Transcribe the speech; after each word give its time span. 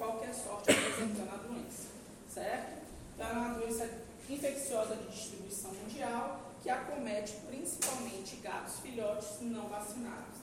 qualquer 0.00 0.34
sorte 0.34 0.70
apresentando 0.70 1.30
a 1.30 1.36
doença, 1.36 1.88
certo? 2.26 2.80
Então, 3.14 3.28
é 3.28 3.32
uma 3.32 3.54
doença 3.58 3.86
infecciosa 4.30 4.96
de 4.96 5.08
distribuição 5.08 5.72
mundial 5.74 6.40
que 6.62 6.70
acomete 6.70 7.36
principalmente 7.46 8.36
gatos 8.36 8.78
filhotes 8.80 9.40
não 9.42 9.68
vacinados. 9.68 10.40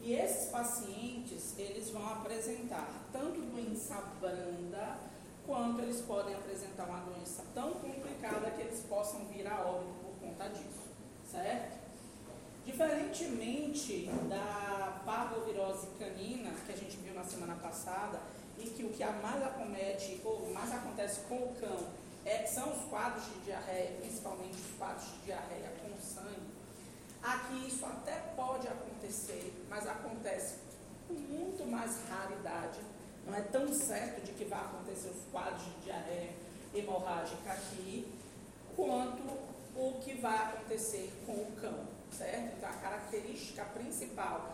E 0.00 0.14
esses 0.14 0.50
pacientes, 0.50 1.54
eles 1.58 1.90
vão 1.90 2.06
apresentar 2.12 2.88
tanto 3.12 3.40
doença 3.42 4.02
branda, 4.20 4.98
quanto 5.46 5.82
eles 5.82 6.00
podem 6.00 6.34
apresentar 6.34 6.84
uma 6.84 7.00
doença 7.00 7.44
tão 7.54 7.72
complicada 7.74 8.50
que 8.52 8.62
eles 8.62 8.80
possam 8.88 9.26
vir 9.26 9.46
a 9.46 9.60
óbito 9.66 9.92
por 10.02 10.28
conta 10.28 10.48
disso, 10.48 10.88
certo? 11.30 11.78
Diferentemente 12.64 14.08
da 14.30 15.02
parvovirose 15.04 15.88
canina, 15.98 16.50
que 16.64 16.72
a 16.72 16.76
gente 16.76 16.96
viu 16.96 17.12
na 17.12 17.24
semana 17.24 17.56
passada, 17.56 18.18
e 18.58 18.70
que 18.70 18.84
o 18.84 18.90
que 18.90 19.04
mais 19.04 19.42
acomete, 19.42 20.20
ou 20.24 20.50
mais 20.52 20.72
acontece 20.72 21.20
com 21.28 21.36
o 21.36 21.54
cão, 21.60 21.88
é, 22.24 22.46
são 22.46 22.72
os 22.72 22.84
quadros 22.88 23.24
de 23.26 23.40
diarreia, 23.40 23.96
principalmente 24.00 24.56
os 24.56 24.78
quadros 24.78 25.04
de 25.04 25.18
diarreia 25.26 25.72
com 25.82 26.00
sangue, 26.00 26.54
aqui 27.22 27.66
isso 27.66 27.84
até 27.84 28.12
pode 28.34 28.66
acontecer, 28.66 29.52
mas 29.68 29.86
acontece 29.86 30.56
com 31.06 31.14
muito 31.14 31.66
mais 31.70 31.98
raridade. 32.08 32.80
Não 33.26 33.34
é 33.34 33.40
tão 33.42 33.72
certo 33.72 34.22
de 34.22 34.32
que 34.32 34.44
vai 34.44 34.60
acontecer 34.60 35.08
os 35.08 35.24
quadros 35.30 35.64
de 35.64 35.84
diarreia 35.84 36.30
hemorrágica 36.74 37.52
aqui, 37.52 38.06
quanto 38.76 39.22
o 39.76 40.00
que 40.02 40.14
vai 40.14 40.36
acontecer 40.36 41.12
com 41.26 41.32
o 41.32 41.52
cão, 41.60 41.86
certo? 42.10 42.56
Então, 42.56 42.68
a 42.68 42.72
característica 42.74 43.64
principal 43.66 44.52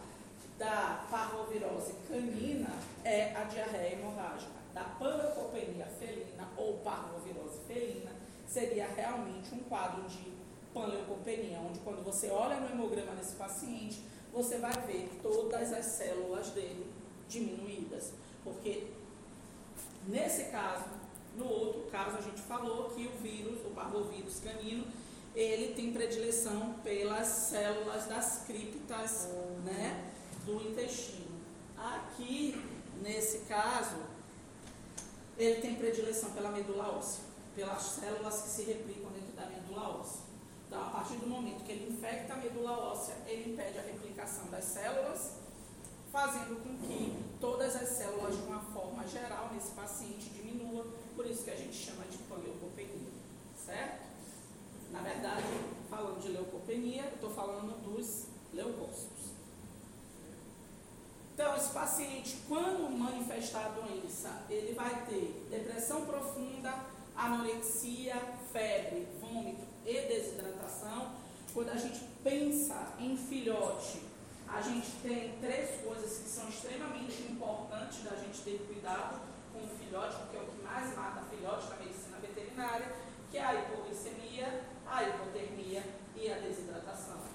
da 0.61 1.07
parvovirose 1.11 1.95
canina 2.07 2.69
é 3.03 3.35
a 3.35 3.45
diarreia 3.45 3.95
hemorrágica. 3.95 4.61
Da 4.75 4.85
panleucopenia 4.85 5.87
felina 5.99 6.47
ou 6.55 6.75
parvovirose 6.79 7.61
felina 7.67 8.13
seria 8.47 8.87
realmente 8.89 9.55
um 9.55 9.61
quadro 9.61 10.07
de 10.07 10.35
panleucopenia, 10.75 11.59
onde 11.61 11.79
quando 11.81 12.05
você 12.05 12.29
olha 12.29 12.61
no 12.61 12.69
hemograma 12.69 13.15
desse 13.15 13.37
paciente, 13.37 14.05
você 14.35 14.59
vai 14.59 14.73
ver 14.87 15.09
todas 15.23 15.73
as 15.73 15.87
células 15.87 16.51
dele 16.51 16.87
diminuídas. 17.27 18.13
Porque 18.45 18.89
nesse 20.07 20.51
caso, 20.51 20.85
no 21.39 21.49
outro 21.49 21.91
caso, 21.91 22.19
a 22.19 22.21
gente 22.21 22.43
falou 22.43 22.91
que 22.91 23.07
o 23.07 23.13
vírus, 23.23 23.61
o 23.65 23.71
parvovírus 23.71 24.41
canino, 24.41 24.85
ele 25.35 25.75
tem 25.75 25.91
predileção 25.91 26.75
pelas 26.85 27.27
células 27.27 28.07
das 28.07 28.45
criptas 28.47 29.31
né, 29.65 30.11
do 30.51 30.69
intestino. 30.69 31.41
Aqui, 31.77 32.61
nesse 33.03 33.41
caso, 33.41 33.97
ele 35.39 35.61
tem 35.61 35.77
predileção 35.77 36.33
pela 36.33 36.51
medula 36.51 36.89
óssea, 36.97 37.23
pelas 37.55 37.83
células 37.83 38.43
que 38.43 38.49
se 38.49 38.63
replicam 38.65 39.11
dentro 39.13 39.33
da 39.33 39.47
medula 39.47 40.01
óssea. 40.01 40.21
Então, 40.67 40.81
a 40.87 40.91
partir 40.91 41.17
do 41.17 41.27
momento 41.27 41.65
que 41.65 41.73
ele 41.73 41.93
infecta 41.93 42.35
a 42.35 42.37
medula 42.37 42.73
óssea, 42.73 43.15
ele 43.27 43.53
impede 43.53 43.79
a 43.79 43.83
replicação 43.83 44.47
das 44.51 44.65
células, 44.65 45.33
fazendo 46.13 46.63
com 46.63 46.77
que 46.87 47.17
todas 47.41 47.75
as 47.77 47.89
células, 47.89 48.37
de 48.37 48.43
uma 48.43 48.61
forma 48.61 49.07
geral, 49.07 49.51
nesse 49.55 49.71
paciente 49.71 50.29
diminua, 50.31 50.87
por 51.17 51.27
isso 51.27 51.45
que 51.45 51.51
a 51.51 51.57
gente 51.57 51.75
chama 51.75 52.05
de 52.05 52.19
panleucopenia, 52.19 53.09
certo? 53.57 54.11
Na 54.93 55.01
verdade, 55.01 55.47
falando 55.89 56.21
de 56.21 56.29
leucopenia, 56.29 57.05
eu 57.05 57.15
estou 57.15 57.31
falando 57.31 57.81
dos 57.83 58.25
leucócitos. 58.53 59.20
Então, 61.41 61.57
esse 61.57 61.71
paciente, 61.71 62.37
quando 62.47 62.91
manifestar 62.91 63.65
a 63.65 63.69
doença, 63.71 64.43
ele 64.51 64.75
vai 64.75 65.07
ter 65.07 65.49
depressão 65.49 66.05
profunda, 66.05 66.71
anorexia, 67.17 68.15
febre, 68.53 69.09
vômito 69.19 69.65
e 69.87 70.03
desidratação. 70.03 71.13
Quando 71.55 71.71
a 71.71 71.77
gente 71.77 72.01
pensa 72.23 72.93
em 72.99 73.17
filhote, 73.17 74.03
a 74.47 74.61
gente 74.61 74.91
tem 75.03 75.35
três 75.41 75.81
coisas 75.81 76.19
que 76.19 76.29
são 76.29 76.47
extremamente 76.47 77.23
importantes 77.33 78.05
da 78.05 78.17
gente 78.17 78.43
ter 78.43 78.59
cuidado 78.67 79.19
com 79.55 79.61
o 79.61 79.69
filhote, 79.79 80.17
porque 80.17 80.37
é 80.37 80.41
o 80.41 80.45
que 80.45 80.63
mais 80.63 80.95
mata 80.95 81.23
filhote 81.31 81.71
na 81.71 81.77
medicina 81.77 82.19
veterinária, 82.19 82.95
que 83.31 83.39
é 83.39 83.45
a 83.47 83.55
hipoglicemia, 83.55 84.63
a 84.87 85.05
hipotermia 85.05 85.83
e 86.15 86.31
a 86.31 86.39
desidratação. 86.39 87.30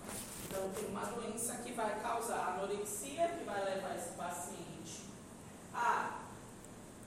Então, 0.56 0.70
tem 0.70 0.86
uma 0.88 1.04
doença 1.08 1.58
que 1.58 1.74
vai 1.74 2.00
causar 2.00 2.56
anorexia, 2.56 3.28
que 3.28 3.44
vai 3.44 3.62
levar 3.66 3.94
esse 3.94 4.12
paciente 4.12 5.04
a 5.74 6.20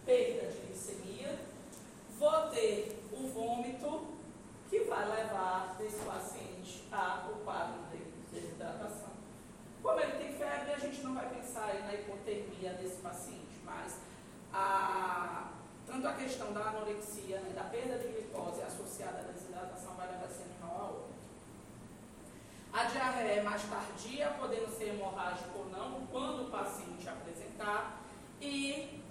perda 0.05 0.53
de 0.53 0.67
glicemia. 0.67 1.39
Vou 2.19 2.51
ter 2.51 3.03
o 3.11 3.27
vômito, 3.29 4.09
que 4.69 4.81
vai 4.81 5.09
levar 5.09 5.79
esse 5.81 6.05
paciente 6.05 6.87
a 6.93 7.27
o 7.33 7.37
quadro 7.43 7.85
de 7.91 7.99
desidratação. 8.31 9.13
Como 9.83 9.99
ele 9.99 10.19
tem 10.19 10.37
febre, 10.37 10.75
a 10.75 10.79
gente 10.79 11.01
não 11.01 11.15
vai 11.15 11.31
pensar 11.31 11.73
na 11.87 11.95
hipotermia 11.95 12.75
desse 12.75 12.97
paciente, 13.01 13.63
mas 13.65 13.97
a, 14.53 15.53
tanto 15.87 16.07
a 16.07 16.13
questão 16.13 16.53
da 16.53 16.69
anorexia, 16.69 17.41
né, 17.41 17.53
da 17.55 17.65
perda 17.65 17.97
de 17.99 18.09
glicose 18.09 18.61
associada 18.61 19.21
à 19.21 19.33
desidratação 19.33 19.95
vai 19.95 20.07
levar 20.11 20.27
esse. 20.27 20.48
A 22.73 22.85
diarreia 22.85 23.41
é 23.41 23.43
mais 23.43 23.63
tardia, 23.63 24.35
podendo 24.39 24.69
ser 24.77 24.91
hemorrágica 24.91 25.51
ou 25.57 25.71
não, 25.71 26.07
quando 26.11 26.47
o 26.47 26.51
paciente 26.51 27.09
apresentar. 27.09 28.01
E 28.41 29.03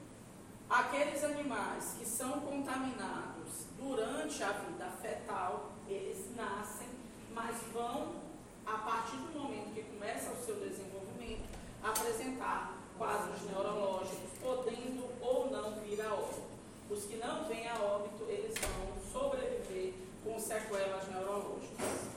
aqueles 0.69 1.23
animais 1.23 1.95
que 1.97 2.05
são 2.05 2.39
contaminados 2.41 3.65
durante 3.77 4.43
a 4.43 4.51
vida 4.51 4.85
fetal, 5.01 5.71
eles 5.87 6.35
nascem, 6.35 6.87
mas 7.33 7.55
vão, 7.73 8.15
a 8.65 8.77
partir 8.77 9.17
do 9.17 9.39
momento 9.39 9.73
que 9.73 9.83
começa 9.83 10.31
o 10.31 10.45
seu 10.45 10.55
desenvolvimento, 10.55 11.47
apresentar 11.83 12.77
quadros 12.97 13.41
neurológicos, 13.43 14.31
podendo 14.41 15.09
ou 15.21 15.49
não 15.49 15.71
vir 15.81 16.01
a 16.01 16.13
óbito. 16.13 16.47
Os 16.89 17.03
que 17.05 17.17
não 17.17 17.43
vêm 17.45 17.67
a 17.67 17.75
óbito, 17.75 18.23
eles 18.29 18.53
vão 18.59 19.11
sobreviver 19.11 19.93
com 20.23 20.39
sequelas 20.39 21.07
neurológicas. 21.09 22.16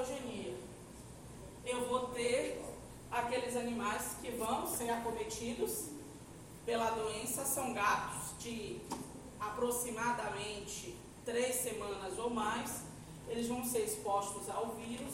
patogenia. 0.00 0.54
Eu 1.66 1.86
vou 1.86 2.08
ter 2.08 2.62
aqueles 3.10 3.54
animais 3.54 4.16
que 4.22 4.30
vão 4.30 4.66
ser 4.66 4.88
acometidos 4.90 5.90
pela 6.64 6.90
doença, 6.90 7.44
são 7.44 7.74
gatos 7.74 8.38
de 8.38 8.80
aproximadamente 9.38 10.96
três 11.24 11.56
semanas 11.56 12.18
ou 12.18 12.30
mais, 12.30 12.82
eles 13.28 13.46
vão 13.48 13.64
ser 13.64 13.80
expostos 13.80 14.48
ao 14.48 14.70
vírus. 14.70 15.09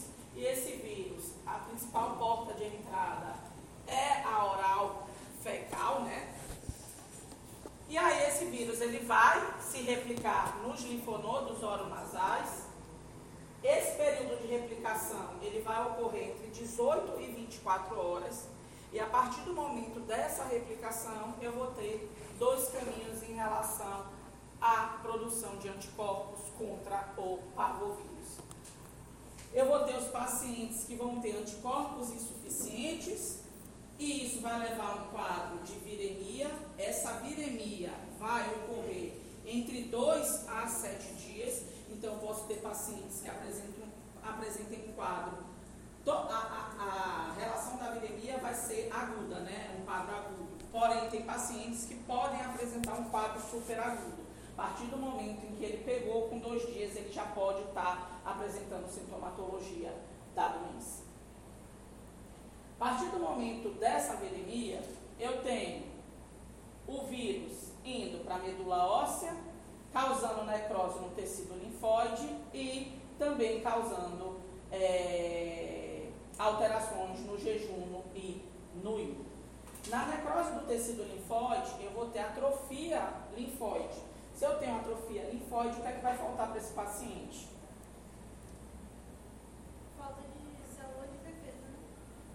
Eu 21.46 21.52
vou 21.52 21.68
ter 21.68 22.10
dois 22.38 22.68
caminhos 22.68 23.22
em 23.22 23.34
relação 23.34 24.06
à 24.60 24.98
produção 25.02 25.56
de 25.58 25.68
anticorpos 25.68 26.40
contra 26.58 27.14
o 27.16 27.38
parvovírus. 27.54 28.38
Eu 29.52 29.66
vou 29.66 29.84
ter 29.84 29.96
os 29.96 30.08
pacientes 30.08 30.84
que 30.84 30.96
vão 30.96 31.20
ter 31.20 31.36
anticorpos 31.36 32.10
insuficientes 32.10 33.40
e 33.98 34.26
isso 34.26 34.40
vai 34.42 34.58
levar 34.58 34.90
a 34.90 34.94
um 34.96 35.08
quadro 35.10 35.58
de 35.64 35.72
viremia. 35.78 36.50
Essa 36.76 37.12
viremia 37.20 37.92
vai 38.18 38.46
ocorrer 38.56 39.14
entre 39.46 39.84
2 39.84 40.48
a 40.48 40.66
7 40.66 41.14
dias. 41.14 41.62
Então, 41.88 42.14
eu 42.14 42.18
posso 42.18 42.46
ter 42.46 42.56
pacientes 42.56 43.20
que 43.20 43.28
apresentam, 43.28 43.84
apresentem 44.22 44.90
um 44.90 44.92
quadro. 44.92 45.46
A, 46.06 46.12
a, 46.12 47.32
a 47.32 47.32
relação 47.32 47.78
da 47.78 47.90
viremia 47.92 48.38
vai 48.38 48.54
ser 48.54 48.90
aguda, 48.92 49.40
né? 49.40 49.76
Um 49.80 49.84
quadro 49.84 50.14
agudo. 50.14 50.45
Porém, 50.78 51.08
tem 51.08 51.22
pacientes 51.22 51.86
que 51.86 51.94
podem 51.94 52.38
apresentar 52.38 53.00
um 53.00 53.04
quadro 53.04 53.40
superagudo. 53.40 54.26
A 54.58 54.64
partir 54.64 54.84
do 54.88 54.98
momento 54.98 55.46
em 55.46 55.56
que 55.56 55.64
ele 55.64 55.82
pegou, 55.82 56.28
com 56.28 56.38
dois 56.38 56.66
dias, 56.66 56.94
ele 56.94 57.10
já 57.10 57.24
pode 57.24 57.62
estar 57.62 58.20
apresentando 58.22 58.86
sintomatologia 58.86 59.90
da 60.34 60.48
doença. 60.48 61.04
A 62.78 62.84
partir 62.84 63.06
do 63.06 63.18
momento 63.18 63.70
dessa 63.80 64.16
viremia, 64.16 64.82
eu 65.18 65.42
tenho 65.42 65.82
o 66.86 67.06
vírus 67.06 67.70
indo 67.82 68.22
para 68.22 68.34
a 68.34 68.40
medula 68.40 68.84
óssea, 68.84 69.34
causando 69.94 70.44
necrose 70.44 70.98
no 70.98 71.08
tecido 71.12 71.58
linfóide 71.58 72.28
e 72.52 73.00
também 73.18 73.62
causando 73.62 74.42
é, 74.70 76.10
alterações 76.38 77.20
no 77.20 77.38
jejum 77.38 78.02
e 78.14 78.42
no 78.84 79.00
ímune. 79.00 79.25
Na 79.88 80.06
necrose 80.06 80.50
do 80.52 80.66
tecido 80.66 81.04
linfóide, 81.04 81.70
eu 81.80 81.90
vou 81.92 82.06
ter 82.10 82.18
atrofia 82.18 83.08
linfóide. 83.36 84.02
Se 84.34 84.44
eu 84.44 84.58
tenho 84.58 84.76
atrofia 84.76 85.30
linfóide, 85.30 85.78
o 85.78 85.82
que 85.82 85.88
é 85.88 85.92
que 85.92 86.02
vai 86.02 86.16
faltar 86.16 86.48
para 86.48 86.58
esse 86.58 86.72
paciente? 86.72 87.48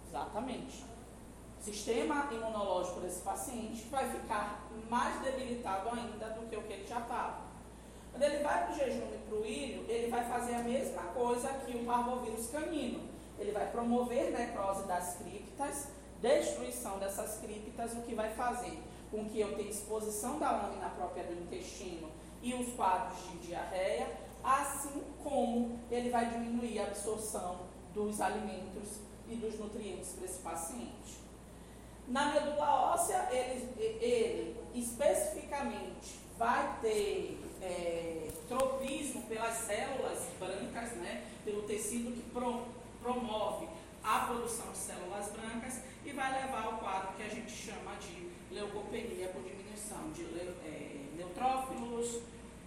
Exatamente. 0.08 0.84
O 1.60 1.64
sistema 1.64 2.28
imunológico 2.32 3.02
desse 3.02 3.22
paciente 3.22 3.88
vai 3.90 4.10
ficar 4.10 4.68
mais 4.90 5.22
debilitado 5.22 5.90
ainda 5.90 6.28
do 6.32 6.50
que 6.50 6.56
o 6.56 6.64
que 6.64 6.74
ele 6.74 6.88
já 6.88 7.00
estava. 7.00 7.42
Quando 8.12 8.24
ele 8.24 8.44
vai 8.44 8.66
para 8.66 8.74
o 8.74 8.78
jejum 8.78 9.08
e 9.14 9.18
para 9.28 9.38
o 9.38 9.46
ilho, 9.46 9.86
ele 9.90 10.10
vai 10.10 10.24
fazer 10.28 10.56
a 10.56 10.64
mesma 10.64 11.04
coisa 11.14 11.50
que 11.50 11.78
o 11.78 11.86
parvovírus 11.86 12.50
canino. 12.50 13.08
Ele 13.40 13.52
vai 13.52 13.70
promover 13.72 14.32
necrose 14.32 14.86
das 14.86 15.16
criptas, 15.18 15.88
destruição 16.22 17.00
dessas 17.00 17.40
criptas, 17.40 17.94
o 17.94 18.02
que 18.02 18.14
vai 18.14 18.34
fazer 18.34 18.78
com 19.10 19.28
que 19.28 19.40
eu 19.40 19.56
tenha 19.56 19.70
exposição 19.70 20.40
da 20.40 20.52
lâmina 20.52 20.90
própria 20.90 21.24
do 21.26 21.34
intestino 21.34 22.10
e 22.42 22.54
os 22.54 22.74
quadros 22.74 23.20
de 23.32 23.48
diarreia, 23.48 24.08
assim 24.44 25.04
como 25.22 25.80
ele 25.92 26.10
vai 26.10 26.30
diminuir 26.30 26.80
a 26.80 26.84
absorção 26.84 27.60
dos 27.94 28.22
alimentos 28.22 29.00
e 29.30 29.36
dos 29.36 29.60
nutrientes 29.60 30.14
para 30.14 30.26
esse 30.26 30.40
paciente. 30.40 31.20
Na 32.08 32.34
medula 32.34 32.94
óssea, 32.94 33.28
ele, 33.32 33.70
ele 33.78 34.58
especificamente 34.74 36.20
vai 36.38 36.80
ter 36.82 37.40
é, 37.62 38.30
tropismo 38.48 39.24
pelas 39.24 39.54
células 39.58 40.20
brancas, 40.40 40.94
né, 40.94 41.24
pelo 41.46 41.64
tecido 41.64 42.12
que 42.14 42.30
pro, 42.32 42.66
promove 43.02 43.68
a 44.04 44.20
produção 44.26 44.72
de 44.72 44.78
células 44.78 45.32
brancas 45.32 45.82
e 46.06 46.12
vai 46.12 46.42
levar 46.42 46.64
ao 46.64 46.78
quadro 46.78 47.14
que 47.16 47.24
a 47.24 47.30
gente 47.30 47.52
chama 47.52 47.96
de 47.96 48.32
leucopenia 48.54 49.30
por 49.30 49.42
diminuição 49.44 50.12
de 50.12 50.24
é, 50.66 51.06
neutrófilos, 51.16 52.22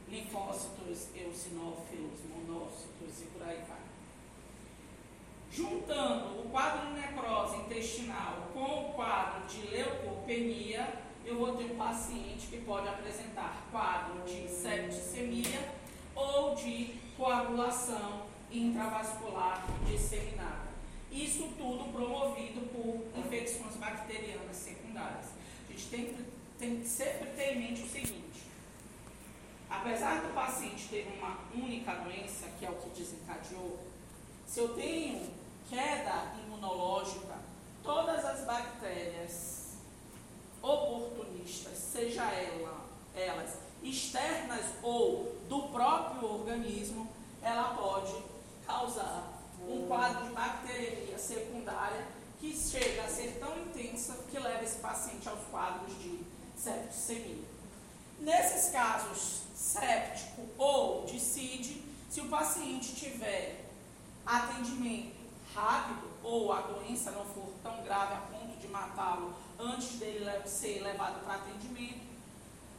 linfócitos, 0.09 1.09
eosinófilos, 1.15 2.21
monócitos 2.29 3.23
e 3.23 3.25
por 3.27 3.43
aí 3.43 3.63
vai. 3.69 3.85
Juntando 5.51 6.41
o 6.41 6.51
quadro 6.51 6.87
de 6.87 7.01
necrose 7.01 7.57
intestinal 7.59 8.49
com 8.53 8.91
o 8.91 8.93
quadro 8.95 9.47
de 9.47 9.67
leucopenia, 9.69 11.05
eu 11.25 11.39
vou 11.39 11.57
ter 11.57 11.65
um 11.65 11.77
paciente 11.77 12.47
que 12.49 12.59
pode 12.59 12.89
apresentar 12.89 13.67
quadro 13.71 14.23
de 14.25 14.49
septicemia 14.49 15.73
ou 16.15 16.55
de 16.55 16.95
coagulação 17.17 18.27
intravascular 18.51 19.65
disseminada. 19.87 20.64
Isso 21.15 21.49
tudo 21.57 21.93
promovido 21.93 22.61
por 22.73 23.21
infecções 23.21 23.77
bacterianas 23.77 24.57
secundárias. 24.57 25.27
A 25.69 25.73
gente 25.73 25.87
tem, 25.87 26.17
tem 26.59 26.81
que 26.81 26.89
sempre 26.89 27.29
ter 27.37 27.55
em 27.55 27.61
mente 27.61 27.83
o 27.83 27.89
seguinte: 27.89 28.43
apesar 29.71 30.23
do 30.23 30.35
paciente 30.35 30.89
ter 30.89 31.07
uma 31.17 31.39
única 31.55 31.95
doença, 31.95 32.49
que 32.59 32.67
é 32.67 32.71
o 32.71 32.75
que 32.75 32.91
desencadeou, 32.91 33.79
se 34.45 34.59
eu 34.59 34.75
tenho 34.75 35.31
queda 35.71 36.35
imunológica, 36.45 37.39
todas 37.85 38.25
as 38.25 38.45
bactérias 38.45 39.75
oportunistas, 40.61 41.79
seja 41.79 42.25
ela, 42.25 42.87
elas 43.15 43.59
externas 43.85 44.65
ou 44.83 45.37
do 45.49 45.69
próprio 45.69 46.29
organismo, 46.41 47.09
ela 47.41 47.75
pode 47.75 48.15
causar 48.67 49.34
um 49.69 49.87
quadro 49.87 50.25
de 50.25 50.31
bacteriemia 50.31 51.19
secundária 51.19 52.07
que 52.41 52.55
chega 52.57 53.05
a 53.05 53.09
ser 53.09 53.39
tão 53.41 53.59
intensa 53.59 54.15
que 54.31 54.39
leva 54.39 54.63
esse 54.63 54.79
paciente 54.79 55.29
aos 55.29 55.41
quadros 55.51 55.97
de 55.99 56.21
septicemia. 56.57 57.45
Nesses 58.21 58.71
casos 58.71 59.43
séptico 59.55 60.43
ou 60.59 61.05
de 61.07 61.19
CID, 61.19 61.83
se 62.11 62.21
o 62.21 62.29
paciente 62.29 62.95
tiver 62.95 63.65
atendimento 64.27 65.15
rápido 65.55 66.09
ou 66.23 66.53
a 66.53 66.61
doença 66.63 67.11
não 67.11 67.25
for 67.25 67.49
tão 67.63 67.83
grave 67.83 68.15
a 68.15 68.19
ponto 68.19 68.57
de 68.59 68.69
matá-lo 68.69 69.35
antes 69.59 69.99
dele 69.99 70.25
ser 70.47 70.83
levado 70.83 71.25
para 71.25 71.35
atendimento, 71.35 72.05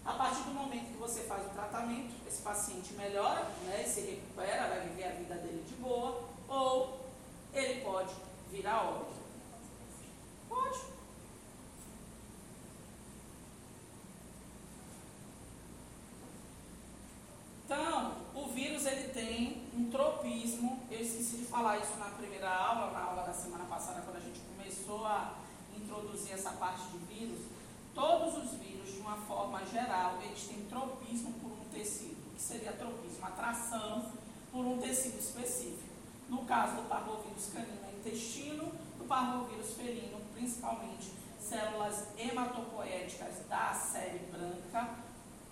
a 0.05 0.13
partir 0.13 0.43
do 0.43 0.51
momento 0.51 0.91
que 0.91 0.97
você 0.97 1.21
faz 1.21 1.45
o 1.47 1.49
tratamento, 1.49 2.13
esse 2.27 2.41
paciente 2.41 2.93
melhora, 2.93 3.49
né, 3.65 3.83
se 3.83 4.01
recupera, 4.01 4.67
vai 4.67 4.81
viver 4.81 5.05
a 5.05 5.11
vida 5.11 5.35
dele 5.35 5.63
de 5.67 5.75
boa, 5.75 6.23
ou 6.47 6.99
ele 7.53 7.81
pode 7.81 8.13
vir 8.51 8.67
a 8.67 8.81
óbito. 8.81 9.15
Pode. 10.49 10.79
Então, 17.65 18.15
o 18.35 18.47
vírus 18.49 18.85
ele 18.85 19.09
tem 19.09 19.67
um 19.73 19.89
tropismo. 19.89 20.83
Eu 20.91 21.01
esqueci 21.01 21.37
de 21.37 21.45
falar 21.45 21.79
isso 21.79 21.97
na 21.97 22.05
primeira 22.05 22.49
aula, 22.49 22.91
na 22.91 22.99
aula 22.99 23.23
da 23.23 23.33
semana 23.33 23.65
passada, 23.65 24.01
quando 24.01 24.17
a 24.17 24.19
gente 24.19 24.39
começou 24.39 25.05
a 25.05 25.33
introduzir 25.75 26.33
essa 26.33 26.51
parte 26.51 26.83
de 26.87 26.97
vírus. 27.13 27.39
Todos 27.93 28.37
os 28.37 28.59
vírus, 28.59 28.93
de 28.93 28.99
uma 28.99 29.17
forma 29.17 29.65
geral, 29.65 30.19
eles 30.21 30.47
têm 30.47 30.65
tropismo 30.65 31.33
por 31.39 31.51
um 31.51 31.69
tecido. 31.71 32.27
O 32.27 32.35
que 32.35 32.41
seria 32.41 32.73
tropismo? 32.73 33.25
Atração 33.25 34.11
por 34.51 34.65
um 34.65 34.77
tecido 34.77 35.17
específico. 35.17 35.84
No 36.29 36.43
caso 36.45 36.77
do 36.77 36.89
parvovírus 36.89 37.49
canino, 37.53 37.89
intestino, 37.97 38.71
do 38.97 39.05
parvovírus 39.05 39.73
felino, 39.73 40.19
principalmente 40.33 41.13
células 41.39 42.07
hematopoéticas 42.17 43.47
da 43.47 43.73
série 43.73 44.19
branca, 44.31 44.89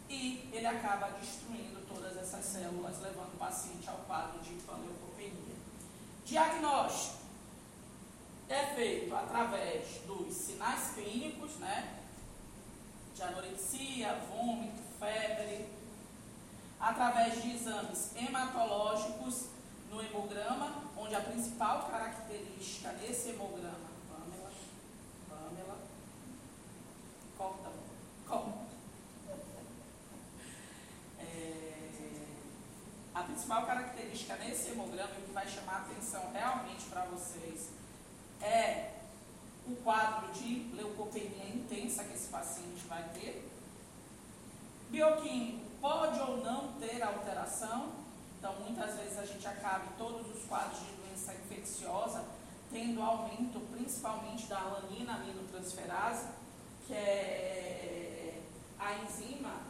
e 0.10 0.50
ele 0.52 0.66
acaba 0.66 1.10
destruindo 1.20 1.82
todas 1.88 2.18
essas 2.18 2.44
células, 2.46 3.00
levando 3.02 3.34
o 3.34 3.38
paciente 3.38 3.88
ao 3.90 3.98
quadro 4.00 4.40
de 4.40 4.54
panleucopenia. 4.62 5.56
Diagnóstico 6.26 7.24
é 8.50 8.66
feito 8.76 9.16
através 9.16 10.02
dos 10.06 10.34
sinais 10.34 10.94
clínicos, 10.94 11.56
né? 11.58 12.00
De 13.16 13.22
anorexia, 13.24 14.20
vômito, 14.30 14.82
febre, 15.00 15.68
através 16.80 17.42
de 17.42 17.52
exames 17.56 18.16
hematológicos 18.16 19.48
no 19.94 20.02
hemograma, 20.02 20.84
onde 20.98 21.14
a 21.14 21.22
principal 21.22 21.88
característica 21.88 22.90
desse 22.94 23.30
hemograma, 23.30 23.92
Pamela, 24.10 24.52
Pamela. 25.30 25.78
Corta, 27.38 27.70
corta. 28.28 28.64
É, 31.20 31.94
a 33.14 33.24
principal 33.24 33.66
característica 33.68 34.36
nesse 34.38 34.72
hemograma, 34.72 35.12
e 35.16 35.22
o 35.22 35.26
que 35.26 35.32
vai 35.32 35.48
chamar 35.48 35.74
a 35.74 35.82
atenção 35.82 36.32
realmente 36.34 36.86
para 36.86 37.06
vocês, 37.06 37.70
é 38.42 38.94
o 39.68 39.76
quadro 39.76 40.34
de 40.34 40.72
leucopenia 40.74 41.50
intensa 41.54 42.04
que 42.04 42.16
esse 42.16 42.30
paciente 42.30 42.84
vai 42.88 43.04
ter. 43.10 43.48
Bioquímico 44.90 45.70
pode 45.80 46.20
ou 46.20 46.38
não 46.38 46.74
ter 46.74 47.02
alteração, 47.04 48.03
então 48.44 48.56
muitas 48.60 48.98
vezes 48.98 49.18
a 49.18 49.26
gente 49.26 49.48
acaba 49.48 49.86
todos 49.98 50.28
os 50.36 50.44
quadros 50.44 50.78
de 50.80 50.92
doença 50.98 51.34
infecciosa 51.34 52.26
tendo 52.70 53.02
aumento 53.02 53.58
principalmente 53.72 54.48
da 54.48 54.60
alanina 54.60 55.14
aminotransferase, 55.14 56.28
que 56.86 56.94
é 56.94 58.42
a 58.78 58.96
enzima 58.96 59.62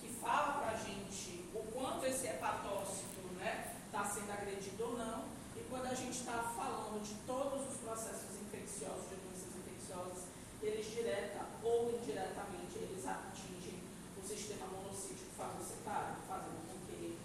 que 0.00 0.06
fala 0.22 0.60
para 0.60 0.70
a 0.70 0.76
gente 0.76 1.44
o 1.52 1.58
quanto 1.72 2.06
esse 2.06 2.28
hepatócito 2.28 3.18
está 3.32 3.44
né, 3.44 3.74
tá 3.90 4.04
sendo 4.04 4.30
agredido 4.30 4.84
ou 4.84 4.96
não, 4.96 5.24
e 5.56 5.66
quando 5.68 5.86
a 5.86 5.94
gente 5.94 6.20
está 6.20 6.54
falando 6.54 7.02
de 7.02 7.14
todos 7.26 7.68
os 7.68 7.78
processos 7.78 8.38
infecciosos, 8.46 9.08
de 9.08 9.16
doenças 9.16 9.56
infecciosas, 9.58 10.28
eles 10.62 10.86
direta 10.86 11.46
ou 11.64 11.98
indiretamente 11.98 12.78
eles 12.78 13.04
atingem 13.04 13.80
o 14.16 14.24
sistema 14.24 14.66
monocítico 14.66 15.34
fagocitário, 15.36 16.14
fazendo 16.28 16.62
com 16.70 16.86
que 16.86 17.18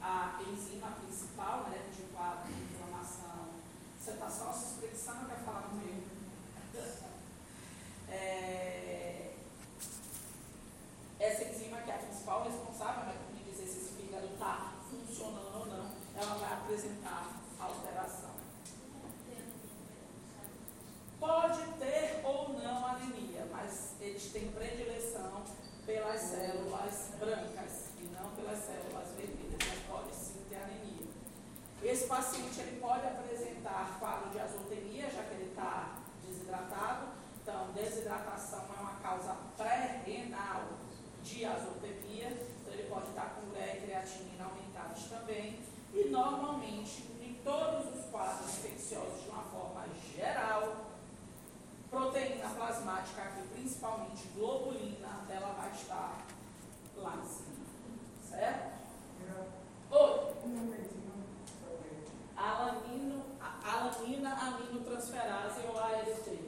a 0.00 0.40
enzima 0.48 0.88
principal, 0.92 1.68
né, 1.70 1.84
de 1.94 2.02
quadro 2.14 2.52
de 2.52 2.62
inflamação, 2.62 3.48
você 3.98 4.12
está 4.12 4.30
só 4.30 4.52
espreguiçando, 5.08 5.26
quer 5.26 5.38
falar 5.44 5.62
comigo? 5.62 6.02
É, 8.10 9.32
essa 11.18 11.44
enzima 11.44 11.78
que 11.78 11.90
é 11.90 11.94
a 11.94 11.98
principal 11.98 12.44
responsável 12.44 13.04
né, 13.04 13.14
por 13.26 13.44
dizer 13.44 13.66
se 13.66 13.78
esse 13.78 13.90
fígado 13.94 14.26
está 14.26 14.74
funcionando 14.90 15.58
ou 15.58 15.66
não, 15.66 15.90
ela 16.14 16.34
vai 16.38 16.52
apresentar 16.52 17.40
alteração. 17.58 18.30
Pode 21.18 21.62
ter 21.78 22.22
ou 22.24 22.50
não 22.50 22.86
anemia, 22.86 23.46
mas 23.50 23.94
eles 24.00 24.30
têm 24.32 24.50
predileção 24.52 25.42
pelas 25.84 26.20
células 26.20 27.10
brancas 27.18 27.88
e 27.98 28.04
não 28.04 28.30
pelas 28.30 28.58
células 28.58 29.08
vermelhas, 29.16 29.58
mas 29.68 29.78
pode 29.88 30.14
sim 30.14 30.44
ter 30.48 30.56
anemia. 30.56 31.08
Esse 31.82 32.06
paciente 32.06 32.60
ele 32.60 32.80
pode 32.80 33.06
apresentar 33.06 33.96
quadro 34.00 34.30
de 34.30 34.40
azotemia, 34.40 35.08
já 35.10 35.22
que 35.22 35.34
ele 35.34 35.50
está 35.50 35.98
desidratado. 36.26 37.06
Então, 37.40 37.72
desidratação 37.72 38.64
é 38.76 38.80
uma 38.80 38.94
causa 38.94 39.36
pré-renal 39.56 40.64
de 41.22 41.44
azotemia. 41.44 42.30
Então, 42.60 42.74
ele 42.74 42.88
pode 42.90 43.08
estar 43.08 43.36
com 43.36 43.50
ureia 43.50 43.78
e 43.78 43.82
creatinina 43.82 44.44
aumentados 44.44 45.04
também. 45.04 45.60
E, 45.94 46.08
normalmente, 46.08 47.02
em 47.22 47.40
todos 47.44 47.94
os 47.94 48.10
quadros 48.10 48.58
infecciosos, 48.58 49.22
de 49.22 49.30
uma 49.30 49.42
forma 49.44 49.84
geral, 50.14 50.86
proteína 51.88 52.48
plasmática 52.50 53.22
aqui, 53.22 53.42
principalmente 53.54 54.28
globulina, 54.34 55.24
ela 55.30 55.54
vai 55.54 55.70
estar 55.70 56.26
lá 56.96 57.16
em 57.16 57.28
cima. 57.28 57.58
Certo? 58.28 58.78
Oi. 59.90 60.28
Alanino, 62.38 63.24
alanina 63.40 64.32
aminotransferase 64.32 65.60
ou 65.66 65.76
ALT. 65.76 66.38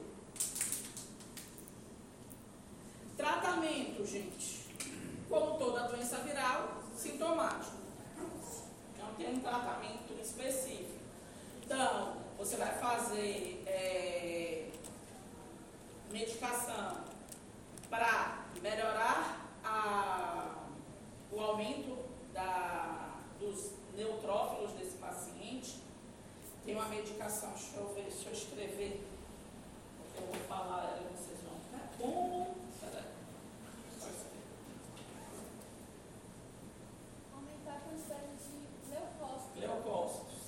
Tratamento, 3.16 4.06
gente. 4.06 4.70
Como 5.28 5.58
toda 5.58 5.88
doença 5.88 6.18
viral, 6.18 6.82
sintomático. 6.96 7.76
Não 8.98 9.14
tem 9.14 9.34
um 9.34 9.40
tratamento 9.40 10.12
específico. 10.22 11.00
Então, 11.64 12.16
você 12.50 12.56
vai 12.56 12.74
fazer 12.78 13.62
é, 13.64 14.70
medicação 16.10 16.96
para 17.88 18.44
melhorar 18.60 19.46
a, 19.62 20.56
o 21.30 21.40
aumento 21.40 21.96
da, 22.34 23.20
dos 23.38 23.70
neutrófilos 23.94 24.72
desse 24.72 24.96
paciente. 24.96 25.78
Tem 26.64 26.74
uma 26.74 26.88
medicação, 26.88 27.50
deixa 27.50 27.76
eu 27.76 27.94
ver, 27.94 28.02
deixa 28.02 28.30
eu 28.30 28.32
escrever, 28.32 29.00
porque 30.02 30.20
eu 30.20 30.26
vou 30.26 30.48
falar 30.48 30.98
vocês 31.12 31.38
vão. 31.44 31.60
Como? 31.98 32.56
Aumentar 37.32 37.76
a 37.76 37.80
quantidade 37.80 38.22
de 38.42 38.90
leucócitos. 38.90 39.56
Leucócitos. 39.56 40.40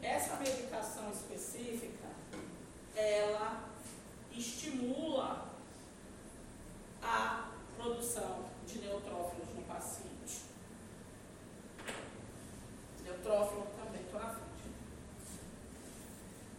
Essa 0.00 0.36
medicação 0.36 1.10
específica, 1.10 2.08
ela 2.96 3.68
estimula 4.32 5.48
a 7.02 7.50
produção 7.76 8.46
de 8.66 8.78
neutrófilos 8.78 9.48
no 9.54 9.62
paciente. 9.62 10.42
Neutrófilo 13.04 13.66
também, 13.76 14.02
estou 14.02 14.20
na 14.20 14.30
frente. 14.30 14.70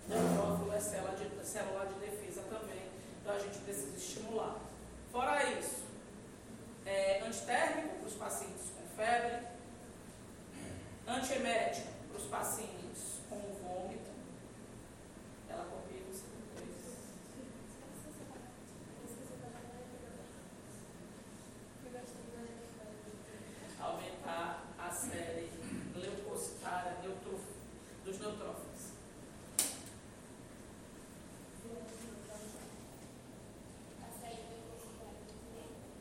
Neutrófilo 0.07 0.73
é 0.73 0.79
célula 0.79 1.15
de, 1.15 1.45
célula 1.45 1.85
de 1.87 1.93
defesa 1.95 2.41
também, 2.43 2.87
então 3.21 3.33
a 3.33 3.39
gente 3.39 3.57
precisa 3.59 3.97
estimular. 3.97 4.59
Fora 5.11 5.43
isso, 5.59 5.83
é, 6.85 7.21
antitérmico 7.23 7.95
para 7.95 8.07
os 8.07 8.13
pacientes 8.13 8.65
com 8.77 8.95
febre, 8.95 9.47
antiemético 11.07 11.87
para 12.09 12.21
os 12.21 12.27
pacientes 12.27 12.77
com 13.29 13.37
vômito. 13.37 14.09
Ela 15.47 15.63
copia 15.65 16.01
os 16.09 16.21
dois. 16.21 16.79
Aumentar 23.79 24.63
a 24.79 24.89
série 24.91 25.51
leucocitária 25.95 26.97
neutro, 27.03 27.39
dos 28.03 28.19
neutrófilos. 28.19 28.79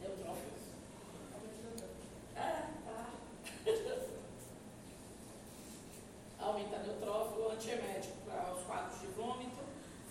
Neutrófilos. 0.01 0.63
É, 2.37 2.39
tá. 2.87 3.11
Aumenta 6.41 6.79
neutrófilo, 6.79 7.48
antiemético 7.59 8.19
para 8.25 8.53
os 8.53 8.62
quadros 8.65 9.00
de 9.00 9.09
vômito, 9.09 9.59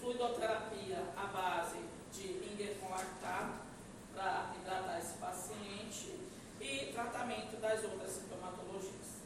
fluidoterapia 0.02 1.02
à 1.16 1.28
base 1.28 1.80
de 2.12 2.28
Inger 2.28 2.76
com 2.80 2.90
lactato 2.90 3.62
para 4.14 4.54
hidratar 4.56 5.00
esse 5.00 5.14
paciente 5.14 6.20
e 6.60 6.92
tratamento 6.92 7.56
das 7.62 7.84
outras 7.86 8.12
sintomatologias. 8.12 9.18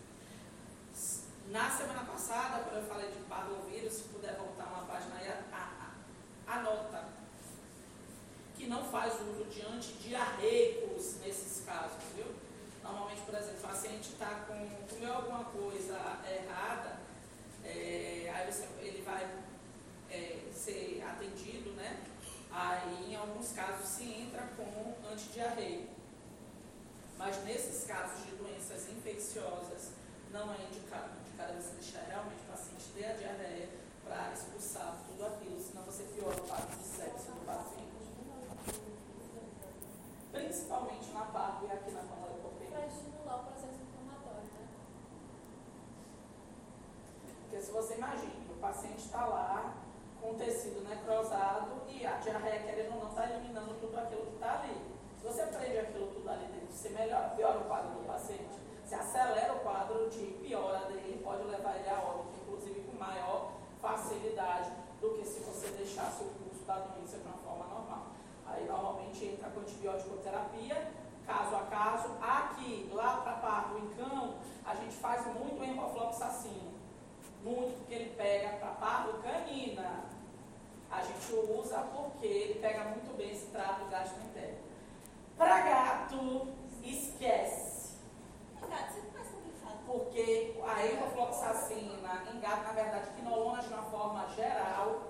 Na 1.50 1.70
semana 1.72 2.06
passada, 2.06 2.64
quando 2.64 2.84
eu 2.84 2.88
falei 2.88 3.10
de 3.10 3.18
parvovírus, 3.24 3.94
se 3.94 4.04
puder 4.04 4.36
voltar 4.36 4.66
uma 4.66 4.86
página 4.86 5.16
aí, 5.16 5.32
anota 6.48 7.06
que 8.56 8.68
não 8.68 8.84
faz 8.84 9.16
uso 9.16 9.46
de 9.46 9.66
antidiarreicos 9.66 11.16
nesses 11.22 11.66
casos, 11.66 11.98
viu? 12.16 12.28
Normalmente, 12.84 13.22
por 13.22 13.34
exemplo, 13.34 13.58
o 13.58 13.68
paciente 13.68 14.12
está 14.12 14.46
com, 14.48 14.86
comeu 14.88 15.14
alguma 15.14 15.46
coisa 15.46 15.98
errada, 16.30 17.00
é, 17.64 18.32
aí 18.34 18.52
você, 18.52 18.68
ele 18.80 19.02
vai 19.04 19.28
é, 20.10 20.40
ser 20.54 21.04
atendido, 21.08 21.72
né? 21.72 22.02
Aí, 22.52 23.12
em 23.12 23.16
alguns 23.16 23.52
casos, 23.52 23.88
se 23.88 24.04
entra 24.04 24.42
com 24.58 24.96
antidiarreico. 25.12 25.90
Mas 27.18 27.38
nesses 27.52 27.84
casos 27.84 28.26
de 28.26 28.32
doenças 28.38 28.88
infecciosas, 28.88 29.92
não 30.32 30.54
é 30.54 30.64
indicado. 30.64 31.12
Indicado 31.20 31.52
é 31.52 31.62
você 31.62 31.74
deixar 31.76 32.04
realmente 32.08 32.40
o 32.48 32.52
paciente 32.52 32.92
ter 32.96 33.06
a 33.06 33.14
diarreia 33.14 33.70
para 34.08 34.32
expulsar 34.32 34.96
tudo 35.06 35.26
aquilo, 35.26 35.60
senão 35.60 35.84
você 35.84 36.04
piora 36.16 36.36
o 36.38 36.48
quadro 36.48 36.78
de 36.78 36.84
sepsis 36.84 37.26
do 37.26 37.46
paciente. 37.46 37.92
Principalmente 40.32 41.12
na 41.12 41.26
barba 41.26 41.68
e 41.68 41.72
aqui 41.72 41.92
na 41.92 42.02
Para 42.04 42.16
panleucopenia. 42.16 42.88
estimular 42.88 43.36
o 43.36 43.44
processo 43.44 43.80
inflamatório, 43.84 44.48
né? 44.48 44.68
Porque 47.42 47.62
se 47.62 47.72
você 47.72 47.96
imagina, 47.96 48.34
o 48.50 48.60
paciente 48.62 49.00
está 49.00 49.26
lá 49.26 49.76
com 50.22 50.32
o 50.32 50.36
tecido 50.36 50.88
necrosado 50.88 51.82
e 51.90 52.06
a 52.06 52.16
diarreia, 52.16 52.64
querendo 52.64 52.94
ou 52.94 53.02
não, 53.02 53.10
está 53.10 53.30
eliminando 53.30 53.74
tudo 53.82 53.98
aquilo 53.98 54.26
que 54.28 54.36
está 54.36 54.62
ali. 54.62 54.92
Se 55.18 55.28
você 55.28 55.46
prende 55.48 55.78
aquilo 55.78 56.08
tudo 56.08 56.30
ali 56.30 56.46
dentro. 56.46 56.62
Você 56.72 56.90
melhora 56.90 57.30
ou 57.30 57.36
piora 57.36 57.60
o 57.60 57.66
quadro 57.66 57.92
do 57.92 58.08
paciente? 58.08 58.58
Você 58.84 58.96
acelera 58.96 59.54
o 59.54 59.60
quadro 59.60 60.10
de 60.10 60.26
piora 60.42 60.80
dele, 60.86 61.22
pode 61.24 61.44
levar 61.44 61.76
ele 61.76 61.90
a 61.90 62.00
óbito, 62.00 62.40
inclusive 62.42 62.82
com 62.82 62.98
maior 62.98 63.52
facilidade 63.80 64.72
do 65.00 65.12
que 65.12 65.24
se 65.24 65.42
você 65.42 65.68
deixasse 65.78 66.24
o 66.24 66.28
curso 66.28 66.66
da 66.66 66.80
doença 66.80 67.18
de 67.18 67.28
uma 67.28 67.38
forma 67.38 67.66
normal. 67.66 68.08
Aí 68.48 68.66
normalmente 68.66 69.26
entra 69.26 69.50
com 69.50 69.60
antibiótico 69.60 70.18
terapia, 70.18 70.92
caso 71.26 71.56
a 71.56 71.64
caso. 71.66 72.10
Aqui, 72.20 72.90
lá 72.92 73.18
para 73.18 73.34
parto 73.34 73.78
em 73.78 73.90
cão, 73.90 74.36
a 74.66 74.74
gente 74.76 74.96
faz 74.96 75.26
muito 75.28 75.64
enrofloxacino. 75.64 76.72
Muito, 77.44 77.78
porque 77.80 77.94
ele 77.96 78.14
pega 78.16 78.58
para 78.58 78.70
parto 78.70 79.22
canina. 79.22 80.06
A 80.90 81.02
gente 81.02 81.34
usa 81.34 81.80
porque 81.80 82.28
ele 82.28 82.60
pega 82.60 82.84
muito 82.86 83.16
bem 83.18 83.32
esse 83.32 83.48
trato 83.48 83.90
gastrointestinal. 83.90 84.62
Para 85.38 85.62
gato, 85.62 86.48
esquece. 86.84 87.96
Gato 88.62 88.94
sempre 88.94 89.18
mais 89.18 89.28
complicado. 89.30 89.80
Porque 89.88 90.62
a 90.64 90.86
enrofloxacina 90.86 91.94
em 92.34 92.40
gato, 92.40 92.64
na 92.64 92.72
verdade, 92.74 93.10
quinolona 93.16 93.62
de 93.62 93.68
uma 93.70 93.84
forma 93.84 94.28
geral, 94.36 95.04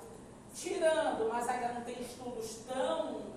tirando, 0.54 1.28
mas 1.30 1.48
ainda 1.50 1.74
não 1.74 1.82
tem 1.82 2.00
estudos 2.00 2.64
tão, 2.68 3.34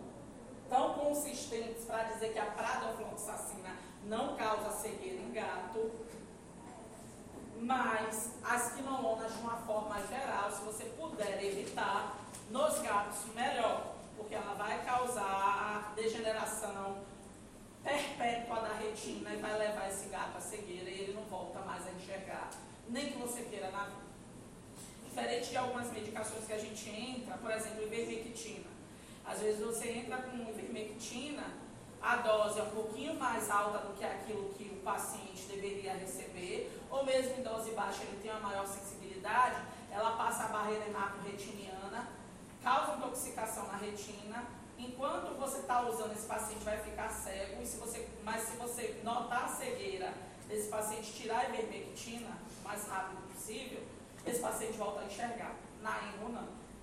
tão 0.69 0.95
consistentes 0.95 1.85
para 1.85 2.05
dizer 2.05 2.33
que 2.33 2.39
a 2.39 2.47
pradofloxacina 2.47 3.77
não 4.05 4.37
causa 4.37 4.71
cegueira 4.71 5.21
em 5.23 5.33
gato. 5.33 5.91
Mas 7.61 8.33
as 8.43 8.73
quinolonas, 8.73 9.33
de 9.33 9.39
uma 9.39 9.57
forma 9.59 9.97
geral, 10.07 10.51
se 10.51 10.63
você 10.63 10.85
puder 10.85 11.43
evitar, 11.43 12.17
nos 12.51 12.79
gatos, 12.81 13.35
melhor. 13.35 13.95
Porque 14.17 14.35
ela 14.35 14.55
vai 14.55 14.85
causar 14.85 15.93
degeneração 15.97 16.99
perpétua 17.83 18.61
da 18.61 18.75
retina 18.75 19.35
e 19.35 19.37
vai 19.37 19.59
levar 19.59 19.89
esse 19.89 20.09
gato 20.09 20.39
à 20.39 20.41
cegueira 20.41 20.89
e 20.89 21.01
ele 21.01 21.15
não 21.15 21.25
volta 21.25 21.61
mais 21.61 21.87
a 21.87 21.91
enxergar. 21.93 22.51
Nem 22.89 23.13
que 23.13 23.19
você 23.19 23.43
queira 23.43 23.71
na 23.71 23.85
vida. 23.85 24.05
Diferente 25.05 25.51
de 25.51 25.57
algumas 25.57 25.91
medicações 25.93 26.45
que 26.47 26.53
a 26.53 26.59
gente 26.59 26.91
entra, 26.91 27.37
por 27.37 27.51
exemplo, 27.51 27.83
ivermectina. 27.83 28.67
Às 29.25 29.41
vezes 29.41 29.61
você 29.61 29.89
entra 29.89 30.19
com 30.19 30.37
ivermectina, 30.37 31.45
a 32.05 32.17
dose 32.17 32.61
é 32.61 32.63
um 32.63 32.71
pouquinho 32.71 33.19
mais 33.19 33.51
alta 33.51 33.79
do 33.79 33.95
que 33.95 34.05
aquilo 34.05 34.51
que 34.51 34.65
o 34.65 34.83
paciente 34.83 35.47
deveria 35.47 35.95
receber, 35.95 36.71
ou 36.91 37.03
mesmo 37.03 37.39
em 37.39 37.43
dose 37.43 37.71
baixa 37.71 38.03
ele 38.03 38.21
tem 38.21 38.31
uma 38.31 38.41
maior 38.41 38.67
sensibilidade, 38.67 39.57
ela 39.91 40.11
passa 40.13 40.45
a 40.45 40.49
barreira 40.49 40.85
hemato-retiniana, 40.87 42.09
causa 42.63 42.97
intoxicação 42.97 43.67
na 43.69 43.77
retina. 43.77 44.45
Enquanto 44.79 45.35
você 45.39 45.61
está 45.61 45.81
usando, 45.89 46.13
esse 46.13 46.27
paciente 46.27 46.63
vai 46.63 46.77
ficar 46.79 47.09
cego, 47.09 47.63
e 47.63 47.67
se 47.67 47.79
você, 47.79 48.07
mas 48.23 48.43
se 48.43 48.57
você 48.57 49.01
notar 49.03 49.45
a 49.45 49.49
cegueira 49.49 50.13
desse 50.47 50.69
paciente, 50.69 51.11
tirar 51.13 51.39
a 51.39 51.49
ivermectina 51.49 52.37
o 52.61 52.65
mais 52.65 52.87
rápido 52.87 53.33
possível, 53.33 53.83
esse 54.27 54.41
paciente 54.41 54.77
volta 54.77 55.01
a 55.01 55.05
enxergar. 55.07 55.55
Na 55.81 55.99
emo. 56.15 56.39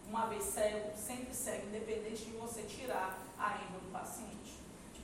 Uma 0.08 0.28
vez 0.28 0.44
cego, 0.44 0.92
sempre 0.96 1.34
cego, 1.34 1.68
independente 1.68 2.26
de 2.26 2.32
você 2.32 2.64
tirar 2.64 3.18
a 3.40 3.56
emo 3.56 3.80
do 3.80 3.92
paciente. 3.92 4.41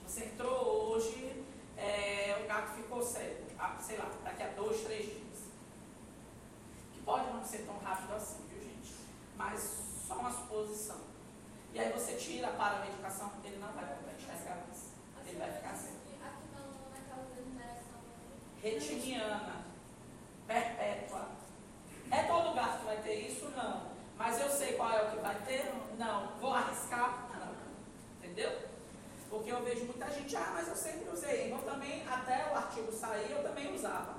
Você 0.07 0.23
entrou 0.23 0.93
hoje, 0.93 1.43
é, 1.77 2.41
o 2.41 2.47
gato 2.47 2.77
ficou 2.77 3.03
cego, 3.03 3.43
sei 3.81 3.97
lá, 3.97 4.09
daqui 4.23 4.41
a 4.41 4.47
dois, 4.47 4.81
três 4.83 5.03
dias. 5.05 5.39
Que 6.93 7.01
pode 7.01 7.29
não 7.33 7.43
ser 7.43 7.65
tão 7.65 7.77
rápido 7.79 8.15
assim, 8.15 8.47
viu 8.49 8.63
gente? 8.63 8.95
Mas 9.35 9.59
só 10.07 10.15
uma 10.15 10.31
suposição. 10.31 11.01
E 11.73 11.79
aí 11.79 11.91
você 11.91 12.13
tira 12.13 12.47
para 12.51 12.77
a 12.77 12.85
medicação, 12.85 13.33
ele 13.43 13.57
não 13.57 13.67
vai 13.73 13.85
voltar 13.85 14.11
a 14.11 14.13
enxergar 14.13 14.55
mais. 14.65 14.93
Ele 15.27 15.39
vai 15.39 15.51
ficar 15.51 15.75
cego. 15.75 15.97
Retiniana, 18.63 19.65
perpétua. 20.47 21.27
É 22.09 22.23
todo 22.23 22.55
gato 22.55 22.79
que 22.79 22.85
vai 22.85 22.97
ter 23.01 23.27
isso? 23.27 23.49
Não. 23.49 23.91
Mas 24.17 24.39
eu 24.39 24.49
sei 24.49 24.73
qual 24.73 24.89
é 24.89 25.03
o 25.03 25.11
que 25.11 25.17
vai 25.17 25.35
ter? 25.41 25.71
Não. 25.97 26.27
Vou 26.39 26.53
arriscar? 26.53 27.27
Não. 27.37 27.53
Entendeu? 28.17 28.66
Porque 29.29 29.51
eu 29.51 29.63
vejo 29.63 29.85
muita 29.85 30.09
gente, 30.11 30.35
ah, 30.35 30.51
mas 30.53 30.67
eu 30.67 30.75
sempre 30.75 31.09
usei. 31.09 31.51
Eu 31.51 31.59
também, 31.59 32.07
até 32.07 32.51
o 32.51 32.55
artigo 32.55 32.91
sair, 32.91 33.31
eu 33.31 33.43
também 33.43 33.73
usava. 33.73 34.15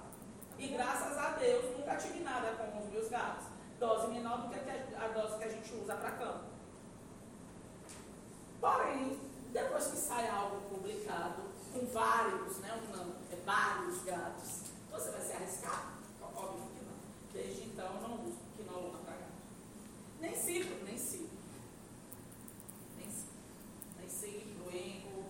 E 0.58 0.68
graças 0.68 1.16
a 1.16 1.30
Deus, 1.30 1.76
nunca 1.76 1.96
tive 1.96 2.20
nada 2.20 2.52
com 2.52 2.78
os 2.80 2.92
meus 2.92 3.08
gatos. 3.08 3.46
Dose 3.78 4.08
menor 4.08 4.42
do 4.42 4.48
que 4.48 4.58
a 4.94 5.08
dose 5.08 5.38
que 5.38 5.44
a 5.44 5.48
gente 5.48 5.72
usa 5.74 5.94
para 5.94 6.10
campo. 6.12 6.44
Porém, 8.60 9.18
depois 9.52 9.86
que 9.86 9.96
sai 9.96 10.28
algo 10.28 10.60
publicado, 10.68 11.42
com 11.72 11.86
vários, 11.86 12.58
né, 12.58 12.82
não, 12.90 13.14
é 13.30 13.36
vários 13.44 14.02
gatos, 14.02 14.62
você 14.90 15.10
vai 15.10 15.20
se 15.20 15.32
arriscar? 15.32 15.92
Óbvio 16.20 16.68
que 16.74 16.84
não. 16.84 16.94
Desde 17.32 17.62
então, 17.68 17.92
não 18.00 18.24
uso 18.24 18.36
quinolona 18.56 18.98
para 19.04 19.14
gato. 19.14 19.32
Nem 20.20 20.34
sigo, 20.34 20.84
nem 20.84 20.98
sigo. 20.98 21.28
Nem 22.96 23.10
sigo. 23.10 23.32
Nem 23.98 24.08
sigo, 24.08 24.64
proengo. 24.64 25.24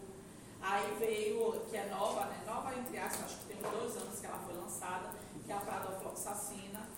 Aí 0.62 0.96
veio, 0.98 1.60
que 1.68 1.76
é 1.76 1.86
nova, 1.90 2.24
né? 2.26 2.42
Nova 2.46 2.74
entre 2.74 2.98
aspas, 2.98 3.26
acho 3.26 3.38
que 3.40 3.46
tem 3.46 3.56
uns 3.58 3.78
dois 3.78 3.96
anos 3.96 4.20
que 4.20 4.26
ela 4.26 4.38
foi 4.38 4.54
lançada, 4.54 5.10
que 5.44 5.52
é 5.52 5.54
a 5.54 5.60
pradofloxacina, 5.60 6.88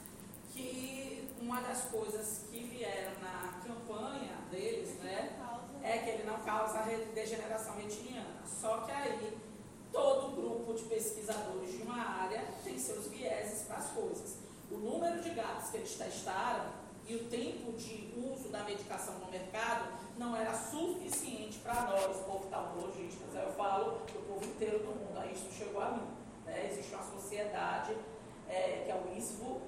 que 0.52 1.28
das 1.60 1.84
coisas 1.84 2.42
que 2.50 2.60
vieram 2.64 3.12
na 3.20 3.60
campanha 3.64 4.36
deles, 4.50 4.98
né? 5.00 5.36
é 5.82 5.98
que 5.98 6.10
ele 6.10 6.24
não 6.24 6.38
causa 6.40 6.82
degeneração 7.14 7.76
retiniana. 7.76 8.42
Só 8.46 8.78
que 8.78 8.92
aí 8.92 9.38
todo 9.90 10.36
grupo 10.36 10.74
de 10.74 10.84
pesquisadores 10.84 11.72
de 11.72 11.82
uma 11.82 11.98
área 11.98 12.44
tem 12.62 12.78
seus 12.78 13.08
vieses 13.08 13.62
para 13.62 13.76
as 13.76 13.90
coisas. 13.90 14.36
O 14.70 14.76
número 14.76 15.20
de 15.20 15.30
gatos 15.30 15.70
que 15.70 15.78
eles 15.78 15.94
testaram 15.96 16.70
e 17.06 17.16
o 17.16 17.24
tempo 17.28 17.72
de 17.72 18.14
uso 18.16 18.50
da 18.50 18.62
medicação 18.62 19.18
no 19.18 19.30
mercado 19.30 19.88
não 20.16 20.36
era 20.36 20.52
suficiente 20.54 21.58
para 21.58 21.82
nós, 21.82 22.16
oftalmologistas. 22.28 23.34
Eu 23.34 23.52
falo 23.54 23.98
do 24.06 24.26
povo 24.28 24.44
inteiro 24.44 24.78
do 24.80 24.90
mundo, 24.90 25.18
aí 25.18 25.32
isso 25.32 25.50
chegou 25.50 25.82
a 25.82 25.90
mim. 25.92 26.06
né? 26.44 26.68
Existe 26.70 26.94
uma 26.94 27.02
sociedade 27.02 27.96
é, 28.48 28.82
que 28.84 28.90
é 28.90 28.94
o 28.94 29.16
ISVO, 29.16 29.60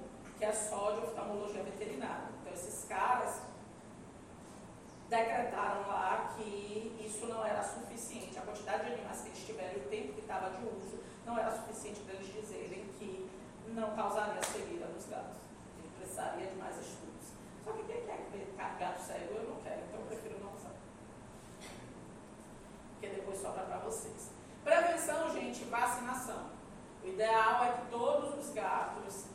que 0.43 0.49
é 0.49 0.51
só 0.51 0.91
de 0.91 0.99
oftalmologia 0.99 1.63
veterinária. 1.63 2.27
Então 2.41 2.51
esses 2.51 2.83
caras 2.83 3.43
decretaram 5.07 5.87
lá 5.87 6.33
que 6.35 6.99
isso 6.99 7.27
não 7.27 7.45
era 7.45 7.63
suficiente, 7.63 8.37
a 8.37 8.41
quantidade 8.41 8.87
de 8.87 8.93
animais 8.93 9.21
que 9.21 9.29
eles 9.29 9.45
tiveram 9.45 9.73
e 9.75 9.85
o 9.85 9.89
tempo 9.89 10.11
que 10.11 10.19
estava 10.19 10.49
de 10.49 10.65
uso 10.65 10.99
não 11.25 11.37
era 11.37 11.49
suficiente 11.49 12.01
para 12.01 12.15
eles 12.15 12.33
dizerem 12.33 12.83
que 12.99 13.29
não 13.67 13.95
causaria 13.95 14.43
cegueira 14.43 14.87
nos 14.87 15.05
gatos. 15.05 15.37
Ele 15.79 15.89
precisaria 15.97 16.47
de 16.47 16.55
mais 16.57 16.77
estudos. 16.77 17.31
Só 17.63 17.71
que 17.71 17.83
quem 17.83 18.01
quer 18.05 18.27
ver 18.33 18.53
gato 18.77 18.99
cego, 18.99 19.35
eu 19.35 19.49
não 19.49 19.61
quero, 19.61 19.81
então 19.87 20.01
eu 20.01 20.07
prefiro 20.07 20.39
não 20.43 20.53
usar. 20.53 20.75
Porque 22.91 23.15
depois 23.15 23.39
sobra 23.39 23.63
para 23.63 23.77
vocês. 23.77 24.31
Prevenção, 24.61 25.31
gente, 25.31 25.63
vacinação. 25.63 26.49
O 27.01 27.07
ideal 27.07 27.63
é 27.63 27.71
que 27.77 27.89
todos 27.89 28.45
os 28.45 28.53
gatos. 28.53 29.32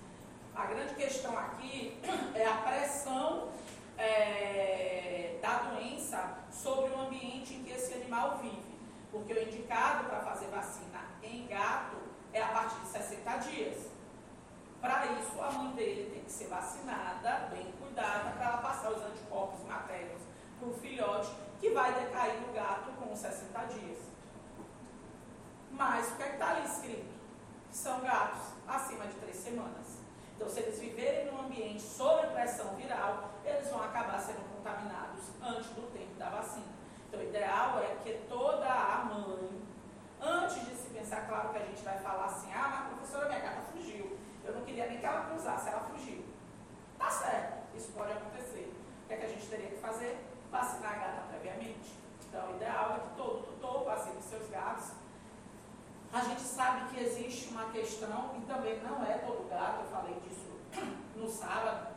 A 0.58 0.66
grande 0.66 0.92
questão 0.96 1.38
aqui 1.38 1.96
é 2.34 2.44
a 2.44 2.56
pressão 2.56 3.48
é, 3.96 5.38
da 5.40 5.58
doença 5.58 6.38
sobre 6.50 6.90
o 6.90 7.00
ambiente 7.00 7.54
em 7.54 7.62
que 7.62 7.70
esse 7.70 7.94
animal 7.94 8.38
vive. 8.38 8.76
Porque 9.12 9.32
o 9.32 9.40
indicado 9.40 10.08
para 10.08 10.20
fazer 10.20 10.48
vacina 10.48 11.00
em 11.22 11.46
gato 11.46 11.98
é 12.32 12.42
a 12.42 12.48
partir 12.48 12.80
de 12.80 12.88
60 12.88 13.36
dias. 13.36 13.86
Para 14.80 15.06
isso, 15.06 15.40
a 15.40 15.48
mãe 15.52 15.76
dele 15.76 16.10
tem 16.10 16.24
que 16.24 16.32
ser 16.32 16.48
vacinada, 16.48 17.50
bem 17.52 17.72
cuidada, 17.80 18.30
para 18.30 18.46
ela 18.46 18.58
passar 18.58 18.90
os 18.90 19.02
anticorpos 19.02 19.62
maternos 19.62 20.22
para 20.58 20.68
o 20.68 20.74
filhote, 20.74 21.30
que 21.60 21.70
vai 21.70 21.92
decair 22.04 22.40
no 22.40 22.52
gato 22.52 22.90
com 22.98 23.14
60 23.14 23.64
dias. 23.66 23.98
Mas 25.70 26.10
o 26.10 26.16
que 26.16 26.22
é 26.24 26.32
está 26.32 26.50
ali 26.50 26.66
escrito? 26.66 27.14
São 27.70 28.00
gatos 28.00 28.42
acima 28.66 29.06
de 29.06 29.14
3 29.14 29.36
semanas. 29.36 29.97
Então, 30.38 30.48
se 30.48 30.60
eles 30.60 30.78
viverem 30.78 31.26
num 31.26 31.40
ambiente 31.40 31.82
sob 31.82 32.28
pressão 32.28 32.76
viral, 32.76 33.30
eles 33.44 33.68
vão 33.70 33.82
acabar 33.82 34.20
sendo 34.20 34.38
contaminados 34.54 35.24
antes 35.42 35.66
do 35.70 35.92
tempo 35.92 36.14
da 36.14 36.30
vacina. 36.30 36.68
Então, 37.08 37.18
o 37.18 37.24
ideal 37.24 37.80
é 37.80 37.96
que 38.04 38.12
toda 38.28 38.64
a 38.64 39.04
mãe, 39.04 39.60
antes 40.20 40.64
de 40.64 40.76
se 40.76 40.90
pensar, 40.90 41.26
claro 41.26 41.48
que 41.48 41.58
a 41.58 41.64
gente 41.64 41.82
vai 41.82 41.98
falar 41.98 42.26
assim, 42.26 42.52
ah, 42.52 42.68
mas 42.68 42.94
professora, 42.94 43.26
minha 43.26 43.40
gata 43.40 43.62
fugiu. 43.72 44.16
Eu 44.44 44.54
não 44.54 44.60
queria 44.64 44.86
nem 44.86 44.98
que 45.00 45.06
ela 45.06 45.22
cruzasse, 45.22 45.70
ela 45.70 45.80
fugiu. 45.80 46.24
Tá 46.96 47.10
certo, 47.10 47.76
isso 47.76 47.90
pode 47.90 48.12
acontecer. 48.12 48.72
O 49.02 49.08
que, 49.08 49.14
é 49.14 49.16
que 49.16 49.26
a 49.26 49.28
gente 49.28 49.44
teria 49.48 49.70
que 49.70 49.78
fazer? 49.78 50.24
Vacinar 50.52 50.92
a 50.92 50.98
gata 50.98 51.22
previamente. 51.30 51.98
Então, 52.28 52.52
o 52.52 52.54
ideal 52.54 52.94
é 52.94 53.00
que 53.00 53.16
todo 53.16 53.42
tutor 53.42 53.82
vacine 53.82 54.22
seus 54.22 54.48
gatos 54.50 54.92
a 56.12 56.20
gente 56.20 56.40
sabe 56.40 56.88
que 56.88 57.00
existe 57.02 57.50
uma 57.50 57.66
questão, 57.70 58.34
e 58.36 58.40
também 58.46 58.80
não 58.80 59.02
é 59.04 59.18
todo 59.18 59.48
gato, 59.48 59.82
eu 59.82 59.90
falei 59.90 60.14
disso 60.20 60.48
no 61.16 61.28
sábado, 61.28 61.88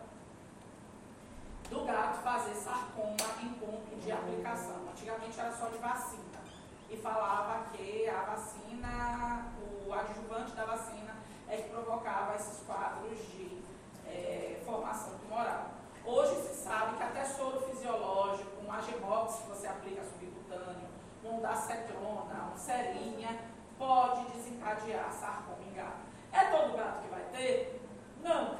do 1.69 1.86
gato 1.86 2.21
fazer 2.21 2.54
sarcoma 2.54 3.15
em 3.41 3.54
ponto 3.54 3.95
de 3.95 4.12
aplicação. 4.12 4.89
Antigamente 4.91 5.39
era 5.39 5.52
só 5.52 5.67
de 5.67 5.78
vacina. 5.78 6.41
e 6.89 6.97
falava 6.97 7.67
que 7.71 8.10
a 8.10 8.24
vacina, 8.24 9.45
o 9.88 9.93
adjuvante 9.93 10.52
da 10.52 10.65
vacina 10.65 11.15
é 11.47 11.56
que 11.56 11.69
provocava 11.69 12.36
esses 12.36 12.65
quadros 12.65 13.17
de 13.32 13.62
é, 14.06 14.62
formação 14.65 15.17
tumoral. 15.19 15.71
Hoje 16.04 16.36
se 16.41 16.63
sabe 16.63 16.97
que 16.97 17.04
até 17.04 17.24
soro 17.24 17.62
fisiológico, 17.62 18.65
um 18.65 18.71
Agemox 18.71 19.36
que 19.36 19.50
você 19.50 19.67
aplica 19.67 20.04
subcutâneo, 20.04 20.89
um 21.24 21.39
dacetrona, 21.39 22.52
um 22.54 22.58
serinha, 22.58 23.39
pode 23.82 24.26
desencadear 24.34 25.12
sarcoma 25.12 25.63
em 25.67 25.74
gato. 25.74 26.06
É 26.32 26.46
todo 26.52 26.78
gato 26.78 27.02
que 27.02 27.10
vai 27.10 27.24
ter? 27.32 27.82
Não. 28.22 28.60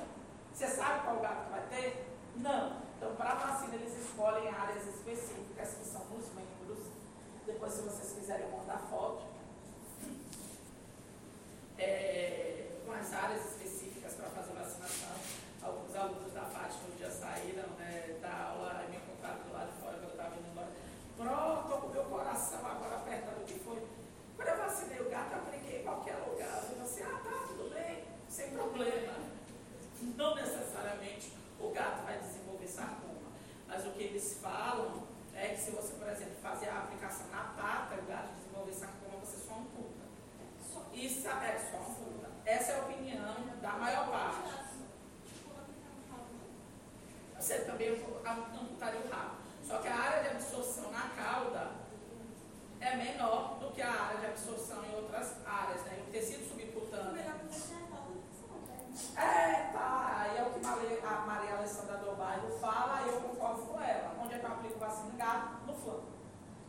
Você 0.52 0.68
sabe 0.68 1.04
qual 1.06 1.20
gato 1.20 1.46
que 1.46 1.52
vai 1.52 1.62
ter? 1.70 2.08
Não. 2.38 2.82
Então, 2.98 3.16
para 3.16 3.34
a 3.34 3.36
vacina, 3.36 3.76
eles 3.76 3.96
escolhem 4.00 4.50
áreas 4.50 4.84
específicas 4.88 5.76
que 5.76 5.86
são 5.86 6.04
nos 6.06 6.28
membros. 6.34 6.88
Depois, 7.46 7.72
se 7.72 7.82
vocês 7.84 8.14
quiserem 8.14 8.50
mandar 8.50 8.80
foto, 8.90 9.22
é, 11.78 12.80
com 12.84 12.92
as 12.92 13.14
áreas 13.14 13.46
específicas 13.46 14.14
para 14.14 14.28
fazer 14.32 14.54
vacinação. 14.54 15.12
Alguns 15.62 15.96
alunos 15.96 16.34
da 16.34 16.46
Fátima 16.46 16.90
dia 16.98 17.12
saíram 17.12 17.70
né, 17.78 18.18
da 18.20 18.48
aula 18.50 18.86
e 18.88 18.92
me 18.92 18.98
encontraram 18.98 19.44
do 19.44 19.54
lado 19.54 19.72
de 19.72 19.82
fora 19.82 19.94
quando 19.94 20.04
eu 20.04 20.10
estava 20.10 20.36
indo 20.36 20.50
embora. 20.50 20.72
Pronto, 21.16 21.82
com 21.82 21.88
meu 21.90 22.06
coração 22.06 22.66
agora 22.66 22.96
apertado. 22.96 23.42
O 23.42 23.46
que 23.46 23.60
foi? 23.60 24.01
Quando 24.42 24.58
eu 24.58 24.66
vacinei 24.66 25.00
o 25.00 25.08
gato, 25.08 25.36
eu 25.36 25.80
em 25.80 25.84
qualquer 25.84 26.16
lugar. 26.16 26.64
Eu 26.72 26.84
disse, 26.84 27.04
ah, 27.04 27.22
tá, 27.24 27.46
tudo 27.48 27.70
bem, 27.76 28.06
sem 28.28 28.50
problema. 28.50 29.14
Não 30.02 30.34
necessariamente 30.34 31.38
o 31.60 31.70
gato 31.70 32.04
vai 32.06 32.18
desenvolver 32.18 32.68
sarcoma. 32.68 33.30
Mas 33.68 33.86
o 33.86 33.92
que 33.92 34.02
eles 34.02 34.40
falam 34.42 35.04
é 35.36 35.50
que 35.50 35.62
se 35.62 35.70
você, 35.70 35.94
por 35.94 36.10
exemplo, 36.10 36.34
fazer 36.42 36.70
a 36.70 36.80
aplicação 36.80 37.28
na 37.28 37.54
pata, 37.56 38.02
o 38.02 38.06
gato 38.08 38.34
desenvolver 38.34 38.74
sarcoma, 38.74 39.20
você 39.24 39.38
só 39.38 39.54
amputa. 39.54 40.06
Isso 40.92 41.28
é 41.28 41.60
só 41.72 41.78
amputa. 41.78 42.30
Essa 42.44 42.72
é 42.72 42.80
a 42.80 42.82
opinião 42.82 43.36
da 43.62 43.72
maior 43.74 44.10
parte. 44.10 44.72
Você 47.38 47.60
também 47.60 47.90
amputaria 47.90 49.02
o 49.02 49.08
rabo. 49.08 49.36
Só 49.64 49.78
que 49.78 49.88
a 49.88 49.96
área 49.96 50.24
de 50.24 50.30
absorção 50.30 50.92
na 50.92 51.10
cauda 51.10 51.82
é 52.82 52.96
menor 52.96 53.60
do 53.60 53.72
que 53.72 53.82
a 53.82 53.92
área 53.92 54.20
de 54.20 54.26
absorção 54.26 54.84
em 54.84 54.96
outras 54.96 55.36
áreas, 55.46 55.82
né? 55.84 56.04
O 56.08 56.12
tecido 56.12 56.44
subcutâneo. 56.50 57.22
É, 59.16 59.70
tá. 59.72 60.16
Aí 60.18 60.38
é 60.38 60.44
o 60.44 60.50
que 60.52 61.06
a 61.06 61.16
Maria 61.22 61.58
Alessandra 61.58 61.98
do 61.98 62.16
Bairro 62.16 62.50
fala, 62.60 63.04
e 63.04 63.10
eu 63.10 63.22
concordo 63.22 63.62
com 63.68 63.80
ela. 63.80 64.16
Onde 64.20 64.34
é 64.34 64.40
que 64.40 64.46
eu 64.46 64.52
aplico 64.52 64.80
vacina 64.80 65.12
em 65.14 65.18
gato? 65.18 65.66
No 65.68 65.74
flanco. 65.76 66.08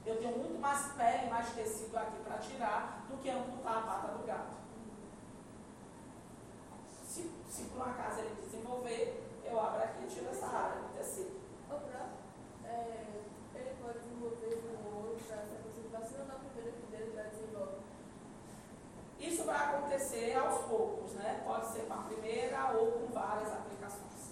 Eu 0.04 0.16
tenho 0.18 0.36
muito 0.36 0.51
mais 0.62 0.92
pele, 0.92 1.28
mais 1.28 1.48
tecido 1.50 1.96
aqui 1.96 2.18
para 2.22 2.38
tirar 2.38 3.04
do 3.10 3.16
que 3.20 3.28
amputar 3.28 3.78
a 3.78 3.80
pata 3.80 4.12
do 4.16 4.24
gato. 4.24 4.54
Se, 7.04 7.28
se 7.50 7.64
por 7.64 7.78
um 7.80 7.90
acaso 7.90 8.20
ele 8.20 8.40
desenvolver, 8.40 9.28
eu 9.44 9.60
abro 9.60 9.82
aqui 9.82 10.04
e 10.04 10.06
tiro 10.06 10.30
essa 10.30 10.46
área 10.46 10.82
do 10.82 10.96
tecido. 10.96 11.42
O 11.66 11.74
próximo, 11.74 12.16
é, 12.64 13.22
ele 13.56 13.76
pode 13.82 13.98
desenvolver 13.98 14.62
um 14.70 15.08
outro 15.08 15.24
para 15.26 15.42
essa 15.42 15.98
vacina 15.98 16.24
na 16.24 16.34
primeira 16.34 16.70
que 16.70 16.86
dele 16.86 17.12
já 17.12 17.24
desenvolve. 17.24 17.82
Isso 19.18 19.44
vai 19.44 19.56
acontecer 19.56 20.36
aos 20.36 20.66
poucos, 20.66 21.12
né? 21.14 21.42
Pode 21.44 21.66
ser 21.72 21.86
com 21.86 21.94
a 21.94 22.04
primeira 22.04 22.70
ou 22.72 22.92
com 22.92 23.12
várias 23.12 23.52
aplicações. 23.52 24.30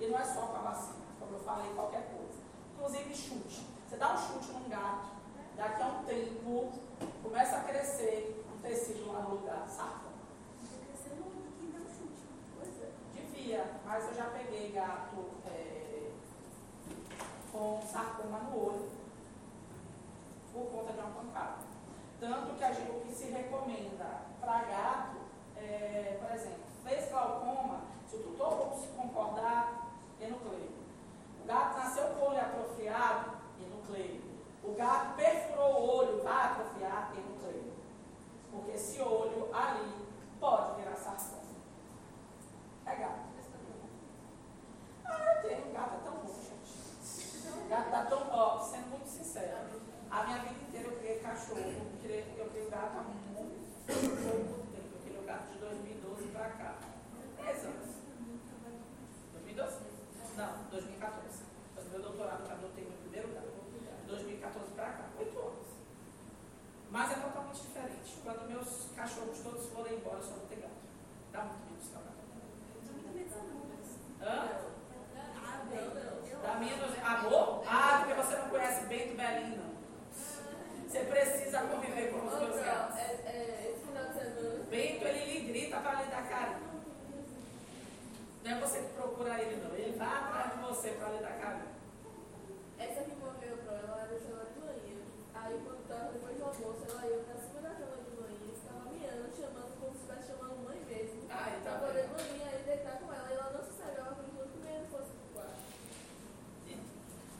E 0.00 0.08
não 0.08 0.18
é 0.18 0.24
só 0.24 0.46
com 0.46 0.56
a 0.56 0.70
vacina, 0.70 1.06
como 1.20 1.36
eu 1.36 1.40
falei, 1.40 1.72
qualquer 1.74 2.10
coisa. 2.10 2.42
Inclusive 2.74 3.14
chute. 3.14 3.66
Você 3.88 3.96
dá 3.96 4.14
um 4.14 4.18
chute 4.18 4.52
num 4.52 4.68
gato, 4.68 5.19
daqui 5.60 5.82
a 5.82 5.86
um 5.88 6.04
tempo 6.04 6.72
começa 7.22 7.58
a 7.58 7.64
crescer 7.64 8.42
um 8.50 8.62
tecido 8.62 9.12
lá 9.12 9.20
no 9.20 9.34
lugar, 9.36 9.68
saca? 9.68 10.08
Devia, 13.14 13.66
mas 13.84 14.06
eu 14.06 14.14
já 14.14 14.24
peguei 14.30 14.72
gato 14.72 15.22
é, 15.46 16.12
com 17.52 17.82
sarcoma 17.82 18.38
no 18.38 18.68
olho 18.68 18.90
por 20.50 20.64
conta 20.70 20.94
de 20.94 20.98
uma 20.98 21.10
pancada. 21.10 21.58
Tanto 22.18 22.54
que 22.56 22.64
a 22.64 22.72
gente, 22.72 22.90
o 22.92 23.00
que 23.02 23.12
se 23.12 23.26
recomenda 23.26 24.22
para 24.40 24.62
gato, 24.62 25.18
é, 25.58 26.18
por 26.22 26.34
exemplo, 26.34 26.64
fez 26.82 27.10
glaucoma, 27.10 27.82
se 28.08 28.16
o 28.16 28.22
tutor 28.22 28.70
concordar, 28.96 29.90
enucleio. 30.18 30.70
O 31.44 31.46
gato 31.46 31.76
nasceu 31.76 32.14
com 32.14 32.24
o 32.24 32.28
olho 32.30 32.40
atrofiado, 32.40 33.32
enucleio. 33.60 34.29
O 34.70 34.74
gato 34.74 35.16
perfurou 35.16 35.72
o 35.72 35.96
olho, 35.96 36.22
vai 36.22 36.44
atrofiar, 36.46 37.12
enucleio. 37.12 37.72
Porque 38.52 38.70
esse 38.70 39.02
olho 39.02 39.48
ali 39.52 40.06
pode 40.38 40.76
virar 40.76 40.94
sarcoma. 40.94 41.42
É 42.86 42.94
gato. 42.94 43.20
Ah, 45.04 45.34
eu 45.34 45.42
tenho. 45.42 45.72
Gato 45.72 45.94
é 45.96 45.98
tão 46.04 46.14
bom, 46.18 46.34
gente. 46.34 47.68
Gato 47.68 47.90
tá 47.90 48.04
tão 48.04 48.24
bom, 48.26 48.60
sendo 48.60 48.90
muito 48.90 49.08
sincero. 49.08 49.80
A 50.08 50.22
minha 50.22 50.38
vida 50.38 50.62
inteira 50.68 50.88
eu 50.88 50.98
criei 50.98 51.18
cachorro, 51.18 51.58
eu 51.58 52.00
criei, 52.00 52.34
eu 52.38 52.48
criei 52.50 52.70
gato 52.70 52.96
há 52.96 53.02
muito 53.02 53.34
pouco 53.34 53.50
tempo. 53.88 54.66
Eu 54.72 55.00
criei 55.02 55.18
o 55.18 55.24
gato 55.24 55.52
de 55.52 55.58
2012 55.58 56.28
para 56.28 56.48
cá. 56.48 56.74
10 57.44 57.64
anos. 57.64 57.88
2012? 59.32 59.78
Não, 60.36 60.62
2014. 60.70 61.42
Mas 61.74 61.88
meu 61.88 62.02
doutorado 62.02 62.46
já 62.46 62.52
adotei 62.52 62.84
meu 62.84 62.98
primeiro 62.98 63.34
gato. 63.34 63.50
2014 64.40 64.72
para 64.74 64.84
cá, 64.86 65.04
8 65.18 65.38
anos. 65.38 65.66
Mas 66.90 67.12
é 67.12 67.14
totalmente 67.14 67.60
diferente. 67.60 68.18
Quando 68.24 68.48
meus 68.48 68.88
cachorros 68.96 69.38
todos 69.40 69.66
forem 69.68 69.94
embora, 69.96 70.16
eu 70.16 70.22
só 70.22 70.34
vou 70.34 70.46
ter 70.46 70.56
gato. 70.56 70.72
Dá 71.30 71.44
muito 71.44 71.66
menos 71.66 71.88
trabalho. 71.88 72.16
Hã? 74.22 74.70
Dá 76.42 76.54
menos 76.54 76.98
amor? 77.04 77.64
Ah, 77.66 77.98
porque 77.98 78.14
você 78.14 78.36
não 78.36 78.48
conhece 78.48 78.86
Bento 78.86 79.16
Belino. 79.16 79.70
Você 80.88 81.00
precisa 81.00 81.60
conviver 81.60 82.10
com 82.10 82.26
os 82.26 82.32
seus 82.32 82.64
gatos. 82.64 82.96
É, 82.96 83.02
é. 83.02 83.76
Bento, 84.70 85.04
ele 85.04 85.32
lhe 85.32 85.52
grita 85.52 85.80
para 85.80 86.02
lhe 86.02 86.10
dar 86.10 86.28
carinho. 86.28 86.70
Não 88.44 88.50
é 88.50 88.60
você 88.60 88.78
que 88.78 88.92
procura 88.94 89.40
ele, 89.40 89.62
não. 89.62 89.74
Ele 89.74 89.98
vai 89.98 90.08
atrás 90.08 90.52
de 90.52 90.60
você 90.60 90.90
para 90.90 91.08
lhe 91.08 91.18
dar 91.18 91.38
carinho. 91.40 91.69
Essa 92.80 93.04
que 93.04 93.14
morreu, 93.20 93.58
pro, 93.58 93.76
ela 93.76 94.08
deixou 94.08 94.40
ela 94.40 94.48
de 94.48 94.60
manhã. 94.60 94.96
Aí, 95.34 95.60
quando 95.62 95.82
estava 95.82 96.12
depois 96.12 96.36
do 96.38 96.44
almoço, 96.44 96.86
ela 96.88 97.06
ia 97.06 97.18
para 97.24 97.36
cima 97.36 97.60
da 97.60 97.76
cama 97.76 98.00
de 98.00 98.16
manhã, 98.16 98.56
ficava 98.56 98.88
miando, 98.88 99.28
chamando, 99.36 99.72
como 99.78 99.92
se 99.92 100.00
estivesse 100.00 100.32
chamando 100.32 100.64
mãe 100.64 100.80
mesmo. 100.88 101.28
Ah, 101.28 101.60
então. 101.60 101.78
Pra 101.78 101.88
poder 101.88 102.08
manhã 102.08 102.46
aí 102.48 102.62
deitar 102.64 102.96
com 102.98 103.12
ela. 103.12 103.28
E 103.28 103.34
ela 103.34 103.52
não 103.52 103.62
se 103.62 103.76
sagava 103.76 104.14
por 104.16 104.24
enquanto 104.24 104.52
que 104.52 104.64
meia 104.64 104.84
fosse 104.90 105.12
pro 105.12 105.28
quarto. 105.36 105.60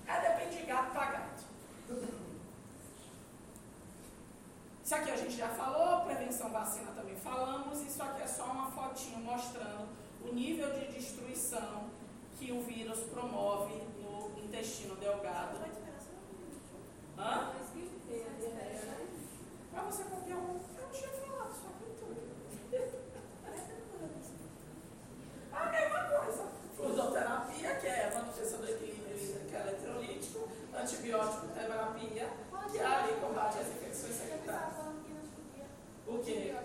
É, 0.07 0.15
depende 0.29 0.57
de 0.61 0.67
gato 0.67 0.93
para 0.93 1.11
gato. 1.11 1.45
Isso 4.85 4.95
aqui 4.95 5.11
a 5.11 5.17
gente 5.17 5.37
já 5.37 5.49
falou, 5.49 6.05
prevenção 6.05 6.51
vacina 6.51 6.93
também 6.93 7.17
falamos. 7.17 7.81
Isso 7.81 8.03
aqui 8.03 8.23
é 8.23 8.27
só 8.27 8.45
uma 8.45 8.71
fotinho 8.73 9.21
mostrando 9.21 9.89
o 10.21 10.35
nível 10.35 10.71
de 10.75 10.93
destruição 10.93 11.89
que 12.39 12.53
o 12.53 12.61
vírus 12.61 13.01
promove 13.05 13.90
intestino 14.51 14.97
delgado. 14.97 15.59
Hã? 17.17 17.53
Para 19.71 19.83
você 19.85 20.03
copiar 20.05 20.39
um. 20.39 20.61
Eu 20.77 20.83
não 20.83 20.91
tinha 20.91 21.09
falado, 21.09 21.55
só 21.55 21.69
pintura. 21.79 22.21
A 25.53 25.71
mesma 25.71 26.05
coisa. 26.05 26.49
Fluidoterapia, 26.77 27.75
que 27.77 27.87
é 27.87 28.09
a 28.09 28.15
manutenção 28.15 28.59
do 28.59 28.69
equilíbrio 28.69 29.01
que 29.49 29.55
é 29.55 29.61
eletrolítico, 29.61 30.49
antibiótico 30.75 31.47
terapia, 31.49 32.29
e 32.73 32.79
aí 32.81 33.21
combate 33.21 33.59
as 33.59 33.69
infecções 33.69 34.15
secundárias. 34.15 34.75
O 36.09 36.19
quê? 36.25 36.57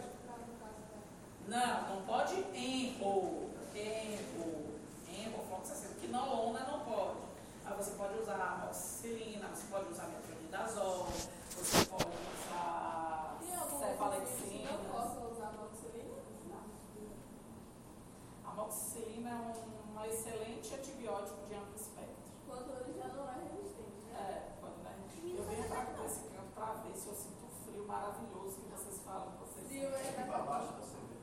Não, 1.48 1.96
não 1.96 2.02
pode 2.08 2.34
empo, 2.34 3.52
empo, 3.76 4.74
empo, 5.08 5.44
fluoxacino, 5.48 5.94
quinolona 5.96 6.60
não 6.62 6.80
pode. 6.80 7.26
Aí 7.66 7.74
você 7.76 7.92
pode 7.92 8.20
usar 8.20 8.36
amoxicilina, 8.36 9.48
você 9.48 9.66
pode 9.72 9.92
usar 9.92 10.08
metronidazol, 10.08 11.08
você 11.50 11.86
pode 11.86 12.06
usar 12.06 13.38
Tem 13.40 13.56
alguma 13.56 13.88
cefalexina. 13.88 14.72
Não 14.72 14.86
posso 14.86 15.34
usar 15.34 15.48
amoxicilina? 18.46 19.15
É 19.26 19.34
um, 19.34 20.00
um 20.00 20.06
excelente 20.06 20.74
antibiótico 20.76 21.46
de 21.48 21.56
amplo 21.56 21.76
espectro. 21.76 22.16
Quando 22.48 22.70
ele 22.78 22.94
já 23.00 23.08
não 23.08 23.28
é 23.30 23.34
resistente, 23.50 24.06
né? 24.06 24.20
É, 24.22 24.52
quando 24.60 24.84
né? 24.84 24.94
Eu 25.38 25.44
venho 25.46 25.68
pra 25.68 25.86
cá 25.86 26.06
esse 26.06 26.20
canto 26.30 26.52
para 26.54 26.74
ver 26.86 26.94
se 26.96 27.08
eu 27.08 27.16
sinto 27.16 27.46
frio 27.66 27.88
maravilhoso 27.88 28.58
que 28.62 28.70
vocês 28.70 29.02
falam 29.04 29.32
que 29.32 29.38
vocês 29.40 29.68
Frio 29.68 29.90
é 29.90 29.98
sentem. 29.98 30.26
Para 30.26 30.38
baixo 30.44 30.68
você 30.80 30.98
vê. 31.10 31.18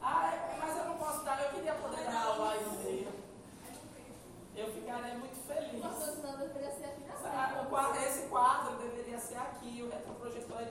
Ah, 0.00 0.32
é, 0.32 0.56
mas 0.60 0.76
eu 0.78 0.84
não 0.84 0.96
posso 0.98 1.24
dar, 1.24 1.42
eu 1.42 1.50
queria 1.50 1.74
poder 1.74 2.04
dar 2.04 2.22
aula 2.24 2.52
aí 2.52 2.64
no 2.64 2.72
meio. 2.84 3.12
Eu 4.54 4.72
ficaria 4.72 5.18
muito 5.18 5.46
feliz. 5.46 5.82
Nossa, 5.82 6.12
senão 6.12 6.38
deveria 6.38 6.70
ser 6.70 6.84
aqui 6.84 7.00
na 7.02 7.14
Ah, 7.14 7.62
o 7.62 7.68
quadro- 7.68 8.00
esse 8.00 8.28
quadro 8.28 8.76
deveria 8.76 9.18
ser 9.18 9.36
aqui, 9.36 9.82
o 9.82 9.90
retroprojetor 9.90 10.58
aí 10.58 10.68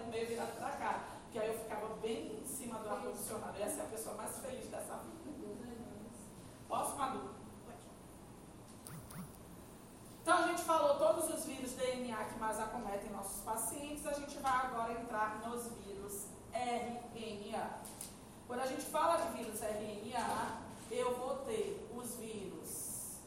RNA 11.84 12.26
que 12.26 12.40
mais 12.40 12.60
acometem 12.60 13.12
nossos 13.12 13.42
pacientes, 13.42 14.06
a 14.06 14.14
gente 14.14 14.33
vai 14.44 14.66
agora 14.66 14.92
entrar 14.92 15.40
nos 15.48 15.68
vírus 15.78 16.26
RNA. 16.54 17.80
Quando 18.46 18.60
a 18.60 18.66
gente 18.66 18.82
fala 18.82 19.16
de 19.16 19.38
vírus 19.38 19.62
RNA, 19.62 20.62
eu 20.92 21.16
vou 21.16 21.38
ter 21.46 21.90
os 21.96 22.18
vírus 22.18 23.20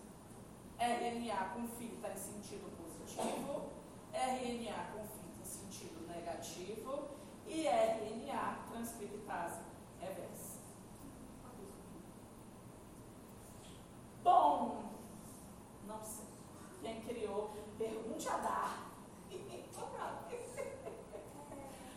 RNA 0.79 1.55
com 1.55 1.67
fita 1.69 2.09
em 2.11 2.17
sentido 2.19 2.71
positivo, 2.77 3.71
RNA 4.13 4.93
com 4.93 5.07
fita 5.07 5.41
em 5.41 5.45
sentido 5.47 6.07
negativo 6.07 7.09
e 7.47 7.67
RNA 7.67 8.59
transcriptase 8.71 9.63
reversa. 9.99 10.59
Bom, 14.23 14.85
não 15.87 16.03
sei. 16.05 16.27
Quem 16.83 17.01
criou, 17.01 17.53
pergunte 17.79 18.29
a 18.29 18.37
Darwin. 18.37 18.87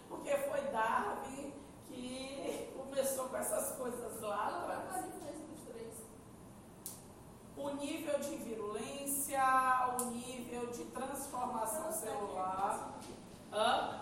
Porque 0.10 0.36
foi 0.50 0.62
Darwin 0.72 1.54
que 1.88 2.74
começou 2.76 3.30
com 3.30 3.38
essas 3.38 3.78
coisas 3.78 4.22
lá 4.22 4.48
atrás. 4.48 5.06
O 7.58 7.69
nível 7.80 8.20
de 8.20 8.36
virulência, 8.36 9.42
o 10.00 10.06
nível 10.06 10.68
de 10.68 10.84
transformação 10.86 11.92
celular. 11.92 13.00
Hã? 13.52 14.02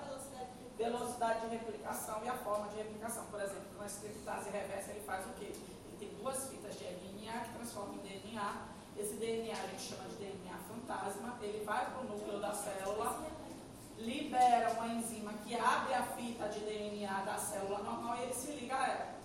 Velocidade 0.77 1.41
de 1.41 1.55
replicação 1.55 2.23
e 2.23 2.29
a 2.29 2.37
forma 2.37 2.67
de 2.69 2.77
replicação. 2.77 3.25
Por 3.31 3.41
exemplo, 3.41 3.65
com 3.75 3.83
a 3.83 3.87
escritase 3.87 4.49
reversa, 4.49 4.91
ele 4.91 5.01
faz 5.01 5.25
o 5.25 5.29
quê? 5.33 5.45
Ele 5.45 5.97
tem 5.99 6.09
duas 6.19 6.49
fitas 6.49 6.77
de 6.77 6.83
RNA 6.83 7.39
que 7.45 7.53
transformam 7.53 7.95
em 7.95 7.99
DNA. 7.99 8.67
Esse 8.95 9.15
DNA 9.15 9.53
a 9.53 9.67
gente 9.67 9.81
chama 9.81 10.03
de 10.09 10.15
DNA 10.15 10.57
fantasma. 10.67 11.37
Ele 11.41 11.63
vai 11.63 11.85
para 11.85 11.99
o 11.99 12.03
núcleo 12.03 12.39
da 12.39 12.53
célula, 12.53 13.25
libera 13.97 14.71
uma 14.73 14.87
enzima 14.87 15.33
que 15.33 15.55
abre 15.55 15.93
a 15.93 16.03
fita 16.03 16.47
de 16.49 16.59
DNA 16.59 17.21
da 17.21 17.37
célula 17.37 17.79
normal 17.79 18.17
e 18.17 18.23
ele 18.23 18.33
se 18.33 18.51
liga 18.51 18.75
a 18.75 18.87
ela. 18.87 19.17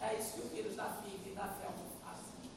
É 0.00 0.14
isso 0.14 0.34
que 0.34 0.40
o 0.40 0.48
vírus 0.48 0.76
da 0.76 0.84
FIV 0.84 1.30
e 1.30 1.34
da 1.34 1.48
felma 1.48 1.84
fazem. 2.02 2.50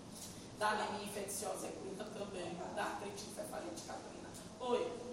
Da 0.57 0.69
anemia 0.69 1.05
infecciosa 1.05 1.67
equina 1.67 2.03
também, 2.03 2.57
da 2.75 2.83
artrite 2.83 3.25
encefalite 3.29 3.83
caprina. 3.83 4.29
Oi. 4.59 5.08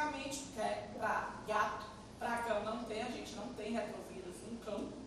especificamente 0.00 0.44
é 0.58 0.88
para 0.98 1.42
gato, 1.46 1.86
para 2.18 2.38
cão 2.38 2.64
não 2.64 2.84
tem, 2.84 3.02
a 3.02 3.10
gente 3.10 3.36
não 3.36 3.48
tem 3.54 3.72
retrovírus 3.72 4.36
no 4.50 4.58
cão. 4.58 4.99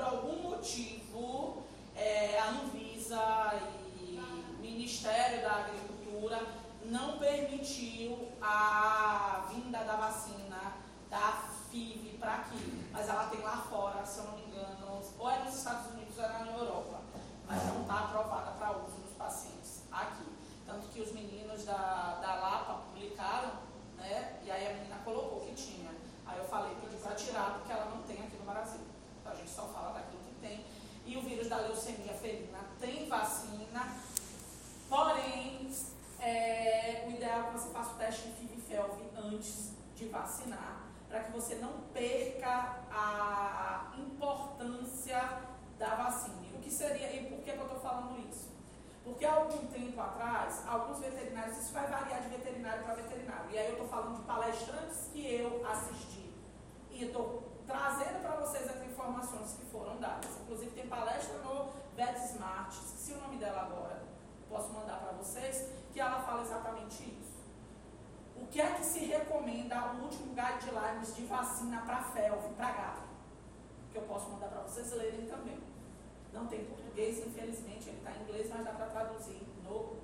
por 0.00 0.04
algum 0.04 0.50
motivo, 0.50 1.62
é, 1.94 2.38
a 2.38 2.48
Anvisa 2.48 3.20
e 4.00 4.18
o 4.18 4.62
Ministério 4.62 5.42
da 5.42 5.56
Agricultura 5.56 6.40
não 6.86 7.18
permitiu 7.18 8.32
a 8.40 9.46
vinda 9.52 9.84
da 9.84 9.96
vacina 9.96 10.74
da 11.10 11.42
FIV 11.70 12.16
para 12.18 12.36
aqui. 12.36 12.88
Mas 12.90 13.08
ela 13.08 13.24
tem 13.24 13.40
lá 13.42 13.58
fora, 13.68 14.04
se 14.06 14.20
eu 14.20 14.24
não 14.24 14.38
me 14.38 14.44
engano, 14.44 15.02
ou 15.18 15.30
é 15.30 15.38
nos 15.40 15.54
Estados 15.54 15.92
Unidos 15.92 16.16
ou 16.16 16.24
é 16.24 16.28
na 16.28 16.46
Europa. 16.46 17.00
Mas 17.46 17.62
não 17.66 17.82
está 17.82 17.98
aprovada 17.98 18.52
para 18.52 18.78
uso 18.78 18.96
nos 19.02 19.12
pacientes 19.18 19.82
aqui. 19.92 20.24
Tanto 20.66 20.88
que 20.88 21.00
os 21.00 21.12
meninos 21.12 21.64
da, 21.64 22.18
da 22.22 22.34
Lapa 22.36 22.84
publicaram, 22.86 23.52
né? 23.98 24.38
E 24.44 24.50
aí 24.50 24.66
a 24.66 24.74
menina 24.74 24.96
colocou 25.04 25.40
que 25.40 25.54
tinha. 25.54 25.90
Aí 26.26 26.38
eu 26.38 26.44
falei, 26.44 26.74
pedi 26.80 26.96
para 26.96 27.14
tirar, 27.14 27.58
porque 27.58 27.69
da 31.50 31.56
leucemia 31.56 32.14
felina 32.14 32.60
tem 32.80 33.08
vacina, 33.08 33.96
porém, 34.88 35.68
é, 36.20 37.04
o 37.08 37.10
ideal 37.10 37.40
é 37.40 37.44
que 37.46 37.52
você 37.58 37.70
faça 37.70 37.90
o 37.90 37.96
teste 37.96 38.28
de 38.28 38.34
FIV-FELV 38.34 39.10
antes 39.16 39.72
de 39.96 40.06
vacinar, 40.06 40.84
para 41.08 41.24
que 41.24 41.32
você 41.32 41.56
não 41.56 41.72
perca 41.92 42.84
a 42.92 43.92
importância 43.98 45.40
da 45.76 45.96
vacina. 45.96 46.36
E 46.52 46.56
o 46.56 46.60
que 46.60 46.70
seria, 46.70 47.12
e 47.12 47.26
por 47.26 47.42
que, 47.42 47.50
eu 47.50 47.62
estou 47.62 47.80
falando 47.80 48.16
isso? 48.30 48.48
Porque 49.02 49.24
há 49.24 49.34
algum 49.34 49.66
tempo 49.66 50.00
atrás, 50.00 50.62
alguns 50.68 51.00
veterinários, 51.00 51.58
isso 51.58 51.72
vai 51.72 51.88
variar 51.88 52.22
de 52.22 52.28
veterinário 52.28 52.84
para 52.84 52.94
veterinário, 52.94 53.50
e 53.50 53.58
aí 53.58 53.66
eu 53.66 53.72
estou 53.72 53.88
falando 53.88 54.18
de 54.18 54.22
palestrantes 54.22 55.08
que 55.12 55.34
eu 55.34 55.66
assisti, 55.66 56.32
e 56.92 57.06
estou 57.06 57.49
trazendo 57.70 58.20
para 58.20 58.34
vocês 58.36 58.68
as 58.68 58.82
informações 58.82 59.52
que 59.52 59.64
foram 59.66 59.96
dadas. 59.98 60.30
Inclusive 60.42 60.72
tem 60.72 60.88
palestra 60.88 61.38
no 61.38 61.70
Vet 61.94 62.16
Smart, 62.32 62.74
se 62.74 63.12
o 63.12 63.20
nome 63.20 63.36
dela 63.36 63.62
agora, 63.62 64.02
posso 64.48 64.72
mandar 64.72 64.98
para 64.98 65.12
vocês, 65.12 65.70
que 65.92 66.00
ela 66.00 66.20
fala 66.22 66.42
exatamente 66.42 67.04
isso. 67.04 67.30
O 68.36 68.46
que 68.46 68.60
é 68.60 68.72
que 68.72 68.84
se 68.84 69.00
recomenda 69.00 69.92
o 69.92 70.04
último 70.04 70.34
guidelines 70.34 71.14
de 71.14 71.24
vacina 71.26 71.82
para 71.82 72.02
felve, 72.02 72.48
para 72.54 72.72
gato? 72.72 73.02
Que 73.92 73.98
eu 73.98 74.02
posso 74.02 74.28
mandar 74.30 74.48
para 74.48 74.62
vocês 74.62 74.90
lerem 74.92 75.26
também. 75.26 75.60
Não 76.32 76.46
tem 76.46 76.64
português, 76.64 77.24
infelizmente, 77.24 77.88
ele 77.88 77.98
está 77.98 78.12
em 78.12 78.22
inglês, 78.22 78.48
mas 78.50 78.64
dá 78.64 78.72
para 78.72 78.86
traduzir 78.86 79.42
no 79.62 79.68
Google. 79.68 79.96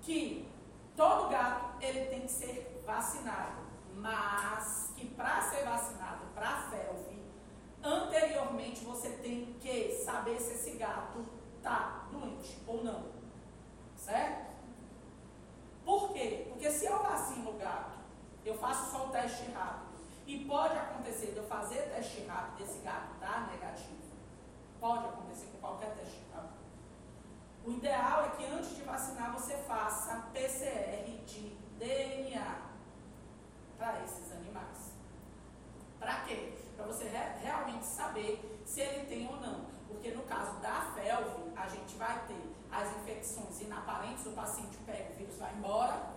Que 0.00 0.48
todo 0.96 1.28
gato 1.28 1.82
ele 1.82 2.06
tem 2.06 2.20
que 2.22 2.30
ser 2.30 2.82
vacinado 2.86 3.65
mas 3.96 4.92
que 4.96 5.08
para 5.08 5.40
ser 5.42 5.64
vacinado 5.64 6.26
para 6.34 6.48
a 6.48 6.70
FELV, 6.70 7.22
anteriormente 7.82 8.84
você 8.84 9.10
tem 9.10 9.54
que 9.60 9.92
saber 10.04 10.38
se 10.38 10.54
esse 10.54 10.78
gato 10.78 11.24
está 11.56 12.06
doente 12.12 12.62
ou 12.66 12.84
não. 12.84 13.06
Certo? 13.96 14.54
Por 15.84 16.12
quê? 16.12 16.46
Porque 16.48 16.70
se 16.70 16.86
eu 16.86 17.02
vacino 17.02 17.50
o 17.50 17.58
gato, 17.58 17.96
eu 18.44 18.54
faço 18.58 18.90
só 18.90 19.06
o 19.06 19.10
teste 19.10 19.50
rápido. 19.50 19.86
E 20.26 20.44
pode 20.44 20.76
acontecer 20.76 21.32
de 21.32 21.36
eu 21.36 21.46
fazer 21.46 21.82
teste 21.94 22.24
rápido 22.26 22.60
e 22.60 22.62
esse 22.64 22.80
gato 22.80 23.14
dar 23.20 23.48
negativo. 23.48 23.96
Pode 24.80 25.06
acontecer 25.06 25.46
com 25.46 25.58
qualquer 25.58 25.94
teste 25.94 26.20
rápido. 26.34 26.56
O 27.64 27.70
ideal 27.70 28.26
é 28.26 28.28
que 28.30 28.44
antes 28.44 28.76
de 28.76 28.82
vacinar 28.82 29.32
você 29.32 29.56
faça 29.58 30.28
PCR 30.32 31.24
de 31.24 31.56
DNA 31.78 32.65
para 33.78 34.02
esses 34.04 34.32
animais. 34.32 34.92
Para 35.98 36.20
quê? 36.22 36.54
Para 36.76 36.86
você 36.86 37.04
re 37.04 37.38
realmente 37.42 37.86
saber 37.86 38.62
se 38.64 38.80
ele 38.80 39.06
tem 39.06 39.26
ou 39.28 39.36
não. 39.40 39.66
Porque 39.88 40.10
no 40.10 40.22
caso 40.24 40.58
da 40.60 40.92
felve, 40.94 41.52
a 41.56 41.68
gente 41.68 41.96
vai 41.96 42.26
ter 42.26 42.56
as 42.70 42.96
infecções 42.96 43.60
inaparentes, 43.60 44.26
o 44.26 44.32
paciente 44.32 44.76
pega 44.84 45.12
o 45.12 45.16
vírus 45.16 45.36
vai 45.38 45.54
embora, 45.54 46.16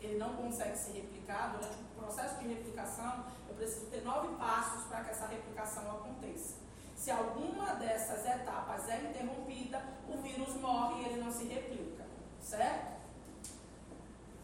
ele 0.00 0.18
não 0.18 0.34
consegue 0.34 0.76
se 0.76 0.92
replicar. 0.92 1.52
Durante 1.52 1.80
o 1.80 2.00
processo 2.00 2.38
de 2.38 2.48
replicação, 2.48 3.24
eu 3.48 3.54
preciso 3.54 3.86
ter 3.86 4.02
nove 4.02 4.34
passos 4.36 4.84
para 4.84 5.04
que 5.04 5.10
essa 5.10 5.26
replicação 5.26 5.90
aconteça. 5.90 6.56
Se 6.96 7.10
alguma 7.10 7.74
dessas 7.76 8.26
etapas 8.26 8.88
é 8.88 9.02
interrompida, 9.02 9.82
o 10.08 10.18
vírus 10.18 10.54
morre 10.56 11.02
e 11.02 11.06
ele 11.06 11.22
não 11.22 11.32
se 11.32 11.44
replica, 11.44 12.04
certo? 12.42 12.99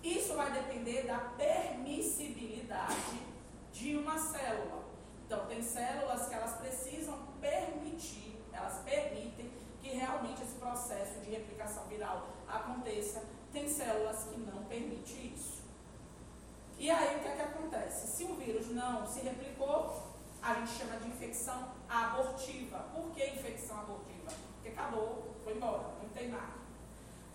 Isso 0.06 0.34
vai 0.34 0.52
depender 0.52 1.02
da 1.02 1.18
permissibilidade 1.18 3.18
de 3.72 3.96
uma 3.96 4.16
célula. 4.16 4.84
Então, 5.24 5.46
tem 5.46 5.60
células 5.60 6.28
que 6.28 6.34
elas 6.34 6.54
precisam 6.58 7.18
permitir, 7.40 8.40
elas 8.52 8.78
permitem 8.84 9.50
que 9.82 9.88
realmente 9.88 10.44
esse 10.44 10.54
processo 10.54 11.18
de 11.22 11.30
replicação 11.30 11.88
viral 11.88 12.28
aconteça. 12.46 13.24
Tem 13.52 13.68
células 13.68 14.22
que 14.24 14.38
não 14.38 14.64
permitem 14.66 15.32
isso. 15.34 15.64
E 16.78 16.88
aí, 16.88 17.16
o 17.16 17.20
que 17.20 17.28
é 17.28 17.34
que 17.34 17.42
acontece? 17.42 18.06
Se 18.06 18.22
o 18.24 18.36
vírus 18.36 18.68
não 18.68 19.04
se 19.04 19.22
replicou, 19.22 20.14
a 20.40 20.54
gente 20.54 20.70
chama 20.70 20.98
de 20.98 21.08
infecção 21.08 21.72
abortiva. 21.88 22.78
Por 22.94 23.10
que 23.10 23.26
infecção 23.26 23.80
abortiva? 23.80 24.30
Porque 24.54 24.68
acabou, 24.68 25.34
foi 25.42 25.56
embora, 25.56 25.88
não 26.00 26.08
tem 26.10 26.28
nada. 26.28 26.65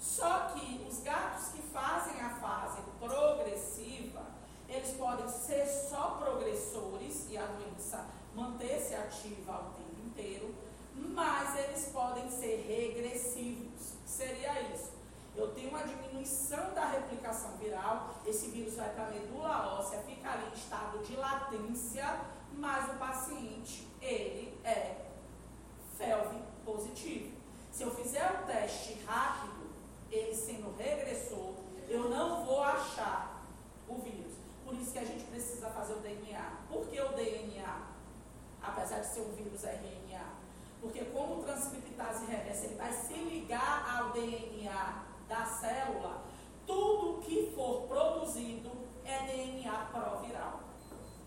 Só 0.02 0.48
que 0.48 0.84
os 0.90 1.00
gatos 1.04 1.50
que 1.50 1.62
fazem 1.62 2.20
a 2.20 2.32
fase 2.32 2.82
progressiva, 3.00 4.26
eles 4.68 4.96
podem 4.98 5.28
ser 5.30 5.66
só 5.68 6.18
progressores 6.20 7.28
e 7.30 7.38
a 7.38 7.46
doença 7.46 8.08
manter-se 8.36 8.96
ativa 8.96 9.54
o 9.54 9.74
tempo 9.78 10.02
inteiro, 10.04 10.56
mas 10.96 11.56
eles 11.60 11.86
podem 11.94 12.28
ser 12.32 12.66
regressivos. 12.68 13.94
Seria 14.04 14.60
isso. 14.74 14.92
Eu 15.36 15.54
tenho 15.54 15.70
uma 15.70 15.84
diminuição 15.84 16.74
da 16.74 16.88
replicação 16.88 17.52
viral, 17.58 18.16
esse 18.26 18.50
vírus 18.50 18.76
vai 18.76 18.90
para 18.90 19.06
a 19.06 19.12
medula 19.12 19.80
óssea, 19.80 20.00
fica 20.00 20.32
ali 20.32 20.48
em 20.50 20.54
estado 20.54 21.00
de 21.00 21.16
latência, 21.16 22.22
mas 22.54 22.90
o 22.90 22.98
paciente, 22.98 23.88
ele 24.02 24.60
é 24.64 25.06
FeLV 25.98 26.42
positivo. 26.66 27.32
Se 27.72 27.84
eu 27.84 27.92
fizer 27.92 28.42
o 28.42 28.48
teste 28.48 28.94
rápido, 29.06 29.61
ele 30.12 30.36
sendo 30.36 30.76
regressor, 30.78 31.56
eu 31.88 32.10
não 32.10 32.46
vou 32.46 32.62
achar 32.62 33.46
o 33.88 33.96
vírus. 33.96 34.34
Por 34.66 34.76
isso 34.76 34.92
que 34.92 35.00
a 35.00 35.06
gente 35.06 35.24
precisa 35.26 35.70
fazer 35.70 35.94
o 35.94 36.00
DNA. 36.00 36.60
Por 36.70 36.86
que 36.88 37.00
o 37.02 37.10
DNA? 37.10 37.88
Apesar 38.62 39.00
de 39.00 39.08
ser 39.08 39.22
um 39.22 39.32
vírus 39.32 39.64
RNA. 39.64 40.24
Porque 40.82 41.06
como 41.06 41.40
o 41.40 41.44
transcriptase 41.44 42.26
reversa 42.26 42.66
ele 42.66 42.76
vai 42.76 42.92
se 42.92 43.14
ligar 43.14 43.98
ao 43.98 44.12
DNA 44.12 45.04
da 45.28 45.46
célula, 45.46 46.24
tudo 46.66 47.22
que 47.22 47.52
for 47.56 47.88
produzido 47.88 48.72
é 49.06 49.26
DNA 49.26 49.86
proviral. 49.92 50.62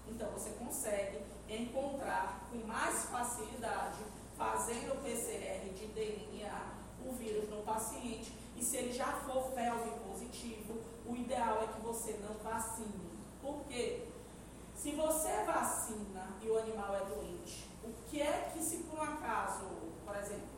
Então 0.08 0.30
você 0.30 0.50
consegue 0.50 1.18
encontrar 1.48 2.48
com 2.50 2.58
mais 2.66 3.04
facilidade, 3.04 3.98
fazendo 4.36 4.94
o 4.94 5.02
PCR 5.02 5.68
de 5.72 5.86
DNA, 5.88 6.74
o 7.04 7.12
vírus 7.12 7.48
no 7.48 7.62
paciente 7.62 8.32
e 8.56 8.62
se 8.62 8.76
ele 8.76 8.92
já 8.92 9.12
for 9.20 9.52
FeLV 9.52 9.90
positivo, 10.08 10.80
o 11.06 11.14
ideal 11.16 11.62
é 11.62 11.66
que 11.66 11.80
você 11.80 12.18
não 12.22 12.34
vacine. 12.38 13.10
Por 13.40 13.64
quê? 13.68 14.08
Se 14.74 14.92
você 14.92 15.44
vacina 15.44 16.36
e 16.42 16.48
o 16.48 16.58
animal 16.58 16.94
é 16.94 17.04
doente, 17.04 17.70
o 17.82 17.92
que 18.08 18.20
é 18.20 18.50
que 18.52 18.62
se 18.62 18.78
por 18.84 18.98
um 18.98 19.02
acaso, 19.02 19.66
por 20.04 20.16
exemplo, 20.16 20.48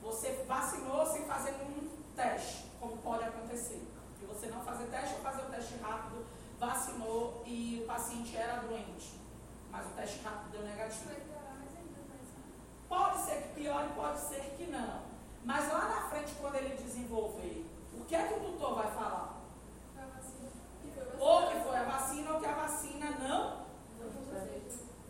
você 0.00 0.44
vacinou 0.46 1.04
sem 1.06 1.24
fazer 1.24 1.52
um 1.62 1.88
teste, 2.14 2.66
como 2.78 2.96
pode 2.98 3.24
acontecer? 3.24 3.86
E 4.22 4.26
você 4.26 4.46
não 4.46 4.62
fazer 4.62 4.86
teste 4.86 5.14
ou 5.14 5.20
fazer 5.20 5.42
o 5.42 5.50
teste 5.50 5.76
rápido, 5.78 6.24
vacinou 6.58 7.42
e 7.46 7.80
o 7.82 7.86
paciente 7.86 8.36
era 8.36 8.60
doente, 8.60 9.20
mas 9.70 9.86
o 9.86 9.90
teste 9.90 10.22
rápido 10.22 10.52
deu 10.52 10.62
negativo. 10.62 11.10
Pode 12.88 13.18
ser 13.18 13.42
que 13.42 13.60
piore, 13.60 13.88
pode 13.94 14.18
ser 14.18 14.54
que 14.56 14.66
não. 14.66 15.09
Mas 15.44 15.68
lá 15.72 15.88
na 15.88 16.08
frente, 16.08 16.34
quando 16.40 16.56
ele 16.56 16.76
desenvolver, 16.76 17.66
o 17.94 18.04
que 18.04 18.14
é 18.14 18.26
que 18.26 18.34
o 18.34 18.40
tutor 18.40 18.74
vai 18.74 18.90
falar? 18.92 19.40
Ou 21.18 21.46
que 21.48 21.60
foi 21.60 21.76
a 21.76 21.84
vacina 21.84 22.32
ou 22.32 22.40
que 22.40 22.46
a 22.46 22.54
vacina 22.54 23.10
não, 23.18 23.66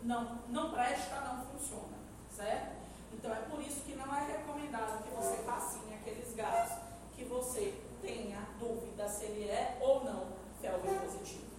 não, 0.03 0.39
não 0.49 0.71
presta, 0.71 1.21
não 1.21 1.45
funciona. 1.45 1.97
Certo? 2.29 2.81
Então 3.13 3.31
é 3.31 3.41
por 3.41 3.61
isso 3.61 3.81
que 3.81 3.95
não 3.95 4.15
é 4.15 4.25
recomendado 4.25 5.03
que 5.03 5.09
você 5.09 5.41
vacine 5.43 5.93
aqueles 5.95 6.33
gatos 6.33 6.77
que 7.15 7.23
você 7.25 7.79
tenha 8.01 8.39
dúvida 8.59 9.07
se 9.07 9.25
ele 9.25 9.49
é 9.49 9.77
ou 9.79 10.03
não 10.03 10.27
felve 10.61 10.87
positivo. 10.99 11.51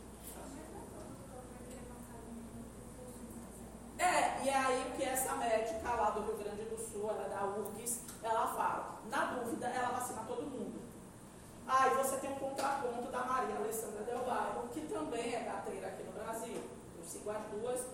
É, 3.98 4.44
e 4.44 4.50
aí 4.50 4.88
o 4.88 4.96
que 4.96 5.04
essa 5.04 5.36
médica 5.36 5.94
lá 5.94 6.10
do 6.10 6.22
Rio 6.22 6.36
Grande 6.38 6.64
do 6.64 6.76
Sul, 6.76 7.08
ela 7.10 7.24
é 7.24 7.28
da 7.28 7.44
URGS, 7.46 8.01
ela 8.22 8.46
fala, 8.48 9.00
na 9.10 9.34
dúvida, 9.34 9.66
ela 9.66 9.98
vacina 9.98 10.22
todo 10.26 10.42
mundo. 10.42 10.80
Aí 11.66 11.90
ah, 11.90 12.02
você 12.02 12.16
tem 12.16 12.32
um 12.32 12.36
contraponto 12.36 13.10
da 13.10 13.24
Maria 13.24 13.56
Alessandra 13.56 14.02
Del 14.02 14.24
Bairro, 14.24 14.68
que 14.72 14.80
também 14.82 15.34
é 15.34 15.40
gateira 15.40 15.88
aqui 15.88 16.02
no 16.02 16.12
Brasil. 16.12 16.60
Eu 16.98 17.04
sigo 17.04 17.30
as 17.30 17.42
duas, 17.50 17.86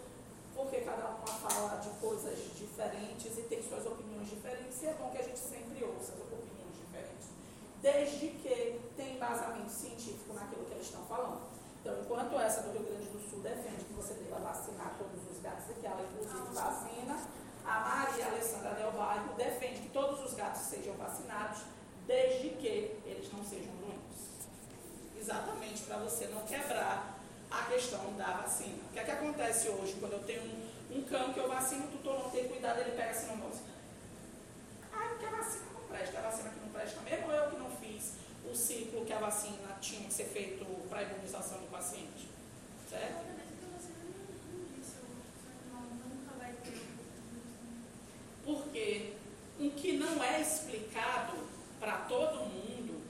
porque 0.55 0.81
cada 0.81 1.07
uma 1.09 1.27
fala 1.27 1.77
de 1.79 1.91
coisas 2.01 2.39
diferentes 2.57 3.39
e 3.39 3.43
tem 3.43 3.63
suas 3.63 3.87
opiniões 3.87 4.29
diferentes, 4.29 4.83
e 4.83 4.87
é 4.87 4.95
bom 4.95 5.11
que 5.11 5.19
a 5.19 5.23
gente 5.23 5.39
sempre 5.39 5.85
ouça 5.85 6.13
as 6.13 6.21
opiniões 6.21 6.75
diferentes, 6.75 7.29
desde 7.81 8.29
que 8.29 8.81
tem 8.97 9.17
embasamento 9.17 9.71
científico 9.71 10.35
naquilo 10.35 10.65
que 10.65 10.73
eles 10.73 10.87
estão 10.87 11.05
falando. 11.05 11.41
Então, 11.81 11.95
enquanto 12.01 12.35
essa 12.41 12.63
do 12.63 12.73
Rio 12.73 12.83
Grande 12.83 13.09
do 13.09 13.31
Sul 13.31 13.41
defende 13.41 13.85
que 13.85 13.93
você 13.93 14.15
deva 14.15 14.41
vacinar 14.41 14.97
todos 14.99 15.23
os 15.31 15.41
gatos 15.41 15.71
e 15.71 15.75
que 15.75 15.87
ela, 15.87 16.03
inclusive, 16.03 16.53
vacina, 16.53 17.17
a 17.69 17.81
Maria 17.81 18.27
Alessandra 18.29 18.71
Del 18.71 18.91
Bairro 18.93 19.35
defende 19.37 19.81
que 19.81 19.91
todos 19.91 20.25
os 20.25 20.33
gatos 20.33 20.63
sejam 20.63 20.95
vacinados, 20.95 21.61
desde 22.07 22.49
que 22.57 22.97
eles 23.05 23.31
não 23.31 23.45
sejam 23.45 23.75
doentes. 23.77 24.49
Exatamente 25.21 25.83
para 25.83 25.99
você 25.99 26.29
não 26.29 26.41
quebrar 26.47 27.19
a 27.51 27.63
questão 27.65 28.17
da 28.17 28.39
vacina. 28.39 28.79
O 28.89 28.93
que 28.93 28.99
é 28.99 29.05
que 29.05 29.11
acontece 29.11 29.69
hoje 29.69 29.97
quando 30.01 30.15
eu 30.15 30.25
tenho 30.25 30.43
um, 30.43 30.99
um 30.99 31.03
cão 31.03 31.33
que 31.35 31.41
eu 31.41 31.49
vacino, 31.49 31.85
o 31.85 31.89
tutor 31.89 32.19
não 32.19 32.31
tem 32.31 32.49
cuidado, 32.49 32.81
ele 32.81 32.93
pega 32.93 33.21
no 33.27 33.37
moço. 33.37 33.63
Ah, 34.91 35.09
porque 35.11 35.27
a 35.27 35.31
vacina 35.31 35.65
não 35.75 35.83
presta, 35.89 36.19
a 36.19 36.23
vacina 36.23 36.51
que 36.51 36.61
não 36.61 36.69
presta 36.69 37.01
mesmo, 37.03 37.31
eu 37.31 37.51
que 37.51 37.57
não 37.57 37.71
fiz 37.73 38.15
o 38.51 38.55
ciclo 38.55 39.05
que 39.05 39.13
a 39.13 39.19
vacina 39.19 39.77
tinha 39.79 40.07
que 40.07 40.15
ser 40.15 40.25
feito 40.25 40.65
para 40.89 41.01
a 41.01 41.03
imunização 41.03 41.59
do 41.59 41.71
paciente. 41.71 42.31
Certo? 42.89 43.38
Porque 48.49 49.13
o 49.61 49.71
que 49.73 49.99
não 49.99 50.25
é 50.25 50.41
explicado 50.41 51.37
para 51.79 51.99
todo 52.09 52.47
mundo 52.47 53.03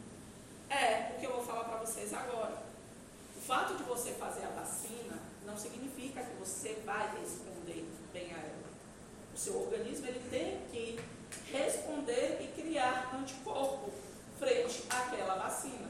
é 0.69 1.13
o 1.15 1.21
que 1.21 1.27
eu 1.27 1.33
vou 1.33 1.45
falar 1.45 1.63
para 1.63 1.77
vocês 1.79 2.13
agora. 2.13 2.61
O 3.37 3.41
fato 3.41 3.77
de 3.77 3.85
você 3.85 4.15
fazer 4.15 4.45
a 4.47 4.61
vacina 4.61 5.17
não 5.47 5.57
significa 5.57 6.25
que 6.25 6.35
você 6.41 6.83
vai 6.85 7.17
responder 7.21 7.89
bem 8.13 8.35
a 8.35 8.37
ela. 8.37 8.69
O 9.33 9.39
seu 9.39 9.61
organismo 9.61 10.09
ele 10.09 10.29
tem 10.29 10.61
que 10.73 10.99
responder 11.53 12.41
e 12.41 12.61
criar 12.61 13.15
anticorpo 13.15 13.93
frente 14.41 14.83
àquela 14.91 15.37
vacina. 15.37 15.89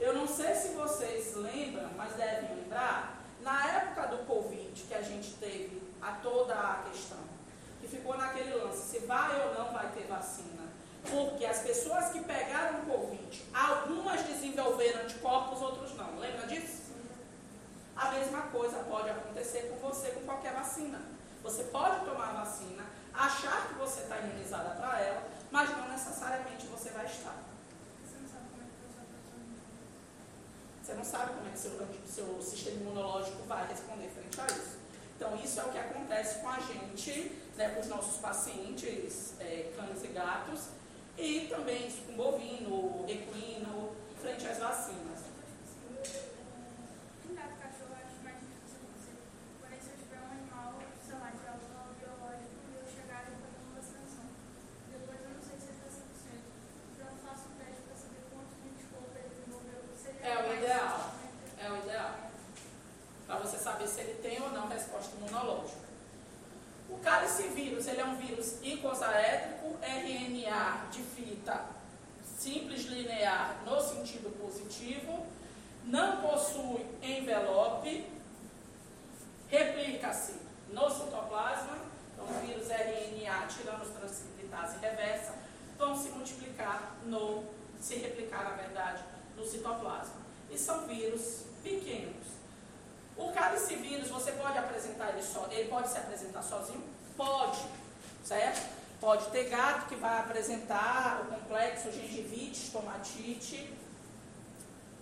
Eu 0.00 0.14
não 0.14 0.26
sei 0.26 0.52
se 0.56 0.70
vocês 0.70 1.36
lembram, 1.36 1.90
mas 1.96 2.14
devem 2.14 2.56
lembrar, 2.56 3.24
na 3.40 3.68
época 3.68 4.08
do 4.08 4.26
Covid 4.26 4.82
que 4.82 4.94
a 4.94 5.02
gente 5.02 5.34
teve 5.34 5.80
a 6.00 6.14
toda 6.14 6.54
a 6.54 6.82
questão 6.90 7.18
que 7.18 7.31
ficou 7.96 8.16
naquele 8.16 8.54
lance, 8.54 8.90
se 8.90 9.06
vai 9.06 9.40
ou 9.46 9.54
não 9.54 9.72
vai 9.72 9.90
ter 9.92 10.06
vacina. 10.06 10.62
Porque 11.10 11.44
as 11.44 11.58
pessoas 11.58 12.10
que 12.10 12.20
pegaram 12.20 12.80
o 12.80 12.86
Covid, 12.86 13.44
algumas 13.52 14.22
desenvolveram 14.22 15.02
anticorpos, 15.02 15.60
outros 15.60 15.94
não. 15.96 16.18
Lembra 16.18 16.46
disso? 16.46 16.82
A 17.96 18.10
mesma 18.10 18.42
coisa 18.42 18.78
pode 18.88 19.10
acontecer 19.10 19.68
com 19.68 19.88
você 19.88 20.10
com 20.10 20.22
qualquer 20.22 20.54
vacina. 20.54 21.00
Você 21.42 21.64
pode 21.64 22.04
tomar 22.04 22.30
a 22.30 22.44
vacina, 22.44 22.84
achar 23.12 23.68
que 23.68 23.74
você 23.74 24.02
está 24.02 24.18
imunizada 24.18 24.76
para 24.76 25.00
ela, 25.00 25.28
mas 25.50 25.70
não 25.70 25.88
necessariamente 25.88 26.66
você 26.66 26.90
vai 26.90 27.04
estar. 27.04 27.36
Você 30.82 30.94
não 30.94 31.04
sabe 31.04 31.34
como 31.34 31.48
é 31.48 31.50
que 31.52 31.58
seu, 31.58 31.88
seu 32.06 32.42
sistema 32.42 32.80
imunológico 32.80 33.42
vai 33.44 33.66
responder 33.66 34.08
frente 34.08 34.40
a 34.40 34.46
isso. 34.46 34.81
Então, 35.24 35.36
isso 35.36 35.60
é 35.60 35.62
o 35.62 35.68
que 35.68 35.78
acontece 35.78 36.40
com 36.40 36.48
a 36.48 36.58
gente 36.58 37.30
né, 37.56 37.68
com 37.68 37.80
os 37.80 37.86
nossos 37.86 38.16
pacientes, 38.20 39.34
é, 39.38 39.70
cães 39.76 40.02
e 40.02 40.08
gatos, 40.08 40.62
e 41.16 41.46
também 41.48 41.86
isso 41.86 42.02
com 42.08 42.14
bovino, 42.14 43.04
equino, 43.08 43.92
frente 44.20 44.48
às 44.48 44.58
vacinas. 44.58 45.20
Um 47.30 47.34
gato 47.36 47.52
não 64.52 64.68
resposta 64.68 65.16
imunológica. 65.16 65.82
O 66.88 66.98
cálice 66.98 67.44
vírus, 67.48 67.86
ele 67.86 68.00
é 68.00 68.04
um 68.04 68.16
vírus 68.16 68.58
icosaédrico, 68.62 69.76
RNA 69.82 70.88
de 70.90 71.02
fita 71.02 71.64
simples 72.38 72.82
linear 72.86 73.62
no 73.64 73.80
sentido 73.80 74.36
positivo, 74.36 75.24
não 75.84 76.20
possui 76.20 76.84
envelope, 77.00 78.04
replica-se 79.48 80.34
no 80.70 80.90
citoplasma, 80.90 81.78
então 82.12 82.26
os 82.28 82.46
vírus 82.46 82.68
RNA, 82.68 83.46
tirando 83.46 83.82
os 83.82 83.90
transcriptase 83.90 84.78
reversa, 84.80 85.34
vão 85.78 85.96
se 85.96 86.08
multiplicar 86.08 86.96
no, 87.04 87.44
se 87.80 87.94
replicar, 87.94 88.42
na 88.42 88.56
verdade, 88.56 89.04
no 89.36 89.44
citoplasma. 89.44 90.20
E 90.50 90.58
são 90.58 90.86
vírus 90.86 91.44
pequenos. 91.62 92.42
O 93.16 93.30
cálice 93.32 93.76
vírus, 93.76 94.08
você 94.08 94.32
pode 94.32 94.58
apresentar 94.58 95.10
ele 95.10 95.22
só, 95.22 95.46
ele 95.50 95.68
pode 95.68 95.88
se 95.88 95.98
apresentar 95.98 96.42
sozinho? 96.42 96.82
Pode, 97.16 97.60
certo? 98.24 98.68
Pode 99.00 99.26
ter 99.26 99.44
gato 99.44 99.88
que 99.88 99.96
vai 99.96 100.20
apresentar 100.20 101.22
o 101.22 101.34
complexo 101.34 101.92
gengivite, 101.92 102.70
estomatite, 102.82 103.72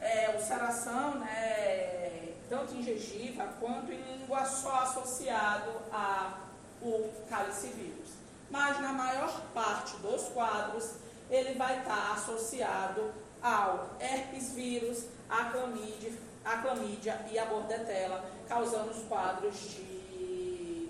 é, 0.01 0.31
ulceração, 0.35 1.19
né, 1.19 2.35
tanto 2.49 2.75
em 2.75 2.83
gengiva 2.83 3.45
quanto 3.59 3.93
em 3.93 4.01
língua 4.03 4.45
só 4.45 4.81
associado 4.81 5.71
ao 5.91 7.11
cálice 7.29 7.69
vírus. 7.69 8.11
Mas 8.51 8.81
na 8.81 8.93
maior 8.93 9.41
parte 9.55 9.97
dos 9.99 10.29
quadros, 10.29 10.95
ele 11.31 11.55
vai 11.55 11.79
estar 11.79 12.13
associado 12.13 13.13
ao 13.43 13.91
herpes 14.01 14.53
vírus, 14.53 15.05
a 15.29 15.45
clamídia, 15.45 16.13
a 16.45 16.59
clamídia 16.59 17.25
e 17.31 17.39
a 17.39 17.45
bordetela, 17.45 18.25
causando 18.49 18.91
os 18.91 19.03
quadros 19.05 19.57
de 19.71 20.89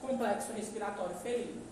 complexo 0.00 0.52
respiratório 0.52 1.14
felino. 1.16 1.67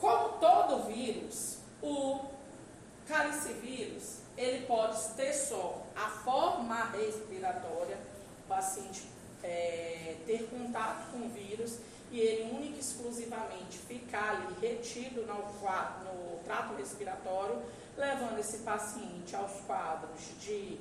Como 0.00 0.38
todo 0.38 0.86
vírus, 0.86 1.58
o 1.82 2.20
calicivírus, 3.06 4.20
ele 4.36 4.64
pode 4.66 4.98
ter 5.10 5.32
só 5.34 5.82
a 5.94 6.08
forma 6.08 6.84
respiratória, 6.92 7.98
o 8.44 8.48
paciente 8.48 9.02
é, 9.42 10.16
ter 10.26 10.48
contato 10.48 11.10
com 11.10 11.26
o 11.26 11.28
vírus 11.28 11.78
e 12.10 12.18
ele 12.18 12.50
única 12.50 12.76
e 12.76 12.80
exclusivamente 12.80 13.78
ficar 13.78 14.30
ali 14.30 14.54
retido 14.60 15.26
no, 15.26 15.34
no 15.34 16.38
trato 16.44 16.74
respiratório, 16.76 17.62
levando 17.96 18.38
esse 18.38 18.58
paciente 18.58 19.36
aos 19.36 19.60
quadros 19.66 20.20
de 20.40 20.78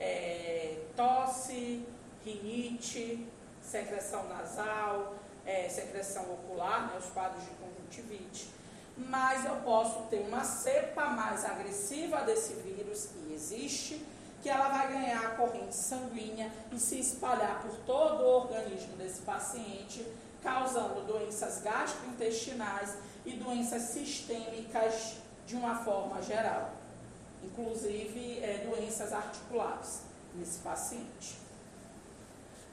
é, 0.00 0.78
tosse, 0.96 1.86
rinite, 2.24 3.26
secreção 3.62 4.28
nasal, 4.28 5.14
é, 5.46 5.68
secreção 5.68 6.22
ocular, 6.32 6.88
né, 6.88 6.98
os 6.98 7.10
quadros 7.10 7.44
de 7.44 7.50
conjuntivite. 7.50 8.61
Mas 9.08 9.44
eu 9.44 9.56
posso 9.56 10.02
ter 10.04 10.20
uma 10.20 10.44
cepa 10.44 11.06
mais 11.06 11.44
agressiva 11.44 12.22
desse 12.22 12.54
vírus, 12.54 13.08
e 13.26 13.34
existe, 13.34 14.06
que 14.42 14.48
ela 14.48 14.68
vai 14.68 14.92
ganhar 14.92 15.24
a 15.24 15.30
corrente 15.30 15.74
sanguínea 15.74 16.50
e 16.72 16.78
se 16.78 16.98
espalhar 16.98 17.62
por 17.62 17.76
todo 17.86 18.22
o 18.22 18.36
organismo 18.40 18.96
desse 18.96 19.22
paciente, 19.22 20.04
causando 20.42 21.02
doenças 21.02 21.62
gastrointestinais 21.62 22.96
e 23.24 23.34
doenças 23.34 23.82
sistêmicas 23.82 25.18
de 25.46 25.54
uma 25.54 25.76
forma 25.84 26.20
geral, 26.20 26.72
inclusive 27.42 28.40
é, 28.42 28.66
doenças 28.68 29.12
articulares 29.12 30.02
nesse 30.34 30.58
paciente. 30.58 31.38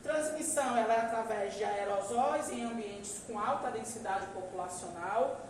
Transmissão 0.02 0.78
ela 0.78 0.94
é 0.94 1.02
através 1.02 1.56
de 1.56 1.64
aerosóis 1.64 2.50
em 2.50 2.64
ambientes 2.64 3.22
com 3.28 3.38
alta 3.38 3.70
densidade 3.70 4.26
populacional, 4.28 5.49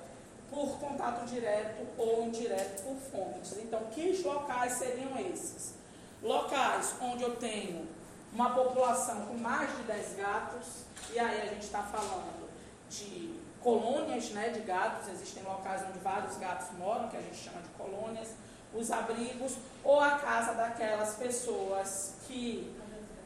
por 0.50 0.80
contato 0.80 1.26
direto 1.26 1.86
ou 1.97 2.24
indireto 2.26 2.84
por 2.84 2.97
fontes. 2.97 3.58
Então, 3.58 3.86
que 3.91 4.22
locais 4.24 4.74
seriam 4.74 5.18
esses? 5.20 5.76
Locais 6.22 6.95
onde 7.02 7.24
eu 7.24 7.36
tenho 7.36 7.88
uma 8.34 8.52
população 8.52 9.26
com 9.26 9.36
mais 9.36 9.76
de 9.78 9.84
10 9.84 10.16
gatos, 10.16 10.68
e 11.12 11.20
aí 11.20 11.41
a 11.41 11.45
gente 11.45 11.64
está 11.64 11.82
falando 11.84 12.50
de 12.89 13.39
colônias 13.62 14.30
né, 14.32 14.50
de 14.50 14.62
gatos, 14.62 15.08
existem 15.10 15.43
locais 15.43 15.84
onde 15.88 16.00
vários 16.00 16.38
gatos 16.38 16.68
moram, 16.78 17.10
que 17.10 17.18
a 17.18 17.22
gente 17.22 17.38
chama 17.38 17.62
de 17.62 17.70
colônias, 17.70 18.30
os 18.74 18.91
abrigos, 18.91 19.56
ou 19.84 20.00
a 20.00 20.12
casa 20.12 20.54
daquelas 20.54 21.16
pessoas 21.16 22.16
que 22.28 22.76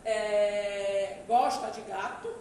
é, 0.06 1.22
gosta 1.28 1.70
de 1.72 1.82
gato 1.82 2.34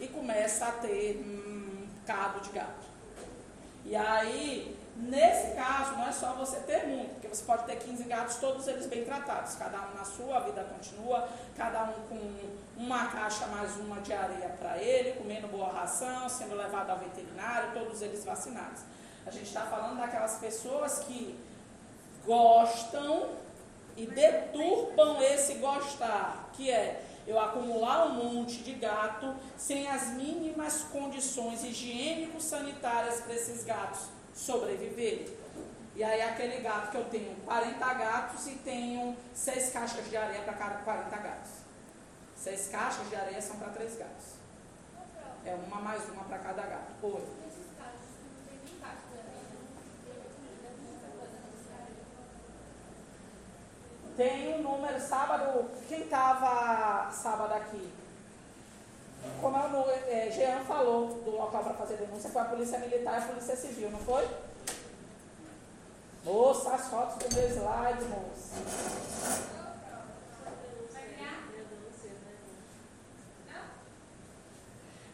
e 0.00 0.08
começa 0.08 0.66
a 0.66 0.72
ter 0.72 1.22
um 1.24 1.86
cado 2.06 2.40
de 2.40 2.50
gato. 2.50 2.81
E 3.84 3.96
aí, 3.96 4.78
nesse 4.96 5.54
caso, 5.54 5.92
não 5.92 6.06
é 6.06 6.12
só 6.12 6.34
você 6.34 6.60
ter 6.60 6.86
muito, 6.86 7.14
porque 7.14 7.28
você 7.28 7.44
pode 7.44 7.64
ter 7.64 7.76
15 7.76 8.04
gatos, 8.04 8.36
todos 8.36 8.68
eles 8.68 8.86
bem 8.86 9.04
tratados, 9.04 9.54
cada 9.56 9.78
um 9.78 9.94
na 9.94 10.04
sua, 10.04 10.36
a 10.36 10.40
vida 10.40 10.62
continua, 10.64 11.28
cada 11.56 11.84
um 11.84 11.92
com 12.08 12.52
uma 12.76 13.06
caixa 13.06 13.46
mais 13.46 13.76
uma 13.76 14.00
de 14.00 14.12
areia 14.12 14.50
para 14.50 14.78
ele, 14.78 15.12
comendo 15.12 15.48
boa 15.48 15.72
ração, 15.72 16.28
sendo 16.28 16.54
levado 16.54 16.90
ao 16.90 16.98
veterinário, 16.98 17.72
todos 17.72 18.00
eles 18.02 18.24
vacinados. 18.24 18.82
A 19.26 19.30
gente 19.30 19.46
está 19.46 19.62
falando 19.62 19.98
daquelas 19.98 20.36
pessoas 20.38 21.00
que 21.00 21.38
gostam 22.24 23.30
e 23.96 24.06
deturpam 24.06 25.20
esse 25.22 25.54
gostar, 25.54 26.50
que 26.52 26.70
é 26.70 27.02
eu 27.26 27.38
acumular 27.38 28.06
um 28.06 28.34
monte 28.34 28.62
de 28.62 28.72
gato 28.74 29.34
sem 29.56 29.88
as 29.88 30.08
mínimas 30.08 30.82
condições 30.84 31.62
higiênico-sanitárias 31.62 33.20
para 33.20 33.34
esses 33.34 33.64
gatos 33.64 34.08
sobreviverem. 34.34 35.26
E 35.94 36.02
aí 36.02 36.22
aquele 36.22 36.60
gato 36.62 36.90
que 36.90 36.96
eu 36.96 37.04
tenho 37.04 37.36
40 37.44 37.94
gatos 37.94 38.46
e 38.46 38.54
tenho 38.56 39.16
seis 39.34 39.70
caixas 39.70 40.08
de 40.08 40.16
areia 40.16 40.42
para 40.42 40.54
cada 40.54 40.76
40 40.76 41.16
gatos. 41.16 41.50
Seis 42.34 42.68
caixas 42.68 43.08
de 43.08 43.14
areia 43.14 43.40
são 43.40 43.56
para 43.56 43.68
três 43.68 43.96
gatos. 43.96 44.42
É 45.44 45.54
uma 45.54 45.80
mais 45.80 46.08
uma 46.08 46.24
para 46.24 46.38
cada 46.38 46.62
gato. 46.62 46.92
Oi. 47.02 47.41
Tem 54.16 54.54
um 54.54 54.62
número, 54.62 55.00
sábado, 55.00 55.70
quem 55.88 56.02
estava 56.02 57.10
sábado 57.10 57.54
aqui? 57.54 57.90
Como 59.40 59.56
o 59.56 59.90
é, 60.08 60.30
Jean 60.30 60.64
falou 60.64 61.08
do 61.22 61.30
local 61.30 61.62
para 61.62 61.74
fazer 61.74 61.96
denúncia, 61.96 62.28
foi 62.28 62.42
a 62.42 62.46
Polícia 62.46 62.78
Militar 62.78 63.20
e 63.20 63.24
a 63.24 63.26
Polícia 63.28 63.56
Civil, 63.56 63.90
não 63.90 64.00
foi? 64.00 64.28
Moça, 66.24 66.74
as 66.74 66.88
fotos 66.88 67.16
do 67.16 67.34
meu 67.34 67.48
slide, 67.48 68.04
moça. 68.04 69.42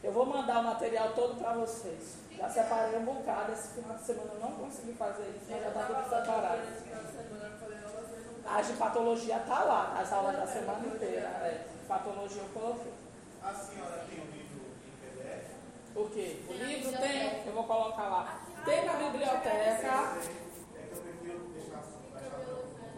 Eu 0.03 0.13
vou 0.13 0.27
mandar 0.27 0.61
o 0.61 0.65
material 0.65 1.13
todo 1.13 1.39
para 1.39 1.53
vocês. 1.53 2.17
Já 2.37 2.49
separei 2.49 2.99
um 2.99 3.05
bocado. 3.05 3.53
Esse 3.53 3.75
final 3.75 3.97
de 3.97 4.05
semana 4.05 4.31
eu 4.33 4.41
não 4.41 4.53
consegui 4.53 4.93
fazer 4.95 5.29
isso, 5.37 5.47
mas 5.51 5.63
já 5.63 5.69
está 5.69 5.85
tudo 5.85 6.09
separado. 6.09 6.63
A 8.51 8.63
de 8.63 8.73
patologia 8.73 9.37
está 9.37 9.65
lá, 9.65 9.95
as 10.01 10.11
aulas 10.11 10.37
da 10.37 10.47
semana 10.47 10.87
inteira. 10.87 11.29
É, 11.29 11.67
patologia 11.87 12.43
eu 12.43 12.49
coloquei. 12.49 12.93
A 13.43 13.53
senhora 13.53 14.07
tem 14.09 14.21
um 14.21 14.31
livro 14.31 14.61
em 14.87 14.97
PDF? 15.01 15.51
O 15.95 16.09
quê? 16.09 16.43
O 16.49 16.53
livro 16.55 16.99
tem? 16.99 17.47
Eu 17.47 17.53
vou 17.53 17.65
colocar 17.65 18.09
lá. 18.09 18.41
Tem 18.65 18.87
na 18.87 18.95
biblioteca. 18.95 20.17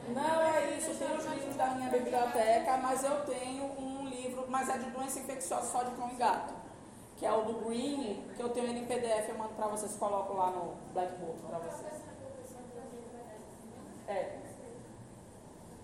Não 0.08 0.42
é 0.42 0.76
isso, 0.76 0.94
tem 0.94 1.16
os 1.16 1.24
livros 1.26 1.56
da 1.56 1.66
minha 1.66 1.90
biblioteca, 1.90 2.76
mas 2.78 3.04
eu 3.04 3.24
tenho 3.26 3.64
um 3.64 4.08
livro, 4.08 4.44
mas 4.48 4.68
é 4.68 4.78
de 4.78 4.90
doença 4.90 5.20
infecciosa 5.20 5.66
só 5.70 5.82
de 5.82 5.90
cão 5.96 6.10
e 6.10 6.16
gato. 6.16 6.54
Que 7.16 7.26
é 7.26 7.32
o 7.32 7.42
do 7.42 7.64
Green, 7.64 8.24
que 8.34 8.42
eu 8.42 8.48
tenho 8.48 8.66
ele 8.66 8.80
em 8.80 8.86
PDF, 8.86 9.28
eu 9.28 9.38
mando 9.38 9.54
para 9.54 9.66
vocês, 9.66 9.94
coloco 9.96 10.32
lá 10.32 10.50
no 10.50 10.74
Blackboard 10.92 11.40
para 11.42 11.58
vocês. 11.58 12.02
É. 14.08 14.49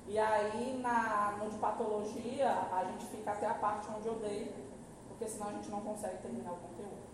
E 0.08 0.18
aí, 0.18 0.78
na, 0.80 1.36
no 1.38 1.50
de 1.50 1.58
patologia, 1.58 2.48
a 2.72 2.84
gente 2.84 3.06
fica 3.06 3.32
até 3.32 3.46
a 3.46 3.54
parte 3.54 3.88
onde 3.96 4.06
eu 4.06 4.14
dei, 4.14 4.54
porque 5.08 5.26
senão 5.26 5.48
a 5.48 5.52
gente 5.52 5.68
não 5.68 5.80
consegue 5.80 6.18
terminar 6.18 6.52
o 6.52 6.56
conteúdo. 6.56 7.06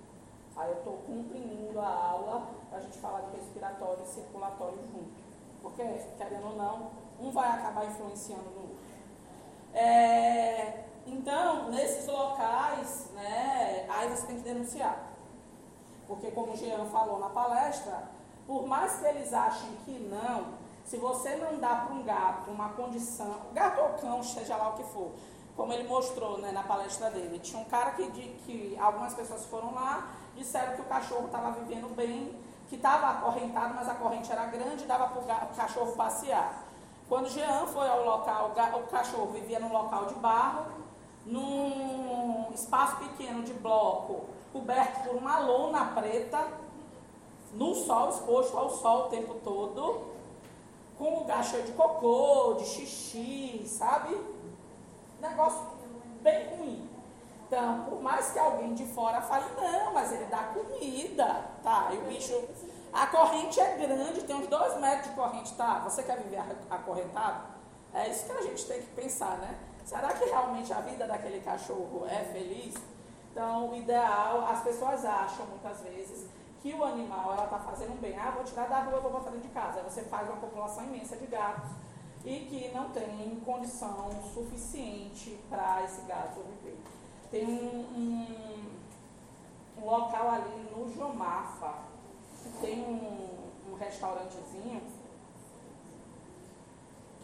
Aí 0.57 0.70
eu 0.70 0.78
estou 0.78 0.95
comprimindo 1.07 1.80
a 1.80 1.88
aula 1.88 2.49
para 2.68 2.78
a 2.78 2.82
gente 2.82 2.99
falar 2.99 3.22
de 3.22 3.36
respiratório 3.36 4.03
e 4.03 4.07
circulatório 4.07 4.78
junto. 4.93 5.22
Porque, 5.62 5.82
querendo 6.18 6.49
ou 6.49 6.57
não, 6.57 6.90
um 7.18 7.30
vai 7.30 7.49
acabar 7.49 7.86
influenciando 7.86 8.51
no 8.51 8.61
outro. 8.61 8.76
É, 9.72 10.84
então, 11.07 11.70
nesses 11.70 12.07
locais, 12.07 13.11
né, 13.14 13.86
aí 13.88 14.11
você 14.11 14.26
tem 14.26 14.36
que 14.36 14.43
denunciar. 14.43 15.12
Porque, 16.07 16.30
como 16.32 16.53
o 16.53 16.57
Jean 16.57 16.84
falou 16.86 17.18
na 17.18 17.30
palestra, 17.30 18.11
por 18.47 18.66
mais 18.66 18.99
que 18.99 19.07
eles 19.07 19.32
achem 19.32 19.70
que 19.84 19.99
não, 19.99 20.61
se 20.85 20.97
você 20.97 21.37
não 21.37 21.59
dá 21.59 21.74
para 21.76 21.95
um 21.95 22.03
gato 22.03 22.51
uma 22.51 22.70
condição, 22.70 23.35
gato 23.53 23.80
ou 23.80 23.89
cão, 24.01 24.22
seja 24.22 24.57
lá 24.57 24.70
o 24.70 24.72
que 24.74 24.85
for, 24.85 25.11
como 25.57 25.72
ele 25.72 25.89
mostrou 25.89 26.39
né, 26.39 26.53
na 26.53 26.62
palestra 26.62 27.11
dele. 27.11 27.39
Tinha 27.39 27.61
um 27.61 27.64
cara 27.64 27.93
que, 27.93 28.11
de, 28.11 28.22
que 28.45 28.76
algumas 28.78 29.14
pessoas 29.14 29.45
foram 29.47 29.74
lá, 29.74 30.11
disseram 30.37 30.74
que 30.74 30.83
o 30.83 30.85
cachorro 30.85 31.26
estava 31.26 31.53
vivendo 31.53 31.95
bem, 31.95 32.35
que 32.68 32.76
estava 32.76 33.11
acorrentado, 33.11 33.74
mas 33.74 33.89
a 33.89 33.95
corrente 33.95 34.33
era 34.33 34.47
grande 34.47 34.85
e 34.85 34.87
dava 34.87 35.09
para 35.09 35.45
o 35.45 35.57
cachorro 35.57 35.93
passear. 35.93 36.64
Quando 37.09 37.28
Jean 37.28 37.66
foi 37.66 37.89
ao 37.89 38.05
local, 38.05 38.53
o 38.74 38.91
cachorro 38.91 39.26
vivia 39.33 39.61
num 39.61 39.70
local 39.72 40.07
de 40.07 40.14
barro, 40.14 40.66
num 41.26 42.51
espaço 42.55 42.97
pequeno 42.97 43.43
de 43.43 43.53
bloco, 43.53 44.24
coberto 44.53 45.07
por 45.07 45.16
uma 45.16 45.39
lona 45.39 45.93
preta, 45.95 46.49
no 47.53 47.74
sol, 47.74 48.09
exposto 48.09 48.57
ao 48.57 48.70
sol 48.70 49.07
o 49.07 49.09
tempo 49.11 49.35
todo, 49.45 50.11
com 51.03 51.18
lugar 51.18 51.42
cheio 51.42 51.64
de 51.64 51.72
cocô, 51.72 52.55
de 52.55 52.64
xixi, 52.64 53.64
sabe? 53.66 54.16
Negócio 55.20 55.66
bem 56.20 56.46
ruim. 56.50 56.88
Então, 57.44 57.86
por 57.86 58.00
mais 58.00 58.30
que 58.30 58.38
alguém 58.38 58.72
de 58.72 58.86
fora 58.86 59.20
fale, 59.20 59.44
não, 59.61 59.92
mas 59.92 60.12
ele 60.12 60.26
dá 60.26 60.44
comida, 60.55 61.44
tá? 61.61 61.88
E 61.92 61.98
o 61.98 62.03
bicho. 62.03 62.40
A 62.92 63.07
corrente 63.09 63.59
é 63.59 63.76
grande, 63.78 64.22
tem 64.22 64.36
uns 64.36 64.46
dois 64.46 64.78
metros 64.78 65.09
de 65.09 65.14
corrente, 65.16 65.53
tá? 65.55 65.80
Você 65.80 66.05
quer 66.05 66.18
viver 66.18 66.40
acorrentado? 66.70 67.46
É 67.92 68.09
isso 68.09 68.26
que 68.26 68.32
a 68.32 68.42
gente 68.42 68.64
tem 68.66 68.80
que 68.80 68.90
pensar, 68.92 69.38
né? 69.38 69.59
Será 69.84 70.12
que 70.12 70.24
realmente 70.26 70.72
a 70.72 70.80
vida 70.82 71.05
daquele 71.07 71.40
cachorro 71.40 72.07
é 72.09 72.22
feliz? 72.32 72.74
Então, 73.32 73.70
o 73.70 73.76
ideal, 73.76 74.46
as 74.46 74.62
pessoas 74.62 75.05
acham 75.05 75.46
muitas 75.46 75.80
vezes 75.80 76.28
que 76.62 76.72
o 76.72 76.84
animal 76.84 77.32
ela 77.32 77.44
está 77.44 77.58
fazendo 77.58 78.00
bem. 78.00 78.16
Ah, 78.16 78.30
vou 78.30 78.44
tirar 78.44 78.68
da 78.68 78.84
rua, 78.84 79.00
vou 79.00 79.10
botar 79.10 79.30
dentro 79.30 79.48
de 79.48 79.52
casa. 79.52 79.80
Aí 79.80 79.84
você 79.84 80.02
faz 80.02 80.28
uma 80.28 80.38
população 80.38 80.84
imensa 80.84 81.16
de 81.16 81.26
gatos 81.26 81.70
e 82.24 82.46
que 82.48 82.70
não 82.72 82.90
tem 82.90 83.40
condição 83.44 84.10
suficiente 84.32 85.40
para 85.50 85.82
esse 85.82 86.02
gato 86.02 86.40
viver. 86.40 86.78
Tem 87.32 87.44
um, 87.44 87.80
um, 87.80 88.66
um, 89.76 89.84
local 89.84 90.30
ali 90.30 90.70
no 90.70 90.88
Jomafa, 90.94 91.78
tem 92.60 92.80
um, 92.80 93.72
um 93.72 93.74
restaurantezinho, 93.74 94.82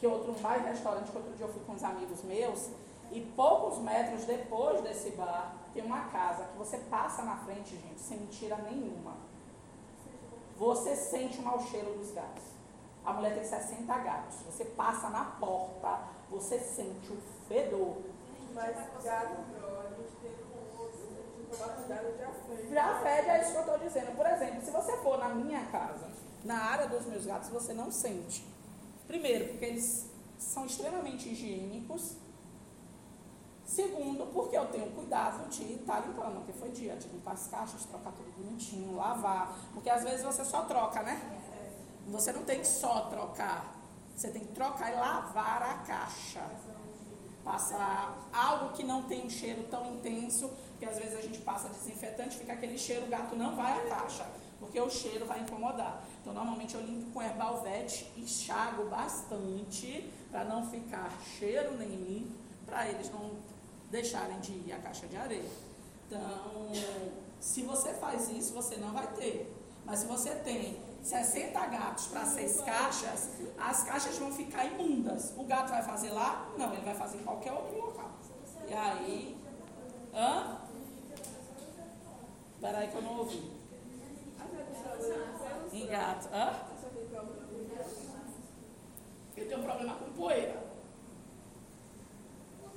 que 0.01 0.07
outro 0.07 0.35
mais 0.41 0.65
restaurante 0.65 1.11
que 1.11 1.17
outro 1.17 1.33
dia 1.35 1.47
eu 1.47 1.53
fui 1.53 1.63
com 1.65 1.73
uns 1.75 1.85
amigos 1.85 2.25
meus, 2.25 2.71
e 3.13 3.21
poucos 3.21 3.79
metros 3.79 4.25
depois 4.25 4.81
desse 4.83 5.11
bar 5.13 5.55
tem 5.73 5.83
uma 5.85 6.07
casa 6.07 6.45
que 6.45 6.59
você 6.59 6.79
passa 6.91 7.23
na 7.23 7.37
frente, 7.37 7.77
gente, 7.77 8.01
sem 8.01 8.19
mentira 8.19 8.57
nenhuma. 8.57 9.28
Você 10.59 10.97
sente 10.97 11.39
o 11.39 11.43
mau 11.43 11.61
cheiro 11.61 11.97
dos 11.97 12.11
gatos. 12.11 12.43
A 13.05 13.13
mulher 13.13 13.35
tem 13.35 13.45
60 13.45 13.99
gatos. 13.99 14.39
Você 14.43 14.65
passa 14.65 15.09
na 15.09 15.25
porta, 15.25 16.01
você 16.31 16.59
sente 16.59 17.13
o 17.13 17.17
fedor. 17.47 17.97
Mas 18.55 18.77
gato, 19.05 19.37
a 19.37 19.91
gente 19.97 20.17
tem. 20.21 20.49
Já 22.71 23.01
fede, 23.01 23.29
é 23.31 23.41
isso 23.41 23.53
que 23.53 23.57
eu 23.57 23.61
estou 23.61 23.79
dizendo. 23.79 24.17
Por 24.17 24.27
exemplo, 24.27 24.63
se 24.63 24.71
você 24.71 24.97
for 24.99 25.19
na 25.19 25.31
minha 25.31 25.65
casa, 25.67 26.07
na 26.45 26.59
área 26.59 26.87
dos 26.87 27.07
meus 27.07 27.25
gatos, 27.25 27.49
você 27.49 27.73
não 27.73 27.91
sente. 27.91 28.45
Primeiro, 29.07 29.49
porque 29.49 29.65
eles 29.65 30.11
são 30.39 30.67
extremamente 30.67 31.31
higiênicos 31.31 32.17
Segundo, 33.69 34.25
porque 34.33 34.57
eu 34.57 34.65
tenho 34.69 34.91
cuidado 34.93 35.47
de 35.51 35.75
estar 35.75 36.01
limpando, 36.01 36.37
porque 36.37 36.55
foi 36.55 36.71
dia 36.71 36.97
de 36.97 37.07
limpar 37.09 37.35
as 37.35 37.49
caixas, 37.49 37.85
trocar 37.85 38.13
tudo 38.13 38.33
bonitinho, 38.35 38.97
lavar. 38.97 39.55
Porque 39.75 39.91
às 39.91 40.03
vezes 40.03 40.25
você 40.25 40.43
só 40.43 40.63
troca, 40.63 41.03
né? 41.03 41.21
Você 42.07 42.33
não 42.33 42.45
tem 42.45 42.61
que 42.61 42.67
só 42.67 43.03
trocar. 43.11 43.77
Você 44.17 44.31
tem 44.31 44.43
que 44.43 44.55
trocar 44.55 44.91
e 44.91 44.97
lavar 44.97 45.63
a 45.63 45.75
caixa. 45.87 46.41
Passar 47.45 48.17
algo 48.33 48.73
que 48.73 48.83
não 48.83 49.03
tem 49.03 49.27
um 49.27 49.31
cheiro 49.31 49.63
tão 49.65 49.85
intenso, 49.97 50.51
que 50.79 50.87
às 50.87 50.99
vezes 50.99 51.19
a 51.19 51.21
gente 51.21 51.39
passa 51.41 51.69
desinfetante, 51.69 52.39
fica 52.39 52.55
aquele 52.55 52.79
cheiro, 52.79 53.05
o 53.05 53.09
gato 53.09 53.37
não 53.37 53.55
vai 53.55 53.87
à 53.87 53.97
caixa, 53.97 54.27
porque 54.59 54.81
o 54.81 54.89
cheiro 54.89 55.27
vai 55.27 55.41
incomodar. 55.41 56.03
Então, 56.23 56.33
normalmente 56.33 56.75
eu 56.75 56.81
limpo 56.81 57.11
com 57.11 57.23
herbalvete, 57.23 58.11
enxago 58.17 58.89
bastante, 58.89 60.11
para 60.31 60.45
não 60.45 60.67
ficar 60.71 61.13
cheiro 61.39 61.77
nenhum, 61.77 62.31
para 62.65 62.89
eles 62.89 63.11
não 63.11 63.31
deixarem 63.91 64.39
de 64.41 64.53
ir 64.53 64.73
à 64.73 64.79
caixa 64.79 65.07
de 65.07 65.17
areia. 65.17 65.51
Então, 66.07 66.73
se 67.41 67.63
você 67.63 67.93
faz 67.95 68.29
isso, 68.31 68.53
você 68.55 68.77
não 68.77 68.93
vai 68.93 69.07
ter. 69.15 69.55
Mas 69.85 70.01
se 70.01 70.07
você 70.07 70.31
tem 70.37 70.79
60 71.03 71.67
gatos 71.67 72.07
para 72.09 72.25
seis 72.27 72.61
caixas, 72.61 73.31
as 73.59 73.85
caixas 73.85 74.19
vão 74.19 74.33
ficar 74.33 74.65
imundas. 74.67 75.33
O 75.37 75.45
gato 75.45 75.71
vai 75.71 75.83
fazer 75.83 76.11
lá? 76.11 76.51
Não, 76.59 76.73
ele 76.73 76.85
vai 76.85 76.95
fazer 76.95 77.19
em 77.19 77.25
qualquer 77.25 77.53
outro 77.53 77.77
local. 77.77 78.11
E 78.69 78.75
aí. 78.75 79.37
Hã? 80.15 80.59
Peraí 82.61 82.89
que 82.89 82.97
eu 82.97 83.03
não 83.03 83.19
ouvi. 83.19 83.51
Em 85.73 85.87
gato. 85.87 86.29
Hã? 86.33 86.53
Eu 89.37 89.49
tenho 89.49 89.61
um 89.61 89.63
problema 89.63 89.95
com 89.95 90.13
poeira. 90.13 90.63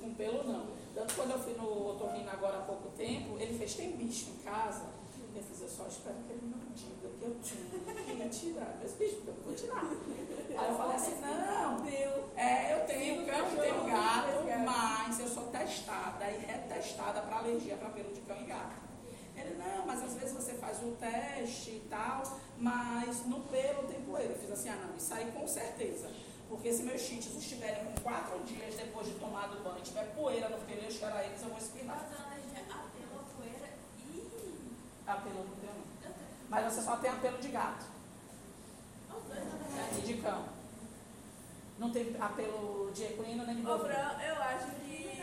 Com 0.00 0.14
pelo 0.14 0.44
não. 0.44 0.81
Tanto 1.02 1.16
quando 1.16 1.32
eu 1.32 1.38
fui 1.40 1.54
no 1.54 1.88
otorrino 1.90 2.30
agora 2.30 2.58
há 2.58 2.60
pouco 2.60 2.88
tempo, 2.90 3.36
ele 3.36 3.58
fez, 3.58 3.74
tem 3.74 3.90
bicho 3.96 4.30
em 4.30 4.36
casa? 4.44 4.84
Eu 5.34 5.42
fiz, 5.42 5.60
eu 5.60 5.68
só 5.68 5.88
espero 5.88 6.14
que 6.28 6.32
ele 6.32 6.42
não 6.46 6.60
diga 6.76 7.08
que 7.18 7.24
eu 7.24 7.36
tinha 7.42 8.28
que 8.28 8.28
tirar 8.28 8.76
meus 8.78 8.92
bichos, 8.92 9.16
porque 9.16 9.30
eu 9.30 9.34
não 9.34 9.42
vou 9.42 9.54
tirar. 9.54 9.82
Aí 9.82 10.70
eu 10.70 10.76
falei 10.76 10.94
assim, 10.94 11.20
não, 11.20 11.84
é, 12.36 12.74
eu 12.74 12.86
tenho 12.86 13.26
cão, 13.26 13.48
eu 13.48 13.62
tenho 13.62 13.84
gato, 13.84 14.64
mas 14.64 15.18
eu 15.18 15.26
sou 15.26 15.42
testada 15.48 16.30
e 16.30 16.38
retestada 16.38 17.20
para 17.22 17.38
alergia 17.38 17.76
para 17.78 17.90
pelo 17.90 18.14
de 18.14 18.20
cão 18.20 18.40
e 18.40 18.44
gato. 18.44 18.82
Ele, 19.34 19.54
não, 19.56 19.84
mas 19.84 20.04
às 20.04 20.14
vezes 20.14 20.32
você 20.32 20.52
faz 20.52 20.80
um 20.84 20.94
teste 20.94 21.70
e 21.70 21.88
tal, 21.90 22.22
mas 22.58 23.26
no 23.26 23.40
pelo 23.40 23.88
tem 23.88 24.00
poeira. 24.02 24.34
Eu 24.34 24.38
fiz 24.38 24.52
assim, 24.52 24.68
ah 24.68 24.86
não, 24.86 24.96
isso 24.96 25.12
aí 25.12 25.32
com 25.32 25.48
certeza. 25.48 26.08
Porque 26.52 26.70
se 26.70 26.82
meus 26.82 27.00
cheats 27.00 27.34
estiverem 27.34 27.82
com 27.82 28.02
quatro 28.02 28.38
dias 28.40 28.74
depois 28.74 29.06
de 29.06 29.14
tomar 29.14 29.46
do 29.46 29.64
banho 29.64 29.78
e 29.78 29.80
tiver 29.80 30.04
poeira 30.14 30.50
no 30.50 30.58
pelo, 30.58 30.84
eu 30.84 30.90
cheirar 30.90 31.24
eles, 31.24 31.40
eu 31.40 31.48
vou 31.48 31.56
espirrar. 31.56 31.96
Apelo, 31.96 33.24
poeira 33.34 33.70
e... 33.98 34.70
Apelo 35.06 35.46
não 35.48 35.56
tem 35.56 35.70
não. 35.70 36.14
Mas 36.50 36.64
você 36.66 36.82
só 36.82 36.96
tem 36.96 37.10
apelo 37.10 37.38
de 37.38 37.48
gato. 37.48 37.86
E 39.96 40.00
de 40.02 40.14
cão. 40.18 40.44
Não 41.78 41.90
tem 41.90 42.14
apelo 42.20 42.92
de 42.92 43.02
equino 43.02 43.46
nem 43.46 43.56
de 43.56 43.62
bovino. 43.62 43.88
eu 43.88 44.42
acho 44.42 44.66
que... 44.72 45.22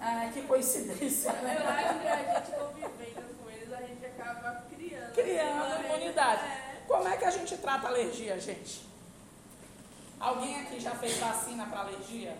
É, 0.00 0.30
que 0.32 0.42
coincidência. 0.42 1.32
Né? 1.32 1.56
Eu 1.58 1.68
acho 1.68 2.00
que 2.00 2.06
a 2.06 2.40
gente 2.40 2.50
convivendo 2.52 3.34
com 3.42 3.50
eles, 3.50 3.72
a 3.72 3.82
gente 3.82 4.06
acaba 4.06 4.64
criando. 4.70 5.14
Criando 5.14 5.84
imunidade. 5.84 6.44
É. 6.44 6.84
Como 6.86 7.08
é 7.08 7.16
que 7.16 7.24
a 7.24 7.30
gente 7.32 7.56
trata 7.58 7.88
alergia, 7.88 8.38
gente? 8.38 8.86
Alguém 10.20 10.60
aqui 10.60 10.80
já 10.80 10.92
fez 10.92 11.16
vacina 11.18 11.66
para 11.66 11.80
alergia? 11.80 12.36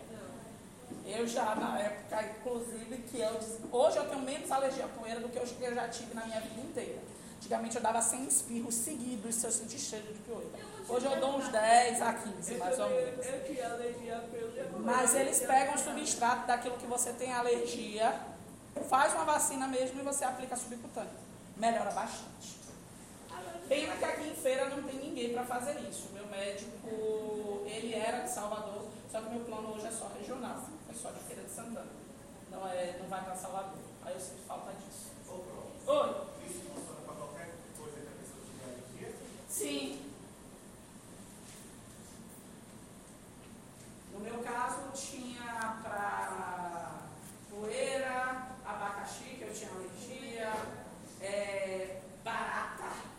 Eu 1.05 1.26
já, 1.26 1.55
na 1.55 1.79
época, 1.79 2.22
inclusive, 2.22 2.97
que 3.11 3.20
eu. 3.20 3.41
Hoje 3.72 3.97
eu 3.97 4.09
tenho 4.09 4.22
menos 4.22 4.51
alergia 4.51 4.85
à 4.85 4.89
poeira 4.89 5.20
do 5.20 5.29
que 5.29 5.39
eu 5.39 5.74
já 5.74 5.89
tive 5.89 6.14
na 6.14 6.24
minha 6.24 6.41
vida 6.41 6.61
inteira. 6.61 6.99
Antigamente 7.37 7.76
eu 7.76 7.83
dava 7.83 8.03
100 8.03 8.26
espirros 8.26 8.74
seguidos 8.74 9.35
se 9.37 9.47
eu 9.47 9.51
sentir 9.53 9.79
cheiro 9.79 10.12
de 10.12 10.18
poeira. 10.20 10.51
Hoje 10.89 11.07
eu 11.07 11.20
dou 11.20 11.37
uns 11.37 11.49
10 11.49 12.03
a 12.03 12.12
15, 12.14 12.55
mais 12.57 12.79
ou 12.79 12.89
menos. 12.91 13.26
Mas 14.81 15.14
eles 15.14 15.39
pegam 15.41 15.74
o 15.74 15.79
substrato 15.79 16.47
daquilo 16.47 16.76
que 16.76 16.87
você 16.87 17.12
tem 17.12 17.33
alergia, 17.33 18.12
faz 18.89 19.14
uma 19.14 19.24
vacina 19.24 19.68
mesmo 19.68 20.01
e 20.01 20.03
você 20.03 20.24
aplica 20.24 20.57
subcutâneo. 20.57 21.11
Melhora 21.57 21.91
bastante. 21.93 22.57
Pena 23.69 23.97
que 23.97 24.05
aqui 24.05 24.29
em 24.29 24.35
feira 24.35 24.71
não 24.71 24.83
tem 24.83 24.99
ninguém 24.99 25.35
para 25.35 25.45
fazer 25.45 25.79
isso. 25.91 26.09
Meu 26.14 26.27
médico, 26.29 27.66
ele 27.66 27.95
era 27.95 28.21
de 28.21 28.31
Salvador, 28.31 28.87
só 29.12 29.21
que 29.21 29.29
meu 29.29 29.45
plano 29.45 29.75
hoje 29.75 29.87
é 29.87 29.91
só 29.91 30.11
regional, 30.19 30.64
é 30.91 30.95
só 30.95 31.11
de 31.11 31.21
Feira 31.21 31.43
de 31.43 31.51
Santana. 31.51 31.87
Não, 32.51 32.66
é, 32.66 32.97
não 32.99 33.09
vai 33.09 33.23
para 33.23 33.37
Salvador. 33.37 33.77
Aí 34.07 34.14
eu 34.14 34.21
sinto 34.21 34.47
falta 34.47 34.73
disso. 34.73 35.09
Oi? 35.87 36.11
Isso 36.49 36.61
funciona 36.61 37.01
para 37.05 37.14
qualquer 37.14 37.55
coisa 37.79 37.97
que 38.01 38.09
a 38.09 38.16
pessoa 38.21 38.41
tiver 38.47 38.64
alergia? 38.64 39.14
Sim. 39.51 40.12
No 44.14 44.21
meu 44.21 44.39
caso, 44.43 44.91
tinha 44.95 45.79
para 45.83 47.03
poeira, 47.51 48.49
abacaxi, 48.64 49.25
que 49.25 49.43
eu 49.43 49.53
tinha 49.53 49.71
alergia, 49.71 50.53
é, 51.21 52.01
barata. 52.25 53.18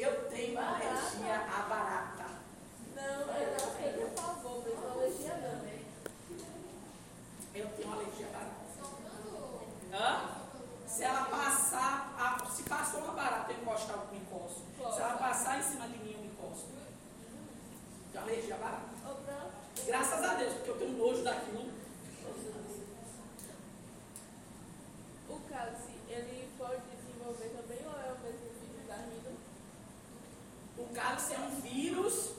Eu 0.00 0.30
tenho 0.30 0.54
barata. 0.54 0.84
alergia 0.84 1.34
à 1.34 1.62
barata. 1.68 2.26
Não, 2.94 3.34
eu 3.34 3.50
não 3.52 3.74
tenho 3.74 4.06
a 4.06 4.10
favor, 4.10 4.64
mas 4.64 4.80
não 4.80 4.90
alergia 4.92 5.34
não. 5.34 5.60
Eu 7.54 7.68
tenho 7.76 7.92
alergia 7.92 8.26
à 8.26 8.30
barata. 8.30 8.60
Hã? 9.92 10.40
Se 10.86 11.02
ela 11.04 11.24
passar, 11.26 12.14
a, 12.18 12.46
se 12.46 12.62
passou 12.62 13.00
uma 13.00 13.12
barata, 13.12 13.52
eu 13.52 13.60
encostar 13.60 13.96
o 13.98 14.16
encosto. 14.16 14.62
Se 14.94 15.00
ela 15.00 15.18
passar 15.18 15.58
em 15.58 15.62
cima 15.62 15.86
de 15.88 15.98
mim, 15.98 16.12
eu 16.12 16.24
encosto. 16.24 16.68
Tenho 18.12 18.24
alergia 18.24 18.54
à 18.54 18.58
barata. 18.58 18.90
Graças 19.86 20.24
a 20.24 20.34
Deus, 20.34 20.54
porque 20.54 20.70
eu 20.70 20.78
tenho 20.78 20.98
nojo 20.98 21.22
daquilo. 21.22 21.80
cálice, 25.50 25.90
ele 26.08 26.48
pode 26.56 26.80
desenvolver 26.94 27.48
também 27.48 27.78
ou 27.84 27.92
é 27.92 28.12
o 28.12 28.18
mesmo 28.22 28.50
vírus 28.60 28.86
da 28.86 28.94
rino? 28.94 29.36
O 30.78 30.94
cálice 30.94 31.34
é 31.34 31.38
um 31.38 31.60
vírus 31.60 32.30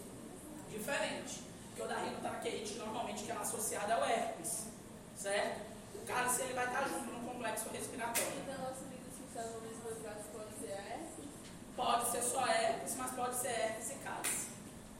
diferente. 0.69 1.43
Porque 1.67 1.81
o 1.83 1.87
da 1.87 1.97
rinotraqueite, 1.97 2.75
normalmente, 2.75 3.23
que 3.23 3.31
é 3.31 3.35
associado 3.35 3.93
ao 3.93 4.03
herpes. 4.03 4.67
Certo? 5.17 5.61
O 5.95 6.05
cálice 6.05 6.41
ele 6.41 6.53
vai 6.53 6.65
estar 6.65 6.87
junto 6.87 7.11
no 7.11 7.31
complexo 7.31 7.69
respiratório. 7.69 8.39
Então, 8.41 8.57
nosso 8.63 8.83
vírus 8.85 9.13
que 9.17 9.27
está 9.27 9.43
no 9.43 9.61
mesmo 9.61 10.03
gatos 10.03 10.25
pode 10.33 10.53
ser 10.59 10.73
a 10.73 10.81
herpes? 10.81 11.25
Pode 11.75 12.11
ser 12.11 12.23
só 12.23 12.47
herpes, 12.47 12.95
mas 12.95 13.11
pode 13.11 13.35
ser 13.35 13.49
herpes 13.49 13.91
e 13.91 13.95
cálice. 13.95 14.47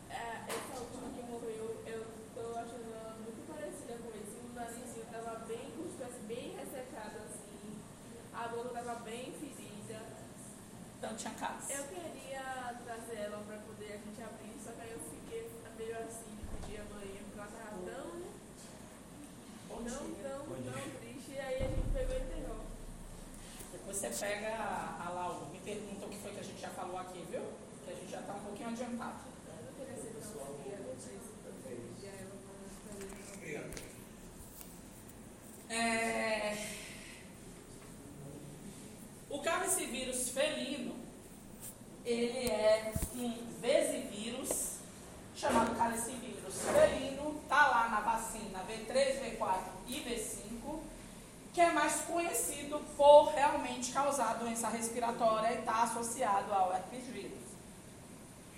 É, 0.10 0.44
essa 0.48 0.80
última 0.80 1.10
que 1.10 1.24
morreu, 1.24 1.82
eu 1.88 2.06
tô 2.36 2.58
achando 2.58 2.94
ela 2.94 3.16
muito 3.20 3.48
parecida 3.48 3.98
com 3.98 4.10
esse. 4.16 4.36
O 4.38 4.54
narizinho 4.54 5.06
tava 5.12 5.40
bem, 5.46 5.72
como 5.76 5.88
se 5.88 5.96
estivesse 5.96 6.20
bem 6.28 6.56
ressecado 6.56 7.18
assim. 7.26 7.82
A 8.34 8.48
boca 8.48 8.70
tava 8.70 8.96
bem 9.02 9.34
ferida. 9.40 10.02
Então 10.98 11.16
tinha 11.16 11.34
cálice. 11.34 11.74
Eu 11.74 11.84
queria 11.86 12.76
trazer 12.86 13.18
ela 13.18 13.44
pra 13.46 13.58
poder 13.58 13.94
a 13.94 13.98
gente 13.98 14.22
abrir, 14.22 14.56
só 14.64 14.72
que 14.72 14.82
aí 14.82 14.92
eu 14.92 15.00
fiquei 15.00 15.52
meio 15.78 15.98
assim, 15.98 16.36
de 16.38 16.46
pedir 16.46 16.82
a 16.82 16.84
mãe, 16.94 17.22
porque 17.26 17.40
ela 17.40 17.48
tava 17.48 17.78
tão, 17.86 18.22
Bom 19.68 19.84
tão, 19.84 20.06
dia. 20.08 20.24
tão, 20.24 20.46
tão 20.46 21.00
triste. 21.00 21.32
E 21.32 21.40
aí 21.40 21.56
a 21.56 21.68
gente 21.68 21.92
pegou 21.94 22.16
e 22.16 22.20
enterrou. 22.22 22.66
Depois 23.72 23.98
você 23.98 24.10
pega 24.10 24.50
a, 24.56 25.08
a 25.08 25.10
Laura, 25.10 25.46
me 25.52 25.60
pergunta 25.60 26.06
o 26.06 26.10
que 26.10 26.18
foi 26.18 26.32
que 26.32 26.40
a 26.40 26.44
gente 26.44 26.62
já 26.62 26.70
falou 26.70 26.98
aqui, 26.98 27.26
viu? 27.30 27.42
Que 27.86 27.92
a 27.92 27.96
gente 27.96 28.12
já 28.12 28.20
está 28.20 28.34
um 28.34 28.40
pouquinho 28.42 28.70
adiantado. 28.70 29.20
Eu 29.48 29.66
não 29.66 29.74
queria 29.74 29.96
ser 29.96 30.14
tão 30.14 30.56
fria, 30.62 30.78
não 30.78 31.00
sei 31.00 31.18
se 31.18 31.30
eu 31.46 31.54
pedir 31.64 32.10
a 32.10 32.14
ela 32.22 32.36
pra 32.46 32.94
fazer. 32.94 33.36
Obrigado. 33.36 33.82
É... 35.70 36.58
O 39.30 39.40
calicivírus 39.40 40.30
felino, 40.30 40.94
ele 42.12 42.50
é 42.50 42.94
um 43.16 43.34
vesivírus 43.62 44.72
chamado 45.36 45.76
calicivírus 45.78 46.62
felino, 46.62 47.40
está 47.44 47.68
lá 47.68 47.90
na 47.90 48.02
vacina 48.02 48.60
V3, 48.68 49.38
V4 49.38 49.62
e 49.88 49.96
V5, 50.02 50.80
que 51.54 51.62
é 51.62 51.72
mais 51.72 52.02
conhecido 52.02 52.80
por 52.98 53.32
realmente 53.34 53.92
causar 53.92 54.36
doença 54.36 54.68
respiratória 54.68 55.54
e 55.54 55.60
está 55.60 55.84
associado 55.84 56.54
ao 56.54 56.74
herpes 56.74 57.06
vírus. 57.08 57.40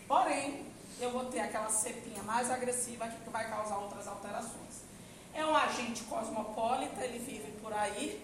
Porém, 0.08 0.66
eu 0.99 1.12
vou 1.12 1.26
ter 1.26 1.39
aquela 1.39 1.70
cepinha 1.70 2.24
mais 2.24 2.49
agressiva 2.49 3.08
que 3.08 3.30
vai 3.30 3.49
causar 3.49 3.78
outras 3.78 4.08
alterações. 4.08 4.84
É 5.34 5.45
um 5.45 5.56
agente 5.56 6.04
cosmopolita, 6.04 7.04
ele 7.04 7.20
vive 7.20 7.51
por 7.62 7.74
aí. 7.74 8.22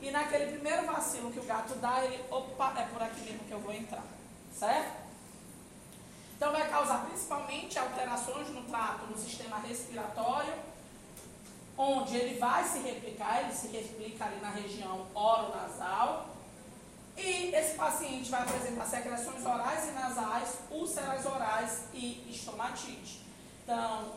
E 0.00 0.10
naquele 0.10 0.52
primeiro 0.52 0.86
vacilo 0.86 1.32
que 1.32 1.40
o 1.40 1.44
gato 1.44 1.74
dá, 1.76 2.04
ele, 2.04 2.22
opa, 2.30 2.74
é 2.76 2.84
por 2.86 3.02
aqui 3.02 3.20
mesmo 3.22 3.44
que 3.44 3.52
eu 3.52 3.58
vou 3.58 3.72
entrar. 3.72 4.17
Certo? 4.52 4.98
Então 6.36 6.52
vai 6.52 6.68
causar 6.68 7.04
principalmente 7.06 7.76
alterações 7.78 8.48
no 8.50 8.62
trato, 8.62 9.06
no 9.06 9.18
sistema 9.18 9.58
respiratório, 9.58 10.54
onde 11.76 12.16
ele 12.16 12.38
vai 12.38 12.62
se 12.62 12.78
replicar, 12.78 13.42
ele 13.42 13.52
se 13.52 13.66
replica 13.68 14.24
ali 14.24 14.40
na 14.40 14.50
região 14.50 15.04
oronasal. 15.12 16.28
E 17.16 17.52
esse 17.52 17.74
paciente 17.74 18.30
vai 18.30 18.42
apresentar 18.42 18.86
secreções 18.86 19.44
orais 19.44 19.88
e 19.88 19.90
nasais, 19.90 20.58
úlceras 20.70 21.26
orais 21.26 21.86
e 21.92 22.24
estomatite. 22.30 23.26
Então, 23.64 24.12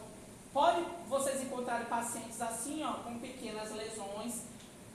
pode 0.54 0.86
vocês 1.10 1.42
encontrarem 1.42 1.88
pacientes 1.88 2.40
assim, 2.40 2.84
ó, 2.84 2.94
com 3.04 3.18
pequenas 3.18 3.72
lesões, 3.72 4.44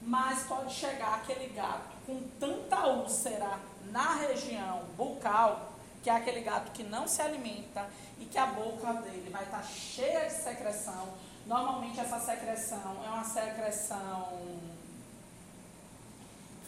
mas 0.03 0.45
pode 0.45 0.73
chegar 0.73 1.15
aquele 1.15 1.53
gato 1.53 1.97
com 2.07 2.23
tanta 2.39 2.87
úlcera 2.87 3.59
na 3.91 4.15
região 4.15 4.85
bucal, 4.97 5.73
que 6.03 6.11
é 6.11 6.15
aquele 6.15 6.41
gato 6.41 6.73
que 6.73 6.83
não 6.83 7.07
se 7.09 7.21
alimenta 7.21 7.89
e 8.19 8.25
que 8.25 8.39
a 8.39 8.47
boca 8.47 8.93
dele 8.95 9.29
vai 9.31 9.43
estar 9.43 9.63
cheia 9.63 10.27
de 10.27 10.33
secreção. 10.33 11.09
Normalmente 11.47 12.01
essa 12.01 12.19
secreção 12.19 13.03
é 13.05 13.09
uma 13.09 13.25
secreção 13.25 14.61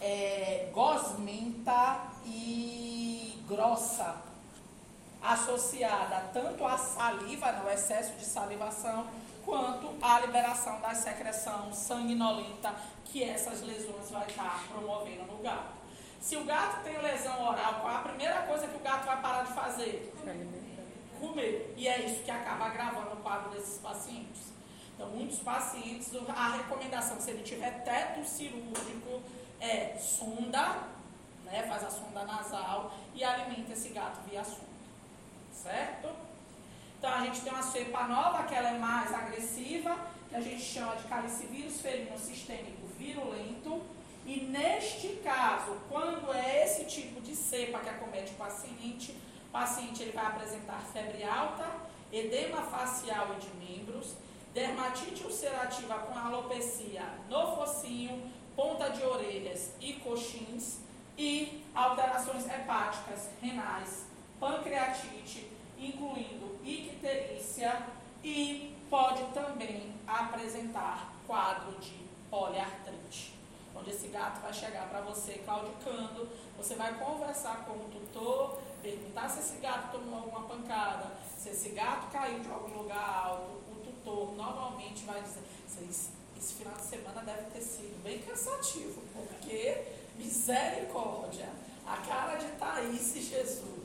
é, 0.00 0.70
gosmenta 0.72 2.00
e 2.24 3.42
grossa, 3.48 4.16
associada 5.22 6.30
tanto 6.32 6.64
à 6.64 6.78
saliva, 6.78 7.52
no 7.52 7.70
excesso 7.70 8.12
de 8.12 8.24
salivação, 8.24 9.06
quanto 9.44 9.94
à 10.02 10.20
liberação 10.20 10.80
da 10.80 10.94
secreção 10.94 11.72
sanguinolenta 11.72 12.74
que 13.04 13.24
essas 13.24 13.62
lesões 13.62 14.10
vai 14.10 14.26
estar 14.26 14.64
promovendo 14.68 15.24
no 15.24 15.38
gato. 15.38 15.77
Se 16.20 16.36
o 16.36 16.44
gato 16.44 16.82
tem 16.82 17.00
lesão 17.00 17.48
oral, 17.48 17.80
qual 17.80 17.92
é 17.92 17.96
a 17.96 18.00
primeira 18.00 18.42
coisa 18.42 18.66
que 18.66 18.76
o 18.76 18.80
gato 18.80 19.06
vai 19.06 19.20
parar 19.20 19.44
de 19.44 19.52
fazer? 19.52 20.12
Comer. 21.20 21.74
E 21.76 21.88
é 21.88 22.06
isso 22.06 22.22
que 22.22 22.30
acaba 22.30 22.66
agravando 22.66 23.14
o 23.14 23.16
quadro 23.16 23.50
desses 23.50 23.78
pacientes. 23.78 24.52
Então, 24.94 25.08
muitos 25.10 25.38
pacientes, 25.38 26.10
a 26.28 26.56
recomendação, 26.56 27.20
se 27.20 27.30
ele 27.30 27.42
tiver 27.42 27.70
teto 27.84 28.24
cirúrgico, 28.26 29.22
é 29.60 29.96
sonda, 29.96 30.82
né, 31.44 31.64
faz 31.68 31.84
a 31.84 31.90
sonda 31.90 32.24
nasal 32.24 32.92
e 33.14 33.22
alimenta 33.22 33.72
esse 33.72 33.90
gato 33.90 34.20
via 34.28 34.42
sonda. 34.42 34.66
Certo? 35.52 36.08
Então, 36.98 37.12
a 37.12 37.20
gente 37.20 37.40
tem 37.42 37.52
uma 37.52 37.62
cepa 37.62 38.04
nova, 38.08 38.42
que 38.42 38.54
ela 38.54 38.70
é 38.70 38.78
mais 38.78 39.14
agressiva, 39.14 39.96
que 40.28 40.34
a 40.34 40.40
gente 40.40 40.60
chama 40.62 40.96
de 40.96 41.04
calicivírus 41.04 41.80
felino 41.80 42.18
sistêmico 42.18 42.86
virulento. 42.98 43.80
E 44.28 44.40
neste 44.40 45.08
caso, 45.24 45.78
quando 45.88 46.30
é 46.34 46.62
esse 46.62 46.84
tipo 46.84 47.18
de 47.18 47.34
cepa 47.34 47.78
que 47.78 47.88
acomete 47.88 48.32
o 48.32 48.36
paciente, 48.36 49.12
o 49.46 49.50
paciente 49.50 50.02
ele 50.02 50.12
vai 50.12 50.26
apresentar 50.26 50.82
febre 50.92 51.24
alta, 51.24 51.64
edema 52.12 52.60
facial 52.60 53.34
e 53.34 53.40
de 53.40 53.48
membros, 53.56 54.16
dermatite 54.52 55.24
ulcerativa 55.24 55.94
com 56.00 56.18
alopecia 56.18 57.04
no 57.30 57.56
focinho, 57.56 58.30
ponta 58.54 58.90
de 58.90 59.02
orelhas 59.02 59.70
e 59.80 59.94
coxins 59.94 60.80
e 61.16 61.64
alterações 61.74 62.44
hepáticas, 62.44 63.30
renais, 63.40 64.04
pancreatite, 64.38 65.50
incluindo 65.78 66.58
icterícia 66.62 67.82
e 68.22 68.76
pode 68.90 69.24
também 69.32 69.94
apresentar 70.06 71.14
quadro 71.26 71.78
de 71.80 71.94
poliartrite. 72.28 73.37
Onde 73.78 73.90
esse 73.90 74.08
gato 74.08 74.40
vai 74.40 74.52
chegar 74.52 74.88
para 74.88 75.00
você 75.02 75.34
claudicando, 75.44 76.28
você 76.56 76.74
vai 76.74 76.98
conversar 76.98 77.64
com 77.64 77.74
o 77.74 77.88
tutor, 77.90 78.58
perguntar 78.82 79.28
se 79.28 79.40
esse 79.40 79.58
gato 79.58 79.92
tomou 79.92 80.18
alguma 80.18 80.42
pancada, 80.42 81.12
se 81.38 81.50
esse 81.50 81.68
gato 81.70 82.10
caiu 82.10 82.40
de 82.40 82.50
algum 82.50 82.82
lugar 82.82 83.26
alto, 83.26 83.52
o 83.70 83.80
tutor 83.84 84.34
normalmente 84.34 85.04
vai 85.04 85.22
dizer, 85.22 85.42
esse, 85.88 86.10
final 86.54 86.74
de 86.74 86.82
semana 86.82 87.22
deve 87.22 87.50
ter 87.50 87.60
sido 87.60 88.02
bem 88.02 88.18
cansativo, 88.20 89.00
porque 89.12 89.84
misericórdia, 90.16 91.48
a 91.86 91.96
cara 91.98 92.36
de 92.36 92.48
Thaís 92.58 93.14
e 93.14 93.22
Jesus. 93.22 93.78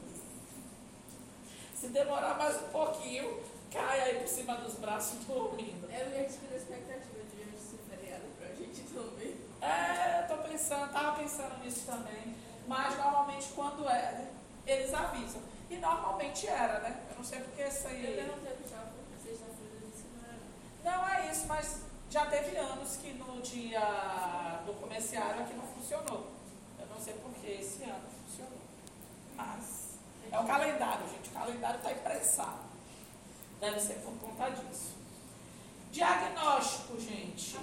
Se 1.76 1.89
demorar 1.89 2.38
mais 2.38 2.56
um 2.64 2.70
pouquinho, 2.70 3.39
cai 3.72 4.00
aí 4.02 4.20
por 4.20 4.28
cima 4.28 4.56
dos 4.56 4.76
braços 4.76 5.26
dormindo. 5.26 5.86
Eu 5.91 6.10
ia 6.10 6.28
tirar 6.28 6.56
a 6.56 6.58
de 6.58 7.36
ver 7.36 7.54
esse 7.56 7.76
feriado 7.89 8.24
pra 8.39 8.48
gente 8.56 8.82
também. 8.94 9.53
É, 9.64 10.22
eu 10.24 10.28
tô 10.28 10.43
pensando, 10.43 10.91
tava 10.91 11.18
pensando 11.18 11.57
nisso 11.64 11.86
também. 11.86 12.36
Mas 12.68 12.97
normalmente 12.97 13.47
quando 13.55 13.88
é, 13.89 14.28
eles 14.66 14.93
avisam. 14.93 15.41
E 15.70 15.78
normalmente 15.78 16.47
era, 16.47 16.80
né? 16.82 17.01
Eu 17.09 17.16
não 17.18 17.24
sei 17.24 17.39
porque 17.39 17.64
isso 17.64 17.88
Eu 17.88 17.89
aí. 17.89 18.16
perguntei 18.16 18.53
pro 18.53 18.68
Thiago, 18.68 18.89
sexta-feira, 19.24 19.74
eu 19.82 19.89
disse 19.89 20.05
não 20.84 20.91
era. 20.91 20.97
Não 20.97 21.09
é 21.09 21.32
isso, 21.32 21.47
mas 21.47 21.82
já 22.09 22.26
teve 22.26 22.55
anos 22.57 22.97
que 22.97 23.14
no 23.14 23.41
dia 23.41 24.61
do 24.66 24.74
comerciário 24.74 25.41
aqui 25.41 25.53
não 25.53 25.66
funcionou. 25.66 26.32
Eu 26.80 26.86
não 26.88 26.99
sei 26.99 27.14
porque 27.16 27.47
esse 27.47 27.84
ano 27.84 28.03
funcionou. 28.26 28.61
Mas 29.36 29.97
é 30.32 30.39
o 30.39 30.45
calendário, 30.45 31.09
gente. 31.09 31.30
O 31.30 31.34
calendário 31.34 31.78
está 31.78 31.91
imprensado. 31.91 32.64
Deve 33.59 33.80
ser 33.80 33.95
por 33.95 34.14
conta 34.20 34.49
disso. 34.51 34.93
Diagnóstico, 35.91 36.99
gente. 36.99 37.57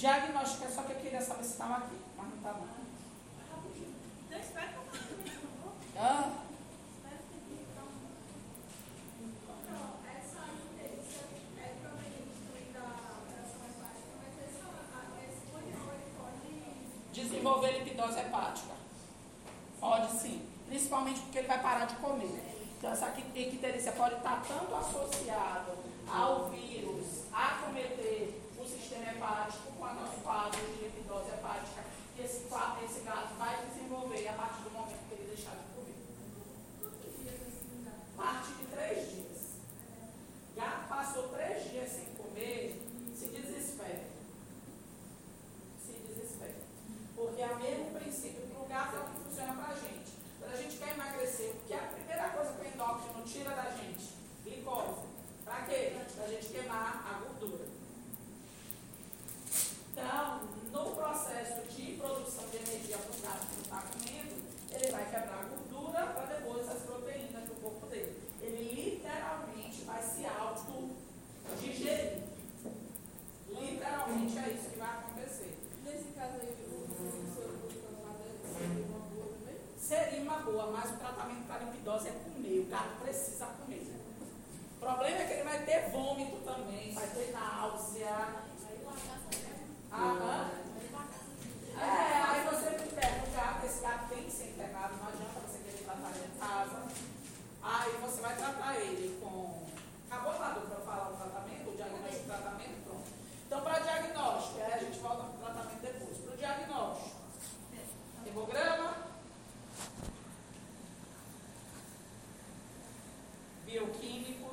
Diagnóstico 0.00 0.64
é 0.64 0.68
só 0.68 0.82
que 0.84 0.92
eu 0.92 0.96
queria 0.96 1.20
saber 1.20 1.44
se 1.44 1.50
estava 1.50 1.76
aqui, 1.76 1.94
mas 2.16 2.26
não 2.26 2.36
está 2.36 2.52
não. 2.54 2.80
Ah, 5.98 6.32
desenvolver 17.12 17.72
lipidose 17.72 18.20
hepática. 18.20 18.72
Pode 19.78 20.12
sim. 20.12 20.48
Principalmente 20.66 21.20
porque 21.20 21.40
ele 21.40 21.48
vai 21.48 21.60
parar 21.60 21.84
de 21.84 21.96
comer. 21.96 22.40
Então, 22.78 22.90
essa 22.90 23.12
icterícia 23.34 23.92
pode 23.92 24.14
estar 24.14 24.42
tanto 24.48 24.74
associado 24.74 25.72
ao 26.10 26.48
vírus 26.48 27.24
acometer 27.30 28.39
o 28.39 28.39
sistema 28.70 29.10
hepático 29.10 29.72
com 29.78 29.84
a 29.84 29.94
nossa 29.94 30.16
fase 30.20 30.56
de 30.56 30.84
lipidose 30.84 31.30
hepática 31.30 31.82
que 32.14 32.22
esse, 32.22 32.46
esse 32.84 33.00
gato 33.00 33.34
vai 33.38 33.66
desenvolver 33.66 34.28
a 34.28 34.32
partir 34.34 34.62
do 34.62 34.70
momento 34.70 35.08
que 35.08 35.14
ele 35.14 35.34
deixar 35.34 35.56
de 35.56 35.64
comer. 35.74 35.94
Parte 38.16 38.52
de 38.52 38.64
três 38.66 39.10
dias. 39.10 39.38
Gato 40.54 40.88
passou 40.88 41.28
três 41.28 41.70
dias 41.70 41.90
sem 41.90 42.04
comer, 42.16 42.82
se 43.16 43.26
desespera. 43.28 44.04
Se 45.84 45.92
desespera. 45.92 46.60
Porque 47.16 47.42
é 47.42 47.46
o 47.46 47.58
mesmo 47.58 47.98
princípio 47.98 48.46
para 48.48 48.62
o 48.62 48.68
gato 48.68 48.96
é 48.96 49.00
o 49.00 49.04
que 49.04 49.22
funciona 49.24 49.54
para 49.54 49.72
a 49.72 49.76
gente. 49.76 50.12
Quando 50.38 50.52
a 50.52 50.56
gente 50.56 50.76
quer 50.76 50.94
emagrecer, 50.94 51.50
o 51.50 51.66
que 51.66 51.72
é 51.72 51.78
a 51.78 51.88
primeira 51.88 52.28
coisa 52.30 52.52
que 52.52 52.66
o 52.66 52.68
endócrino 52.68 53.24
tira 53.24 53.50
da 53.50 53.70
gente? 53.70 54.14
Glicose. 54.44 55.08
Para 55.44 55.62
quê? 55.62 55.96
Para 56.14 56.24
a 56.24 56.28
gente 56.28 56.46
queimar 56.48 57.04
a 57.08 57.24
gordura. 57.24 57.69
Então, 60.00 60.40
no 60.72 60.96
processo 60.96 61.60
de 61.68 61.96
produção 61.96 62.48
de 62.48 62.56
energia 62.56 62.96
por 62.96 63.20
causa 63.20 63.44
do 63.44 63.54
que 63.54 63.60
está 63.60 63.82
comendo, 63.82 64.34
ele 64.72 64.90
vai 64.90 65.04
quebrar 65.04 65.40
a 65.40 65.42
gordura 65.44 66.06
para 66.06 66.24
depois 66.36 66.66
as 66.70 66.82
proteínas 66.84 67.44
do 67.44 67.60
corpo 67.60 67.86
dele. 67.86 68.16
Ele 68.40 68.74
literalmente 68.74 69.84
vai 69.84 70.02
se 70.02 70.24
auto-digerir. 70.24 72.22
Literalmente 73.48 74.38
é 74.38 74.48
isso 74.48 74.70
que 74.70 74.78
vai 74.78 74.88
acontecer. 74.88 75.58
Nesse 75.84 76.12
caso 76.16 76.36
aí, 76.40 76.48
o 76.48 76.88
seria 78.56 78.86
uma 78.86 79.00
boa 79.00 79.26
também? 79.38 79.56
Seria 79.76 80.22
uma 80.22 80.38
boa, 80.38 80.70
mas 80.70 80.90
o 80.92 80.96
tratamento 80.96 81.46
para 81.46 81.64
lipidose 81.64 82.08
é 82.08 82.12
comer. 82.12 82.60
O 82.60 82.70
gato 82.70 83.02
precisa 83.02 83.46
comer. 83.46 84.00
O 84.76 84.80
problema 84.80 85.18
é 85.18 85.26
que 85.26 85.32
ele 85.34 85.44
vai 85.44 85.62
ter 85.66 85.90
vômito 85.90 86.38
também, 86.38 86.94
vai 86.94 87.06
ter 87.08 87.32
náusea. 87.32 88.48
Aí, 88.66 88.78
né? 89.42 89.59
Aham. 89.92 90.50
É, 91.76 92.22
aí 92.22 92.44
você 92.44 92.70
me 92.70 92.90
gato, 93.40 93.66
esse 93.66 93.80
gato 93.80 94.08
tem 94.08 94.24
que 94.24 94.30
ser 94.30 94.50
internado, 94.50 94.96
não 94.96 95.08
adianta 95.08 95.40
você 95.40 95.58
querer 95.58 95.84
tratar 95.84 96.10
ele 96.10 96.30
em 96.34 96.38
casa. 96.38 96.82
Aí 97.62 97.92
você 98.00 98.20
vai 98.20 98.36
tratar 98.36 98.76
ele 98.76 99.18
com. 99.20 99.66
Acabou 100.10 100.38
nada 100.38 100.60
para 100.60 100.80
falar 100.80 101.10
o 101.10 101.16
tratamento, 101.16 101.70
o 101.70 101.76
diagnóstico 101.76 102.22
do 102.22 102.26
tratamento, 102.26 102.84
pronto. 102.84 103.08
Então, 103.46 103.60
para 103.62 103.78
diagnóstico, 103.78 104.60
aí 104.60 104.72
a 104.72 104.78
gente 104.78 104.98
volta 104.98 105.24
para 105.24 105.34
o 105.34 105.38
tratamento 105.38 105.80
depois. 105.80 106.18
Para 106.18 106.34
o 106.34 106.36
diagnóstico, 106.36 107.16
hemograma, 108.26 108.94
bioquímicos, 113.64 114.49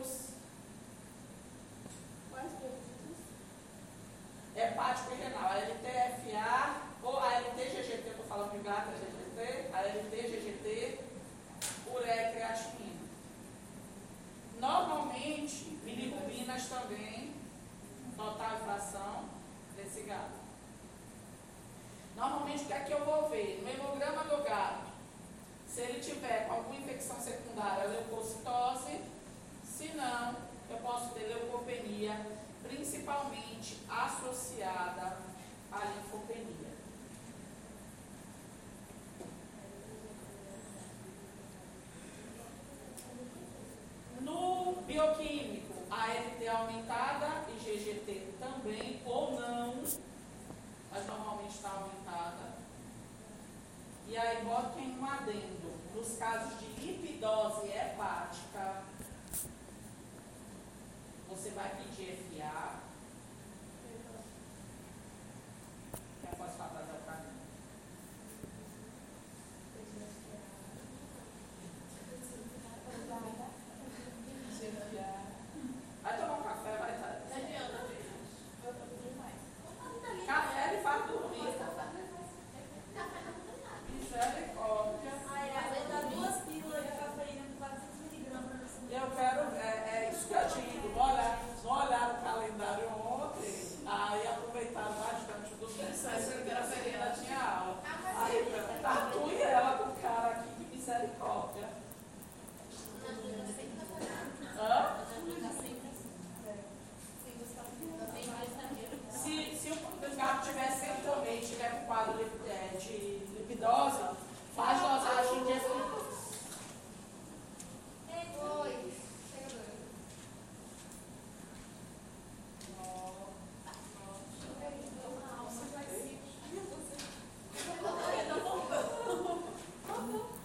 hepático 4.58 5.14
e 5.14 5.16
renal, 5.16 5.52
a 5.52 5.58
LTFA 5.58 6.82
ou 7.04 7.20
a 7.20 7.40
LT-GGT, 7.40 8.10
estou 8.10 8.26
falando 8.26 8.52
de 8.52 8.60
gato, 8.60 8.90
é 8.90 8.96
GGT, 8.96 9.70
a 9.74 9.82
LT-GGT, 9.82 11.00
ureia 11.94 12.30
e 12.30 12.34
creatinina. 12.34 13.08
Normalmente, 14.60 15.78
bilirrubinas 15.84 16.68
também, 16.68 17.36
total 18.16 18.58
fração 18.58 19.26
desse 19.76 20.02
gato. 20.02 20.38
Normalmente, 22.16 22.64
o 22.64 22.66
que 22.66 22.74
é 22.74 22.80
que 22.80 22.92
eu 22.92 23.06
vou 23.06 23.30
ver? 23.30 23.62
No 23.62 23.70
hemograma 23.70 24.24
do 24.24 24.44
gato, 24.44 24.88
se 25.68 25.82
ele 25.82 26.00
tiver 26.00 26.48
com 26.48 26.56
alguma 26.56 26.80
infecção 26.80 27.20
secundária, 27.20 27.88
leucocitose, 27.90 29.02
se 29.64 29.90
não, 29.90 30.36
eu 30.72 30.78
posso 30.78 31.14
ter 31.14 31.28
leucopenia, 31.28 32.26
principalmente 32.68 33.78
associada 33.90 35.18
à 35.72 35.86
linfopenia. 35.86 36.68
No 44.22 44.82
bioquímico, 44.86 45.74
a 45.90 46.08
LT 46.08 46.48
aumentada 46.48 47.46
e 47.50 47.60
GGT 47.60 48.34
também, 48.40 49.02
ou 49.06 49.40
não, 49.40 49.84
mas 50.92 51.06
normalmente 51.06 51.56
está 51.56 51.70
aumentada. 51.70 52.58
E 54.08 54.18
aí 54.18 54.44
botem 54.44 54.98
um 54.98 55.06
adendo. 55.06 55.78
Nos 55.94 56.18
casos 56.18 56.60
de 56.60 56.66
lipidose 56.80 57.68
hepática, 57.68 58.84
você 61.28 61.50
vai 61.52 61.70
pedir 61.76 62.16
FA, 62.16 62.80
que 66.22 66.28
é 66.28 66.36
fosfatase 66.36 66.92
alcalina. 66.92 67.34
Vai 76.04 76.18
tomar 76.18 76.34
um 76.40 76.44
café, 76.44 76.78
vai 76.78 76.96
estar. 76.96 77.22
Não 77.30 77.36
adianta, 77.36 77.78
gente. 77.88 78.08
Eu 78.64 78.74
tô 78.74 78.86
pedindo 78.86 79.18
mais. 79.18 80.26
Café 80.26 80.74
ele 80.74 80.82
faz 80.82 81.06
dormir. 81.08 81.54
Misericórdia. 83.94 85.12
Aí, 85.30 85.50
ela 85.50 85.88
dá 85.90 86.00
duas 86.10 86.36
pílulas 86.44 86.84
de 86.84 86.92
cafeína 86.92 87.44
com 87.48 87.58
400 87.60 88.00
miligramas. 88.12 88.72
Eu 88.90 89.12
quero, 89.16 89.42
é, 89.58 89.70
é 89.94 90.12
isso 90.12 90.28
que 90.28 90.34
eu 90.34 90.48
digo. 90.48 90.88
Não 90.98 91.14
olhar, 91.14 91.44
não 91.64 91.72
olhar 91.72 92.10
o 92.10 92.24
calendário 92.24 92.90
ontem, 92.90 93.54
aí 93.86 94.28
aproveitaram 94.28 94.94
bastante 94.94 95.54
o 95.54 95.58
domingo, 95.58 95.94
sexta-feira 95.94 97.16
tinha 97.22 97.40
aula. 97.40 97.84
Aí, 98.16 98.80
tatu 98.82 99.30
e 99.30 99.42
ela 99.42 99.78
com 99.78 99.90
o 99.92 99.96
cara 100.02 100.28
aqui, 100.30 100.50
que 100.56 100.76
misericórdia. 100.76 101.70
Hã? 104.58 104.98
Se, 109.12 109.56
se 109.56 109.70
o 109.72 110.16
gato 110.16 110.48
tiver 110.48 110.72
sintomas, 110.72 111.48
tiver 111.50 111.70
com 111.70 111.86
quadro 111.86 112.14
de, 112.18 112.50
é, 112.50 112.78
de 112.80 112.98
lipidose, 113.38 114.00
faz 114.56 114.82
dosagem 114.82 115.44
de 115.44 115.52
efeito. 115.52 116.08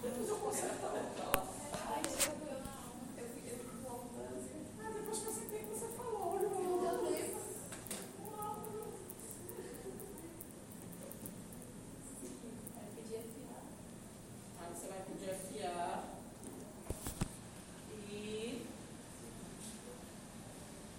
Depois 0.01 0.29
eu 0.29 0.35
conserto 0.35 0.85
a 0.85 0.89
outra. 0.89 1.43
Ah, 4.79 4.91
depois 4.93 5.19
que 5.19 5.25
eu 5.25 5.33
sentei, 5.33 5.63
você 5.63 5.87
falou, 5.95 6.35
olha. 6.35 6.49
Aí 14.59 14.67
você 14.73 14.87
vai 14.87 14.99
pedir 15.07 15.29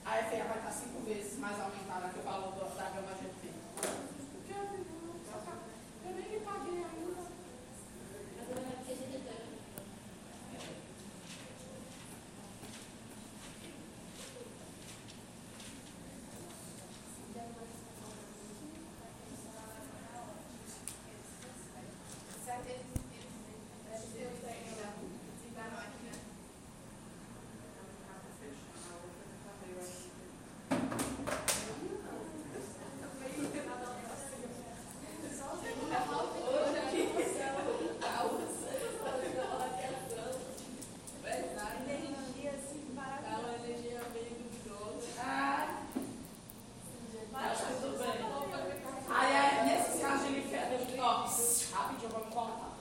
FA 0.05 0.21
e 0.21 0.24
a 0.41 0.45
FA 0.45 0.49
vai 0.49 0.59
estar 0.59 0.71
cinco 0.73 1.01
vezes 1.03 1.39
mais 1.39 1.61
aumentada 1.61 2.09
que 2.09 2.19
o 2.19 2.23
valor 2.23 2.53
do- 2.53 2.77
da 2.77 2.91
gama 2.91 3.15
GT. 3.15 3.53
Porque 3.77 4.53
eu 4.53 6.13
nem 6.15 6.29
me 6.31 6.41
paguei 6.41 6.85
ainda. 6.85 7.25
Ah, 45.17 45.49
mas 47.33 47.59
tudo 47.61 47.99
bem. 47.99 49.15
Aí, 49.17 49.37
aí 49.37 49.65
nesse 49.67 50.01
caso 50.01 50.27
de 50.27 50.33
linfedema, 50.41 51.05
ó, 51.05 51.27
rapidinho, 51.77 52.11
vamos 52.11 52.35
cortar. 52.35 52.75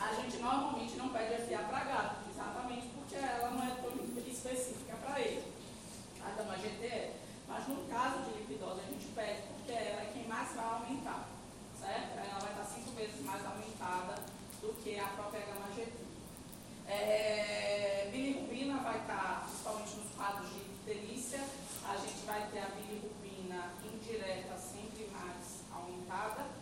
A 0.00 0.14
gente 0.14 0.36
normalmente 0.38 0.96
não 0.96 1.08
pede 1.10 1.34
FA 1.34 1.58
para 1.68 1.84
gato, 1.84 2.16
exatamente 2.30 2.88
porque 2.88 3.16
ela 3.16 3.50
não 3.50 3.62
é 3.62 3.70
tão 3.76 3.90
específica 4.26 4.96
para 4.96 5.20
ele. 5.20 5.52
A 6.24 6.30
dama 6.30 6.56
GT 6.58 6.86
é. 6.86 7.16
Mas 7.48 7.68
no 7.68 7.84
caso 7.88 8.22
de 8.22 8.38
lipidose 8.38 8.80
a 8.80 8.90
gente 8.90 9.06
pede 9.14 9.42
porque 9.48 9.72
ela 9.72 10.02
é 10.02 10.10
quem 10.12 10.26
mais 10.26 10.52
vai 10.54 10.64
aumentar, 10.64 11.28
certo? 11.78 12.18
Ela 12.18 12.38
vai 12.40 12.50
estar 12.50 12.64
cinco 12.64 12.90
vezes 12.92 13.20
mais 13.24 13.44
aumentada 13.44 14.14
do 14.60 14.72
que 15.34 15.38
a 15.38 15.40
própria 15.40 15.46
gama 15.46 15.74
GT. 15.74 15.92
É, 16.86 18.08
bilirrubina 18.12 18.78
vai 18.82 18.98
estar, 18.98 19.46
principalmente 19.46 19.96
nos 19.96 20.10
quadros 20.14 20.48
de 20.50 20.94
delícia, 20.94 21.40
a 21.88 21.96
gente 21.96 22.24
vai 22.24 22.46
ter 22.52 22.60
a 22.60 22.68
bilirrubina 22.68 23.72
indireta 23.82 24.56
sempre 24.56 25.10
mais 25.12 25.64
aumentada. 25.72 26.53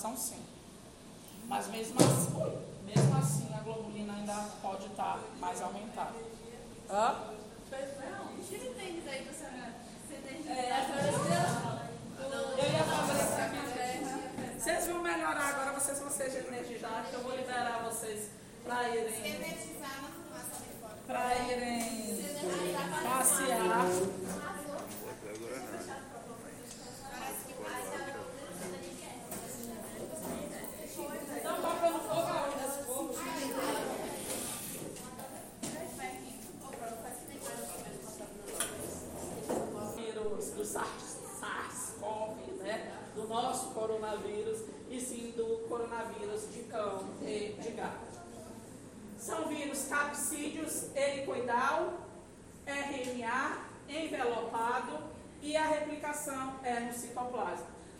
Desidratação, 0.00 0.16
sim. 0.16 0.42
Mas 1.46 1.68
mesmo 1.68 1.96
assim, 2.00 2.42
oi, 2.42 2.58
mesmo 2.86 3.16
assim, 3.18 3.54
a 3.54 3.60
globulina 3.60 4.14
ainda 4.14 4.48
pode 4.62 4.86
estar 4.86 5.20
mais 5.38 5.60
aumentada. 5.60 6.14
Hã? 6.88 7.16
Tira 8.48 8.70
o 8.70 8.74
tênis 8.74 9.06
aí 9.06 9.22
pra 9.24 9.32
senhora 9.34 9.74
ser 10.08 10.16
energia. 10.16 10.52
É, 10.52 10.72
agora 10.72 11.90
Eu 12.58 12.72
ia 12.72 12.84
fazer 12.84 14.58
Vocês 14.58 14.86
vão 14.86 15.02
melhorar 15.02 15.48
agora, 15.48 15.78
vocês 15.78 15.98
vão 16.00 16.10
ser 16.10 16.46
energizados, 16.46 17.12
eu 17.12 17.20
vou 17.20 17.36
liberar 17.36 17.82
vocês 17.84 18.30
para 18.64 18.88
irem, 18.88 19.34
Energizar 19.36 20.02
na 20.02 20.08
fumaça 20.08 20.62
de 20.64 20.80
fora. 20.80 20.96
para 21.06 21.34
irem 21.52 22.24
passear. 23.02 23.86
Então, 31.36 31.62
tá 31.62 31.70
pelo 31.80 31.98
fogo 32.00 32.20
aonde 32.20 32.64
esse 32.64 32.84
fogo? 32.84 33.14
vírus 39.96 40.50
do 40.50 40.64
SARS, 40.64 41.18
SARS-CoV, 41.40 42.52
né? 42.58 42.92
Do 43.14 43.26
nosso 43.28 43.70
coronavírus, 43.70 44.64
e 44.90 45.00
sim 45.00 45.32
do 45.36 45.66
coronavírus 45.68 46.52
de 46.52 46.62
cão 46.64 47.04
e 47.22 47.56
de 47.60 47.70
gato. 47.70 48.10
São 49.18 49.48
vírus 49.48 49.86
capsídeos, 49.88 50.94
helicoidal, 50.94 51.94
RNA, 52.66 53.58
envelopado 53.88 54.98
e 55.42 55.56
a 55.56 55.66
replicação 55.66 56.54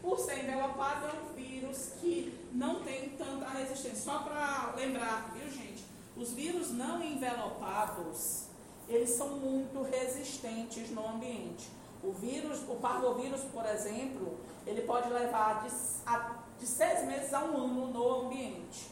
Por 0.02 0.18
ser 0.18 0.44
envelopado, 0.44 1.06
é 1.06 1.12
um 1.20 1.34
vírus 1.34 1.92
que 2.00 2.48
não 2.52 2.82
tem 2.82 3.11
tanta 3.11 3.48
resistência. 3.50 3.96
Só 4.12 4.20
para 4.20 4.72
lembrar, 4.76 5.30
viu 5.34 5.50
gente? 5.50 5.84
Os 6.16 6.32
vírus 6.32 6.70
não 6.72 7.02
envelopados, 7.02 8.46
eles 8.88 9.11
são 9.11 9.28
muito 9.38 9.82
resistentes 9.82 10.90
no 10.90 11.06
ambiente. 11.06 11.68
O 12.02 12.12
vírus, 12.12 12.61
o 12.68 12.76
parvovírus, 12.76 13.42
por 13.44 13.64
exemplo, 13.66 14.38
ele 14.66 14.82
pode 14.82 15.08
levar 15.11 15.62
de, 15.66 15.74
a- 16.06 16.36
de 16.58 16.66
seis 16.66 17.04
meses 17.06 17.32
a 17.34 17.40
um 17.44 17.56
ano 17.58 17.86
no 17.92 18.20
ambiente. 18.26 18.90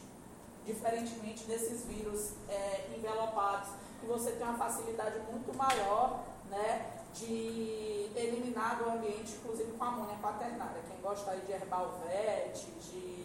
Diferentemente 0.65 1.45
desses 1.45 1.83
vírus 1.85 2.33
é, 2.47 2.87
envelopados, 2.95 3.69
que 3.99 4.05
você 4.05 4.31
tem 4.33 4.47
uma 4.47 4.57
facilidade 4.57 5.19
muito 5.31 5.51
maior 5.57 6.23
né, 6.49 6.98
de 7.13 8.11
eliminar 8.15 8.77
do 8.77 8.89
ambiente, 8.89 9.35
inclusive 9.35 9.71
com 9.73 9.83
a 9.83 9.87
amônia 9.87 10.17
quaternária. 10.21 10.81
Quem 10.87 11.01
gosta 11.01 11.31
aí 11.31 11.41
de 11.41 11.51
herbalvete, 11.51 12.65
de. 12.71 13.19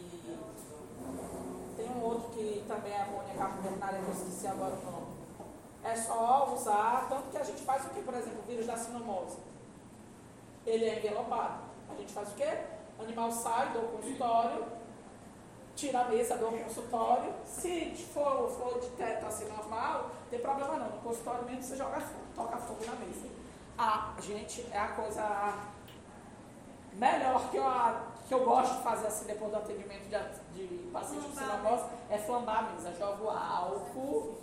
Tem 1.76 1.90
um 1.90 2.02
outro 2.02 2.30
que 2.30 2.64
também 2.68 2.92
é 2.92 3.02
amônia 3.02 3.34
quaternária, 3.34 4.00
que 4.00 4.06
eu 4.06 4.12
esqueci 4.12 4.46
agora 4.46 4.74
o 4.74 4.90
nome. 4.90 5.14
É 5.82 5.94
só 5.96 6.54
usar, 6.54 7.06
tanto 7.08 7.30
que 7.30 7.36
a 7.36 7.44
gente 7.44 7.62
faz 7.62 7.84
o 7.84 7.90
que, 7.90 8.02
por 8.02 8.14
exemplo, 8.14 8.40
o 8.40 8.46
vírus 8.46 8.66
da 8.66 8.76
sinomose. 8.76 9.36
Ele 10.64 10.86
é 10.86 10.98
envelopado. 10.98 11.64
A 11.90 11.94
gente 11.94 12.12
faz 12.12 12.30
o 12.32 12.34
quê? 12.34 12.58
O 12.98 13.02
animal 13.02 13.30
sai 13.30 13.70
do 13.72 13.80
consultório, 13.92 14.64
tira 15.76 16.00
a 16.00 16.08
mesa 16.08 16.36
do 16.38 16.46
consultório. 16.46 17.34
Se 17.44 17.94
for, 18.14 18.48
for 18.48 18.80
de 18.80 18.88
teto 18.90 19.26
assim 19.26 19.46
normal, 19.48 20.04
não 20.04 20.30
tem 20.30 20.40
problema 20.40 20.76
não. 20.76 20.90
No 20.90 21.02
consultório 21.02 21.44
mesmo 21.44 21.62
você 21.62 21.76
joga 21.76 22.00
fogo, 22.00 22.24
toca 22.34 22.56
fogo 22.56 22.84
na 22.86 22.92
mesa. 22.92 23.33
A 23.76 24.14
gente, 24.20 24.66
é 24.70 24.78
a 24.78 24.88
coisa 24.88 25.54
melhor 26.92 27.50
que 27.50 27.56
eu, 27.56 27.64
que 28.28 28.34
eu 28.34 28.44
gosto 28.44 28.76
de 28.76 28.82
fazer 28.82 29.06
assim 29.08 29.26
depois 29.26 29.50
do 29.50 29.56
atendimento 29.56 30.08
de, 30.08 30.68
de 30.68 30.90
paciente 30.90 31.26
com 31.26 31.32
Flambar 31.32 31.54
a 31.54 31.56
sinomose 31.56 31.84
é 32.10 32.18
flambar 32.18 32.58
a 32.58 32.62
mesa. 32.62 32.94
Jogo 32.94 33.30
álcool. 33.30 34.38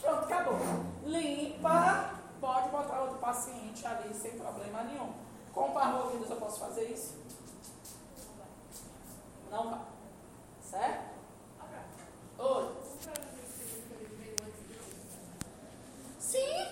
Pronto, 0.00 0.24
acabou. 0.24 0.58
Limpa, 1.04 2.10
pode 2.40 2.68
botar 2.70 3.00
outro 3.00 3.18
paciente 3.18 3.86
ali 3.86 4.14
sem 4.14 4.38
problema 4.38 4.82
nenhum. 4.84 5.12
Com 5.52 5.72
parvovírus 5.72 6.30
eu 6.30 6.36
posso 6.36 6.60
fazer 6.60 6.84
isso? 6.84 7.20
Não 9.50 9.70
vai. 9.70 9.80
Certo? 10.62 11.12
Oi. 12.38 12.81
Sim. 16.32 16.66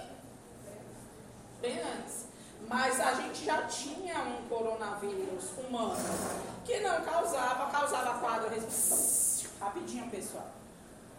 Bem 1.60 1.78
antes. 1.82 2.24
Mas 2.66 2.98
a 2.98 3.12
gente 3.12 3.44
já 3.44 3.66
tinha 3.66 4.18
um 4.20 4.48
coronavírus 4.48 5.50
humano 5.58 5.96
que 6.64 6.80
não 6.80 7.02
causava, 7.02 7.70
causava 7.70 8.18
quadro 8.20 8.48
rapidinho, 9.60 10.10
pessoal. 10.10 10.46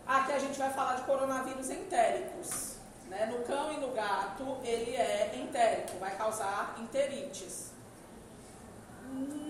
Aqui 0.07 0.31
a 0.31 0.39
gente 0.39 0.57
vai 0.57 0.73
falar 0.73 0.95
de 0.95 1.03
coronavírus 1.03 1.69
entéricos. 1.69 2.77
Né? 3.09 3.27
No 3.27 3.45
cão 3.45 3.73
e 3.73 3.77
no 3.77 3.89
gato, 3.91 4.57
ele 4.63 4.95
é 4.95 5.35
entérico, 5.35 5.99
vai 5.99 6.15
causar 6.15 6.75
enterites. 6.79 7.69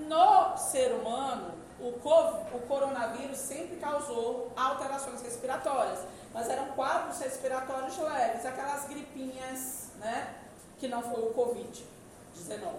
No 0.10 0.58
ser 0.58 0.92
humano, 0.92 1.54
o, 1.80 1.88
o 1.88 2.60
coronavírus 2.68 3.38
sempre 3.38 3.78
causou 3.78 4.52
alterações 4.58 5.22
respiratórias, 5.22 6.00
mas 6.34 6.50
eram 6.50 6.68
quadros 6.70 7.20
respiratórios 7.20 7.98
leves, 7.98 8.46
aquelas 8.46 8.86
gripinhas, 8.88 9.90
né? 9.98 10.36
Que 10.80 10.88
não 10.88 11.02
foi 11.02 11.22
o 11.22 11.34
Covid-19. 11.34 12.74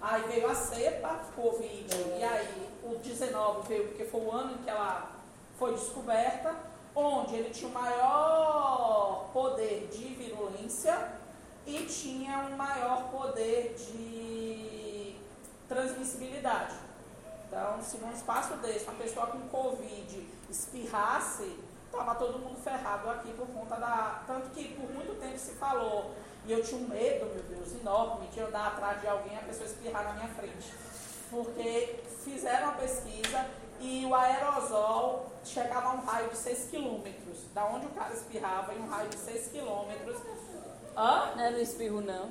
Aí 0.00 0.22
veio 0.24 0.50
a 0.50 0.54
cepa 0.54 1.20
Covid, 1.34 1.96
e 2.18 2.22
aí 2.22 2.68
o 2.82 2.96
19 2.96 3.68
veio 3.68 3.88
porque 3.88 4.04
foi 4.04 4.20
o 4.20 4.30
ano 4.30 4.52
em 4.52 4.58
que 4.58 4.70
ela 4.70 5.10
foi 5.58 5.72
descoberta, 5.72 6.54
onde 6.94 7.34
ele 7.34 7.50
tinha 7.50 7.68
o 7.68 7.72
maior 7.72 9.30
poder 9.32 9.88
de 9.90 10.14
virulência 10.14 11.12
e 11.66 11.86
tinha 11.86 12.40
um 12.50 12.56
maior 12.56 13.10
poder 13.10 13.74
de 13.74 15.16
transmissibilidade. 15.68 16.74
Então, 17.46 17.82
se 17.82 17.96
num 17.98 18.12
espaço 18.12 18.54
desse 18.58 18.84
uma 18.84 18.94
pessoa 18.94 19.26
com 19.28 19.40
Covid 19.48 20.28
espirrasse, 20.50 21.56
estava 21.94 22.14
todo 22.16 22.38
mundo 22.38 22.56
ferrado 22.62 23.08
aqui 23.10 23.32
por 23.32 23.46
conta 23.48 23.76
da. 23.76 24.22
Tanto 24.26 24.50
que 24.50 24.74
por 24.74 24.90
muito 24.92 25.18
tempo 25.20 25.38
se 25.38 25.52
falou, 25.52 26.12
e 26.46 26.52
eu 26.52 26.62
tinha 26.62 26.80
um 26.80 26.88
medo, 26.88 27.26
meu 27.26 27.42
Deus, 27.44 27.72
enorme, 27.80 28.26
de 28.28 28.40
andar 28.40 28.68
atrás 28.68 29.00
de 29.00 29.08
alguém 29.08 29.32
e 29.34 29.36
a 29.38 29.42
pessoa 29.42 29.66
espirrar 29.66 30.04
na 30.04 30.12
minha 30.14 30.28
frente. 30.28 30.72
Porque 31.30 32.00
fizeram 32.24 32.68
a 32.68 32.72
pesquisa 32.72 33.46
e 33.80 34.04
o 34.06 34.14
aerosol 34.14 35.26
chegava 35.44 35.88
a 35.88 35.92
um 35.94 36.04
raio 36.04 36.28
de 36.30 36.36
6 36.36 36.68
quilômetros. 36.70 37.38
Da 37.54 37.64
onde 37.66 37.86
o 37.86 37.90
cara 37.90 38.12
espirrava, 38.14 38.72
em 38.74 38.78
um 38.80 38.88
raio 38.88 39.08
de 39.08 39.16
6 39.16 39.48
quilômetros. 39.48 40.16
Hã? 40.96 41.32
Não 41.34 41.44
é 41.44 41.50
no 41.50 41.58
espirro, 41.58 42.00
não. 42.00 42.30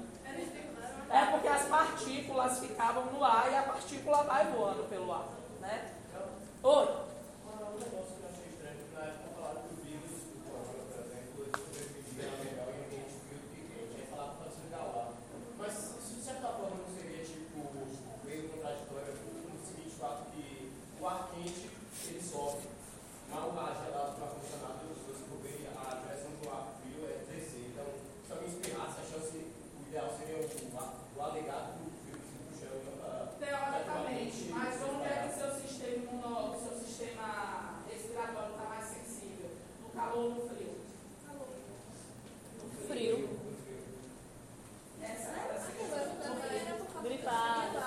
É 1.10 1.26
porque 1.32 1.48
as 1.48 1.64
partículas 1.68 2.60
ficavam 2.60 3.06
no 3.08 3.24
ar 3.24 3.52
e 3.52 3.56
a 3.56 3.64
partícula 3.64 4.24
vai 4.24 4.48
voando 4.52 4.84
pelo 4.90 5.12
ar. 5.14 5.28
Né? 5.60 5.92
Oi? 6.64 6.86
Um 7.46 7.78
negócio 7.78 8.16
que 8.16 8.24
eu 8.24 8.30
achei 8.30 8.48
estranho, 8.50 8.78
que 8.78 8.96
na 8.96 9.02
época 9.06 9.30
falaram 9.36 9.62
que 9.62 9.74
o 9.74 9.78
vírus, 9.86 10.12
o 10.34 10.40
corona, 10.50 10.84
por 10.90 11.00
exemplo, 11.06 11.44
ele 11.44 11.52
sobrevive 11.54 12.12
melhor 12.18 12.70
em 12.74 12.86
ambiente 12.86 13.14
frio 13.28 13.38
do 13.38 13.48
que 13.52 13.62
quente. 13.68 13.94
Aí 14.00 14.08
falaram 14.10 14.36
para 14.42 14.50
se 14.50 14.64
lá. 14.74 15.12
Mas, 15.60 15.74
isso 16.02 16.16
de 16.18 16.24
certa 16.24 16.48
forma, 16.48 16.78
não 16.82 16.90
seria, 16.98 17.22
tipo, 17.24 17.60
meio 18.26 18.50
contraditório 18.50 19.14
no 19.14 19.60
seguinte 19.68 19.96
fato 20.00 20.22
que 20.34 20.72
o 21.00 21.08
ar 21.08 21.30
quente, 21.36 21.70
ele 22.10 22.22
sobe, 22.24 22.64
mas 23.30 23.44
o 23.44 23.60
ar 23.60 23.72
gelado 23.86 24.12
para 24.18 24.28
funcionar, 24.34 24.74
se 24.82 24.88
você 24.98 25.14
for 25.30 25.38
ver, 25.46 25.70
a 25.78 25.94
direção 26.02 26.32
do 26.42 26.50
ar 26.50 26.74
frio 26.82 27.06
é 27.06 27.22
descer. 27.30 27.70
Então, 27.70 27.86
se 28.26 28.32
alguém 28.34 28.50
espirrasse, 28.50 28.98
a 28.98 29.06
chance, 29.06 29.38
o 29.38 29.82
ideal 29.88 30.10
seria 30.18 30.38
o, 30.42 30.50
o 30.50 31.22
alegado 31.22 31.78
do 31.78 31.92
frio 32.02 32.18
se 32.24 32.36
puxando 32.50 32.82
para... 32.98 33.30
Teoricamente, 33.38 34.50
mas 34.52 34.82
onde 34.82 35.04
é 35.06 35.16
que 35.22 35.30
o 35.30 35.38
seu 35.40 35.52
sistema 35.62 35.96
imunológico, 35.96 36.58
o 36.58 36.70
seu 36.70 36.78
sistema 36.88 37.28
respiratório 37.90 38.52
está 38.56 38.64
mais 38.70 38.86
sensível? 38.86 39.50
No 39.84 39.90
calor 39.90 40.18
ou 40.24 40.30
no 40.32 40.50
frio? 40.50 40.74
No 42.64 42.88
Frio. 42.88 43.30
Essa 45.02 45.30
era 45.30 45.56
a 45.56 47.02
Gripado. 47.02 47.78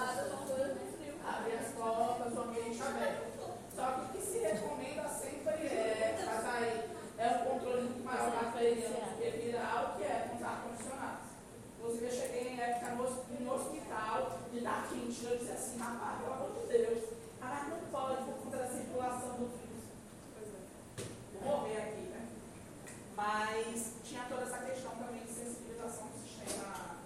Abre 1.26 1.52
as 1.54 1.72
portas, 1.74 2.32
o 2.32 2.40
ambiente 2.40 2.82
aberto. 2.82 3.26
Só 3.74 3.86
que 3.92 4.00
o 4.00 4.08
que 4.12 4.20
se 4.26 4.38
recomenda 4.38 5.08
sempre 5.08 5.66
é, 5.66 6.22
mas 6.24 6.44
aí 6.46 6.90
é 7.18 7.26
um 7.28 7.50
controle 7.50 7.82
muito 7.82 8.04
maior 8.04 8.30
bacteriano 8.30 8.94
do 8.94 9.16
que 9.22 9.30
viral, 9.30 9.94
que 9.96 10.04
é 10.04 10.28
com 10.30 10.36
os 10.36 10.42
ar-condicionados. 10.42 11.26
Inclusive, 11.78 12.06
eu 12.06 12.12
cheguei 12.12 12.48
em 12.48 12.60
época 12.60 12.90
no, 12.94 13.04
hos- 13.04 13.40
no 13.40 13.54
hospital 13.54 14.38
de 14.52 14.60
dar 14.60 14.88
quente. 14.88 15.24
Eu 15.24 15.38
disse 15.38 15.52
assim, 15.52 15.78
rapaz, 15.78 16.20
pelo 16.22 16.32
amor 16.34 16.52
de 16.62 16.66
Deus, 16.78 17.04
ah, 17.42 17.46
mas 17.64 17.68
não 17.68 17.88
pode 17.90 18.22
por 18.24 18.34
conta 18.44 18.56
da 18.58 18.68
circulação 18.68 19.28
do 19.30 19.46
vírus. 19.46 19.84
Pois 20.34 20.48
é. 20.48 21.44
Vou 21.44 21.58
morrer 21.60 21.76
aqui, 21.78 22.00
né? 22.02 22.26
Mas 23.16 23.92
tinha 24.04 24.24
toda 24.28 24.42
essa 24.42 24.58
questão 24.58 24.90
também 24.92 25.22
de 25.22 25.32
sensibilização 25.32 26.06
do 26.08 26.18
sistema 26.22 26.96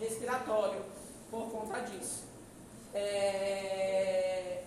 respiratório 0.00 0.82
por 1.30 1.50
conta 1.50 1.80
disso. 1.80 2.24
É, 2.94 4.62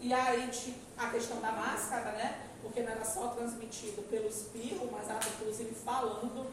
E 0.00 0.12
aí 0.12 0.48
ti- 0.50 0.76
a 0.98 1.08
questão 1.10 1.40
da 1.40 1.50
máscara, 1.52 2.12
né? 2.12 2.46
Porque 2.62 2.82
não 2.82 2.92
era 2.92 3.04
só 3.04 3.28
transmitido 3.28 4.02
pelo 4.10 4.28
espirro, 4.28 4.88
mas 4.92 5.08
era 5.08 5.18
inclusive 5.26 5.74
falando. 5.74 6.46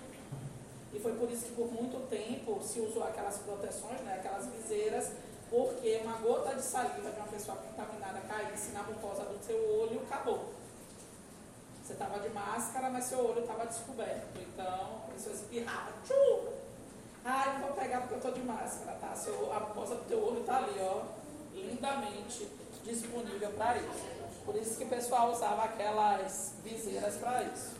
E 0.94 1.00
foi 1.00 1.12
por 1.56 1.72
muito 1.72 2.08
tempo 2.10 2.62
se 2.64 2.80
usou 2.80 3.04
aquelas 3.04 3.38
proteções, 3.38 4.02
né? 4.02 4.16
aquelas 4.16 4.48
viseiras, 4.48 5.12
porque 5.50 6.02
uma 6.04 6.18
gota 6.18 6.56
de 6.56 6.62
saliva 6.62 7.12
de 7.12 7.18
uma 7.18 7.28
pessoa 7.28 7.58
contaminada 7.58 8.22
caísse 8.22 8.72
na 8.72 8.84
mucosa 8.84 9.24
do 9.24 9.44
seu 9.44 9.58
olho, 9.80 10.02
acabou. 10.02 10.54
Você 11.84 11.94
estava 11.94 12.20
de 12.20 12.30
máscara, 12.30 12.90
mas 12.90 13.06
seu 13.06 13.20
olho 13.20 13.42
estava 13.42 13.66
descoberto. 13.66 14.40
Então, 14.40 15.04
a 15.08 15.12
pessoa 15.14 15.36
espirrava. 15.36 15.92
Tchum! 16.06 16.48
Ah, 17.26 17.54
não 17.54 17.68
vou 17.68 17.78
pegar 17.78 18.02
porque 18.02 18.14
eu 18.14 18.18
estou 18.18 18.32
de 18.32 18.42
máscara, 18.42 18.98
tá? 19.00 19.16
Seu, 19.16 19.54
a 19.54 19.60
mucosa 19.60 19.96
do 19.96 20.06
teu 20.06 20.24
olho 20.24 20.42
está 20.42 20.58
ali, 20.58 20.76
ó, 20.80 21.04
lindamente 21.54 22.48
disponível 22.84 23.50
para 23.52 23.78
isso. 23.78 24.14
Por 24.46 24.56
isso 24.56 24.78
que 24.78 24.84
o 24.84 24.90
pessoal 24.90 25.32
usava 25.32 25.64
aquelas 25.64 26.54
viseiras 26.64 27.16
para 27.16 27.44
isso. 27.44 27.76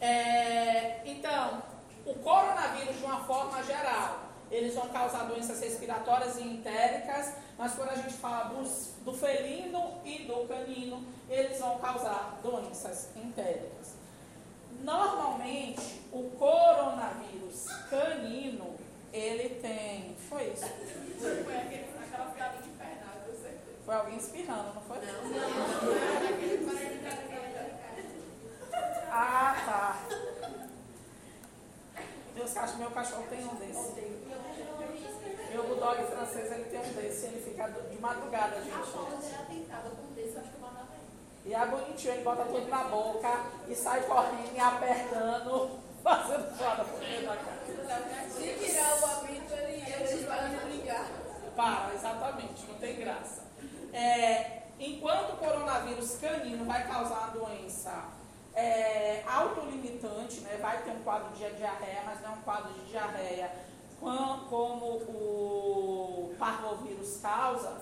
É, 0.00 1.00
então, 1.04 1.62
o 2.04 2.14
coronavírus, 2.14 2.98
de 2.98 3.04
uma 3.04 3.20
forma 3.24 3.62
geral, 3.62 4.32
eles 4.50 4.74
vão 4.74 4.88
causar 4.88 5.24
doenças 5.24 5.60
respiratórias 5.60 6.36
e 6.36 6.42
entéricas, 6.42 7.34
mas 7.56 7.74
quando 7.74 7.90
a 7.90 7.94
gente 7.94 8.14
fala 8.14 8.54
dos, 8.54 8.90
do 9.04 9.12
felino 9.12 10.00
e 10.04 10.24
do 10.24 10.46
canino, 10.46 11.04
eles 11.28 11.58
vão 11.58 11.78
causar 11.78 12.38
doenças 12.42 13.08
entéricas. 13.16 13.94
Normalmente, 14.82 16.02
o 16.12 16.30
coronavírus 16.38 17.66
canino, 17.88 18.74
ele 19.12 19.60
tem. 19.60 20.16
Foi 20.28 20.48
isso? 20.48 20.66
Foi 21.18 21.56
aquele, 21.56 21.86
aquela 22.02 22.30
piada 22.30 22.58
de 22.58 22.68
Fernando, 22.70 23.28
eu 23.28 23.34
sei. 23.34 23.58
Foi 23.86 23.94
alguém 23.94 24.16
espirrando, 24.18 24.74
não 24.74 24.82
foi? 24.82 24.98
Ah, 29.10 29.54
tá. 29.66 30.08
Meus 32.34 32.52
cachorros, 32.52 32.78
meu 32.78 32.90
cachorro 32.90 33.24
tem 33.28 33.44
um 33.44 33.54
desse. 33.56 33.92
Meu 35.50 35.64
bulldog 35.64 36.02
francês, 36.04 36.50
ele 36.50 36.64
tem 36.64 36.80
um 36.80 36.92
desse. 36.94 37.26
Ele 37.26 37.42
fica 37.42 37.68
de 37.68 38.00
madrugada, 38.00 38.56
A 38.56 38.60
gente. 38.60 38.70
Paula 38.70 39.18
era 39.22 39.44
tentada 39.44 39.90
com 39.90 40.14
desse, 40.14 40.34
eu 40.34 40.40
acho 40.40 40.50
que 40.50 40.56
eu 40.56 40.60
mandava 40.60 40.88
ele. 40.94 41.50
E 41.50 41.54
é 41.54 41.66
bonitinho, 41.66 42.14
ele 42.14 42.22
bota 42.22 42.44
tudo 42.44 42.68
na 42.68 42.84
boca 42.84 43.44
e 43.68 43.74
sai 43.74 44.02
correndo 44.02 44.54
e 44.54 44.60
apertando, 44.60 45.70
fazendo 46.02 46.56
foda 46.56 46.84
por 46.84 47.00
dentro 47.00 47.26
da 47.26 47.36
casa. 47.36 48.30
Se 48.30 48.52
virar 48.52 49.00
o 49.00 49.04
apito, 49.04 49.54
ele 49.54 49.82
ele 49.92 50.26
vai 50.26 50.48
me 50.48 50.76
ligar. 50.76 51.06
Para, 51.54 51.92
exatamente, 51.94 52.66
não 52.66 52.74
tem 52.76 52.96
graça. 52.96 53.42
É, 53.92 54.62
enquanto 54.80 55.34
o 55.34 55.36
coronavírus 55.36 56.16
canino 56.16 56.64
vai 56.64 56.86
causar 56.86 57.24
a 57.24 57.26
doença 57.26 58.21
é, 58.54 59.22
autolimitante, 59.26 60.40
né, 60.40 60.58
vai 60.60 60.82
ter 60.82 60.90
um 60.90 61.02
quadro 61.02 61.30
de 61.30 61.48
diarreia, 61.56 62.02
mas 62.04 62.20
não 62.20 62.30
é 62.30 62.32
um 62.34 62.42
quadro 62.42 62.72
de 62.74 62.84
diarreia 62.90 63.50
com- 64.00 64.38
como 64.50 64.86
o 64.86 66.34
parvovírus 66.38 67.18
causa, 67.22 67.80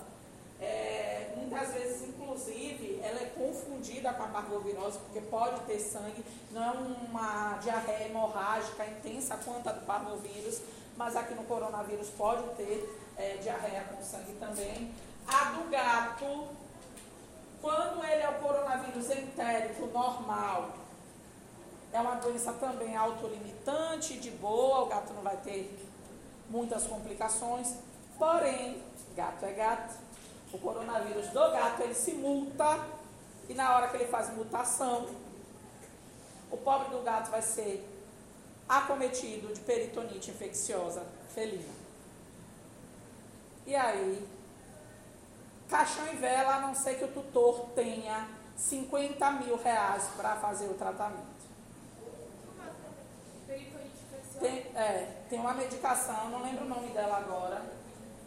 é, 0.61 1.33
muitas 1.35 1.73
vezes, 1.73 2.07
inclusive, 2.09 2.99
ela 3.03 3.19
é 3.19 3.25
confundida 3.35 4.13
com 4.13 4.23
a 4.23 4.27
parvovirose, 4.27 4.99
porque 4.99 5.19
pode 5.21 5.59
ter 5.61 5.79
sangue, 5.79 6.23
não 6.51 6.63
é 6.63 6.71
uma 6.71 7.57
diarreia 7.57 8.05
hemorrágica 8.07 8.85
intensa 8.85 9.37
quanto 9.43 9.67
a 9.67 9.71
do 9.73 9.85
parvovírus, 9.85 10.61
mas 10.95 11.15
aqui 11.15 11.33
no 11.33 11.43
coronavírus 11.43 12.09
pode 12.09 12.43
ter 12.55 12.97
é, 13.17 13.37
diarreia 13.37 13.83
com 13.83 14.01
sangue 14.03 14.33
também. 14.39 14.93
A 15.27 15.45
do 15.51 15.69
gato, 15.69 16.47
quando 17.61 18.03
ele 18.03 18.23
é 18.23 18.29
o 18.29 18.39
coronavírus 18.39 19.09
entérico 19.11 19.85
normal, 19.87 20.71
é 21.93 21.99
uma 21.99 22.15
doença 22.15 22.53
também 22.53 22.95
autolimitante, 22.95 24.17
de 24.17 24.31
boa, 24.31 24.83
o 24.83 24.85
gato 24.87 25.13
não 25.13 25.21
vai 25.21 25.37
ter 25.37 25.77
muitas 26.49 26.87
complicações. 26.87 27.75
Porém, 28.17 28.81
gato 29.15 29.45
é 29.45 29.53
gato. 29.53 29.95
O 30.53 30.57
coronavírus 30.57 31.27
do 31.27 31.51
gato, 31.51 31.81
ele 31.81 31.93
se 31.93 32.13
multa 32.13 32.79
e 33.47 33.53
na 33.53 33.75
hora 33.75 33.87
que 33.89 33.97
ele 33.97 34.07
faz 34.07 34.33
mutação, 34.33 35.07
o 36.49 36.57
pobre 36.57 36.89
do 36.89 37.03
gato 37.03 37.29
vai 37.29 37.41
ser 37.41 37.87
acometido 38.67 39.53
de 39.53 39.59
peritonite 39.61 40.31
infecciosa 40.31 41.05
felina. 41.33 41.73
E 43.65 43.75
aí, 43.75 44.27
caixão 45.71 46.05
em 46.09 46.17
vela, 46.17 46.55
a 46.55 46.59
não 46.59 46.75
ser 46.75 46.95
que 46.95 47.05
o 47.05 47.07
tutor 47.07 47.69
tenha 47.73 48.27
50 48.57 49.31
mil 49.31 49.55
reais 49.55 50.03
para 50.17 50.35
fazer 50.35 50.65
o 50.65 50.73
tratamento. 50.73 51.31
Tem, 54.39 54.57
é, 54.75 55.23
tem 55.29 55.39
uma 55.39 55.53
medicação, 55.53 56.29
não 56.29 56.43
lembro 56.43 56.65
o 56.65 56.67
nome 56.67 56.89
dela 56.89 57.17
agora, 57.17 57.61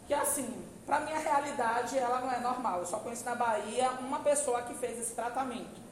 que 0.07 0.13
assim, 0.13 0.65
para 0.85 1.01
minha 1.01 1.19
realidade, 1.19 1.97
ela 1.97 2.21
não 2.21 2.31
é 2.31 2.39
normal. 2.39 2.79
Eu 2.79 2.85
só 2.85 2.99
conheço 2.99 3.25
na 3.25 3.35
Bahia 3.35 3.91
uma 3.99 4.19
pessoa 4.19 4.61
que 4.63 4.73
fez 4.73 4.97
esse 4.99 5.13
tratamento. 5.13 5.85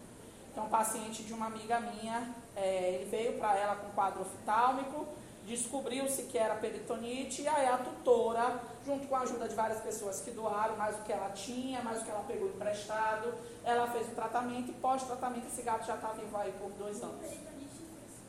É 0.56 0.62
um 0.62 0.70
paciente 0.70 1.24
de 1.24 1.34
uma 1.34 1.48
amiga 1.48 1.80
minha, 1.80 2.34
é, 2.56 2.94
ele 2.94 3.10
veio 3.10 3.38
para 3.38 3.56
ela 3.58 3.76
com 3.76 3.90
quadro 3.90 4.22
oftálmico, 4.22 5.08
descobriu-se 5.46 6.24
que 6.24 6.38
era 6.38 6.56
peritonite, 6.56 7.42
e 7.42 7.48
aí 7.48 7.68
a 7.68 7.78
tutora, 7.78 8.62
junto 8.86 9.08
com 9.08 9.16
a 9.16 9.22
ajuda 9.22 9.48
de 9.48 9.56
várias 9.56 9.82
pessoas 9.82 10.22
que 10.22 10.32
doaram, 10.32 10.76
mais 10.78 10.96
o 10.96 11.04
que 11.04 11.12
ela 11.12 11.30
tinha, 11.32 11.82
mais 11.82 12.02
o 12.02 12.06
que 12.06 12.12
ela 12.12 12.24
pegou 12.24 12.48
emprestado, 12.48 13.34
ela 13.64 13.88
fez 13.88 14.08
o 14.08 14.12
tratamento 14.12 14.70
e 14.70 14.74
pós-tratamento 14.74 15.48
esse 15.48 15.62
gato 15.62 15.86
já 15.86 15.96
está 15.96 16.10
vivo 16.10 16.36
aí 16.38 16.52
por 16.54 16.72
dois 16.72 17.02
anos. 17.02 17.26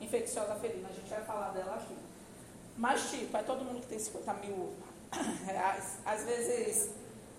Infecciosa 0.01 0.55
felina. 0.57 0.89
A 0.89 0.93
gente 0.93 1.09
vai 1.09 1.25
falar 1.25 1.51
dela 1.51 1.77
aqui. 1.77 1.97
Mas, 2.77 3.11
tipo, 3.11 3.37
é 3.37 3.43
todo 3.43 3.65
mundo 3.65 3.81
que 3.81 3.87
tem 3.87 3.99
50 3.99 4.35
mil 4.35 4.75
reais. 5.47 5.99
Às 6.05 6.25
vezes, 6.25 6.91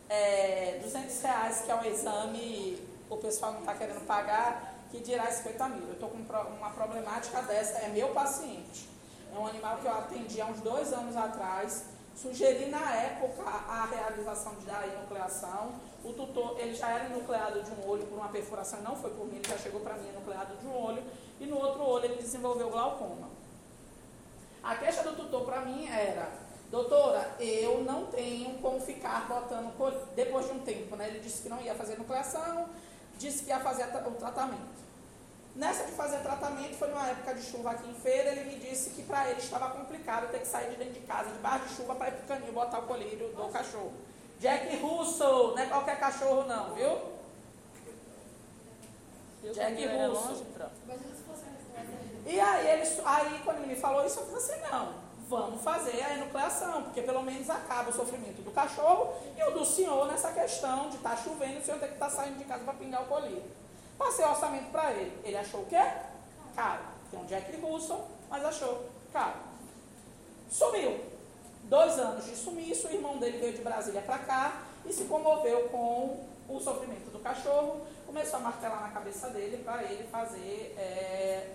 é, 0.09 0.79
200 0.81 1.21
reais, 1.21 1.61
que 1.61 1.71
é 1.71 1.75
um 1.75 1.83
exame, 1.83 2.79
o 3.09 3.17
pessoal 3.17 3.51
não 3.51 3.59
está 3.59 3.73
querendo 3.73 4.05
pagar, 4.07 4.73
que 4.89 4.99
dirá 5.01 5.29
50 5.29 5.69
mil. 5.69 5.87
Eu 5.87 5.93
estou 5.93 6.09
com 6.09 6.17
uma 6.17 6.69
problemática 6.69 7.41
dessa, 7.41 7.79
é 7.79 7.89
meu 7.89 8.09
paciente. 8.09 8.94
É 9.35 9.39
um 9.39 9.47
animal 9.47 9.77
que 9.79 9.85
eu 9.85 9.91
atendi 9.91 10.39
há 10.39 10.45
uns 10.45 10.61
dois 10.61 10.93
anos 10.93 11.15
atrás. 11.17 11.83
Sugeri 12.15 12.67
na 12.67 12.95
época 12.95 13.43
a 13.43 13.85
realização 13.85 14.53
da 14.65 14.87
enucleação. 14.87 15.73
O 16.05 16.13
tutor, 16.13 16.57
ele 16.57 16.73
já 16.73 16.89
era 16.89 17.05
enucleado 17.07 17.61
de 17.61 17.69
um 17.71 17.89
olho 17.89 18.05
por 18.05 18.17
uma 18.17 18.29
perfuração, 18.29 18.81
não 18.81 18.95
foi 18.95 19.09
por 19.11 19.25
mim, 19.25 19.35
ele 19.35 19.49
já 19.49 19.57
chegou 19.57 19.81
para 19.81 19.95
mim 19.95 20.07
enucleado 20.07 20.55
de 20.55 20.65
um 20.65 20.81
olho. 20.81 21.03
E 21.39 21.45
no 21.45 21.57
outro 21.57 21.83
olho 21.83 22.05
ele 22.05 22.15
desenvolveu 22.15 22.69
glaucoma. 22.69 23.27
A 24.63 24.75
queixa 24.77 25.03
do 25.03 25.13
tutor 25.17 25.43
para 25.43 25.61
mim 25.61 25.85
era, 25.89 26.31
doutora, 26.71 27.35
eu 27.37 27.83
não 27.83 28.05
tenho 28.05 28.57
como 28.59 28.79
ficar 28.79 29.27
botando, 29.27 29.75
depois 30.15 30.45
de 30.45 30.53
um 30.53 30.59
tempo, 30.59 30.95
né? 30.95 31.09
Ele 31.09 31.19
disse 31.19 31.41
que 31.41 31.49
não 31.49 31.61
ia 31.61 31.75
fazer 31.75 31.97
nucleação, 31.97 32.69
disse 33.17 33.43
que 33.43 33.49
ia 33.49 33.59
fazer 33.59 33.83
o 33.83 34.11
tratamento. 34.11 34.84
Nessa 35.55 35.85
de 35.85 35.93
fazer 35.93 36.17
tratamento, 36.17 36.75
foi 36.75 36.89
numa 36.89 37.07
época 37.07 37.33
de 37.33 37.41
chuva 37.41 37.71
aqui 37.71 37.89
em 37.89 37.93
feira, 37.93 38.31
ele 38.31 38.43
me 38.43 38.59
disse 38.59 38.89
que 38.89 39.03
para 39.03 39.29
ele 39.29 39.39
estava 39.39 39.69
complicado 39.69 40.29
ter 40.29 40.39
que 40.39 40.47
sair 40.47 40.71
de 40.71 40.75
dentro 40.75 40.95
de 40.95 40.99
casa, 41.01 41.29
debaixo 41.29 41.65
de 41.67 41.75
chuva, 41.75 41.95
para 41.95 42.09
ir 42.09 42.13
para 42.27 42.35
o 42.37 42.51
botar 42.51 42.79
o 42.79 42.81
colírio 42.83 43.29
do 43.29 43.47
cachorro. 43.53 43.93
Jack 44.37 44.75
Russell, 44.77 45.55
não 45.55 45.59
é 45.59 45.65
qualquer 45.67 45.97
cachorro 45.97 46.43
não, 46.43 46.75
viu? 46.75 47.15
Jack 49.53 49.85
Russell. 49.85 50.45
E 52.25 52.39
aí, 52.39 52.67
ele, 52.67 53.01
aí, 53.05 53.41
quando 53.45 53.57
ele 53.59 53.67
me 53.67 53.75
falou 53.75 54.05
isso, 54.05 54.19
eu 54.19 54.25
falei 54.25 54.43
assim, 54.43 54.71
não, 54.71 54.93
vamos 55.29 55.61
fazer 55.61 56.03
a 56.03 56.15
enucleação, 56.15 56.83
porque 56.83 57.01
pelo 57.01 57.21
menos 57.21 57.49
acaba 57.49 57.91
o 57.91 57.93
sofrimento 57.93 58.41
do 58.41 58.51
cachorro 58.51 59.13
e 59.37 59.43
o 59.43 59.51
do 59.51 59.63
senhor 59.63 60.07
nessa 60.07 60.33
questão 60.33 60.89
de 60.89 60.97
estar 60.97 61.11
tá 61.11 61.17
chovendo 61.17 61.53
e 61.53 61.57
o 61.59 61.63
senhor 61.63 61.79
ter 61.79 61.87
que 61.87 61.93
estar 61.93 62.09
tá 62.09 62.11
saindo 62.11 62.39
de 62.39 62.43
casa 62.43 62.63
para 62.65 62.73
pingar 62.73 63.03
o 63.03 63.05
colírio. 63.05 63.43
Passei 63.97 64.25
o 64.25 64.29
orçamento 64.29 64.71
para 64.71 64.91
ele. 64.91 65.17
Ele 65.23 65.37
achou 65.37 65.61
o 65.61 65.65
quê? 65.65 65.81
Caro. 66.55 66.83
Tem 67.11 67.19
um 67.19 67.25
Jack 67.25 67.55
Russell, 67.57 68.05
mas 68.29 68.43
achou 68.45 68.89
caro. 69.11 69.39
Sumiu. 70.49 70.99
Dois 71.63 71.97
anos 71.97 72.25
de 72.25 72.35
sumiço, 72.35 72.87
o 72.87 72.91
irmão 72.91 73.17
dele 73.17 73.39
veio 73.39 73.53
de 73.53 73.63
Brasília 73.63 74.01
para 74.01 74.19
cá 74.19 74.61
e 74.85 74.93
se 74.93 75.05
comoveu 75.05 75.67
com 75.69 76.23
o 76.47 76.59
sofrimento 76.59 77.09
do 77.11 77.19
cachorro. 77.19 77.81
Começou 78.05 78.37
a 78.37 78.43
martelar 78.43 78.81
na 78.81 78.89
cabeça 78.89 79.29
dele 79.29 79.63
para 79.63 79.83
ele 79.83 80.07
fazer, 80.09 80.75
é, 80.77 81.53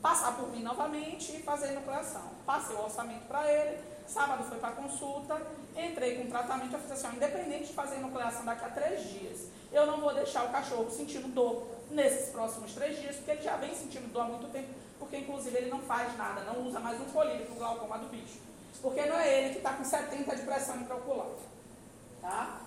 passar 0.00 0.34
por 0.36 0.48
mim 0.48 0.62
novamente 0.62 1.36
e 1.36 1.42
fazer 1.42 1.72
nucleação. 1.72 2.22
Passei 2.46 2.74
o 2.74 2.84
orçamento 2.84 3.26
para 3.26 3.52
ele, 3.52 3.78
sábado 4.06 4.44
foi 4.44 4.58
para 4.58 4.72
consulta, 4.72 5.40
entrei 5.76 6.16
com 6.16 6.30
tratamento, 6.30 6.72
eu 6.72 6.80
fiz 6.80 6.92
assim, 6.92 7.16
independente 7.16 7.66
de 7.66 7.72
fazer 7.74 7.98
nucleação 7.98 8.44
daqui 8.44 8.64
a 8.64 8.70
três 8.70 9.02
dias, 9.10 9.48
eu 9.72 9.86
não 9.86 10.00
vou 10.00 10.14
deixar 10.14 10.44
o 10.44 10.50
cachorro 10.50 10.90
sentindo 10.90 11.28
dor 11.28 11.66
nesses 11.90 12.30
próximos 12.30 12.72
três 12.72 12.98
dias, 12.98 13.16
porque 13.16 13.30
ele 13.32 13.42
já 13.42 13.56
vem 13.56 13.74
sentindo 13.74 14.12
dor 14.12 14.22
há 14.22 14.24
muito 14.26 14.50
tempo, 14.52 14.68
porque 14.98 15.18
inclusive 15.18 15.56
ele 15.56 15.70
não 15.70 15.80
faz 15.80 16.16
nada, 16.16 16.42
não 16.42 16.66
usa 16.66 16.80
mais 16.80 17.00
um 17.00 17.04
colírio 17.06 17.46
para 17.46 17.54
o 17.54 17.58
glaucoma 17.58 17.98
do 17.98 18.08
bicho. 18.08 18.38
Porque 18.82 19.04
não 19.06 19.18
é 19.18 19.38
ele 19.38 19.50
que 19.50 19.58
está 19.58 19.72
com 19.72 19.84
70 19.84 20.36
de 20.36 20.42
pressão 20.42 20.76
intraocular. 20.76 21.26
Tá? 22.20 22.60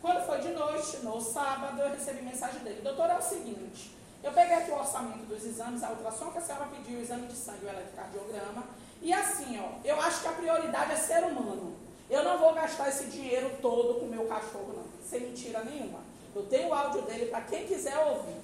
Quando 0.00 0.24
foi 0.24 0.38
de 0.40 0.48
noite, 0.48 0.96
no 0.98 1.20
sábado, 1.20 1.80
eu 1.80 1.90
recebi 1.90 2.22
mensagem 2.22 2.60
dele. 2.60 2.80
Doutor, 2.82 3.10
é 3.10 3.18
o 3.18 3.22
seguinte, 3.22 3.94
eu 4.22 4.32
peguei 4.32 4.56
aqui 4.56 4.70
o 4.70 4.78
orçamento 4.78 5.26
dos 5.26 5.44
exames, 5.44 5.82
a 5.82 5.90
ultrassom 5.90 6.30
que 6.30 6.38
a 6.38 6.40
senhora 6.40 6.66
pediu, 6.66 6.98
o 6.98 7.02
exame 7.02 7.26
de 7.26 7.36
sangue, 7.36 7.66
o 7.66 7.68
eletrocardiograma, 7.68 8.64
e 9.02 9.12
assim, 9.12 9.58
ó, 9.60 9.78
eu 9.84 10.00
acho 10.00 10.22
que 10.22 10.28
a 10.28 10.32
prioridade 10.32 10.92
é 10.92 10.96
ser 10.96 11.24
humano. 11.24 11.74
Eu 12.08 12.24
não 12.24 12.38
vou 12.38 12.52
gastar 12.54 12.88
esse 12.88 13.04
dinheiro 13.04 13.50
todo 13.62 14.00
com 14.00 14.06
o 14.06 14.08
meu 14.08 14.26
cachorro, 14.26 14.74
não 14.76 14.89
sem 15.10 15.20
mentira 15.20 15.64
nenhuma. 15.64 15.98
Eu 16.34 16.46
tenho 16.46 16.68
o 16.68 16.74
áudio 16.74 17.02
dele 17.02 17.26
para 17.26 17.40
quem 17.42 17.66
quiser 17.66 17.98
ouvir. 17.98 18.40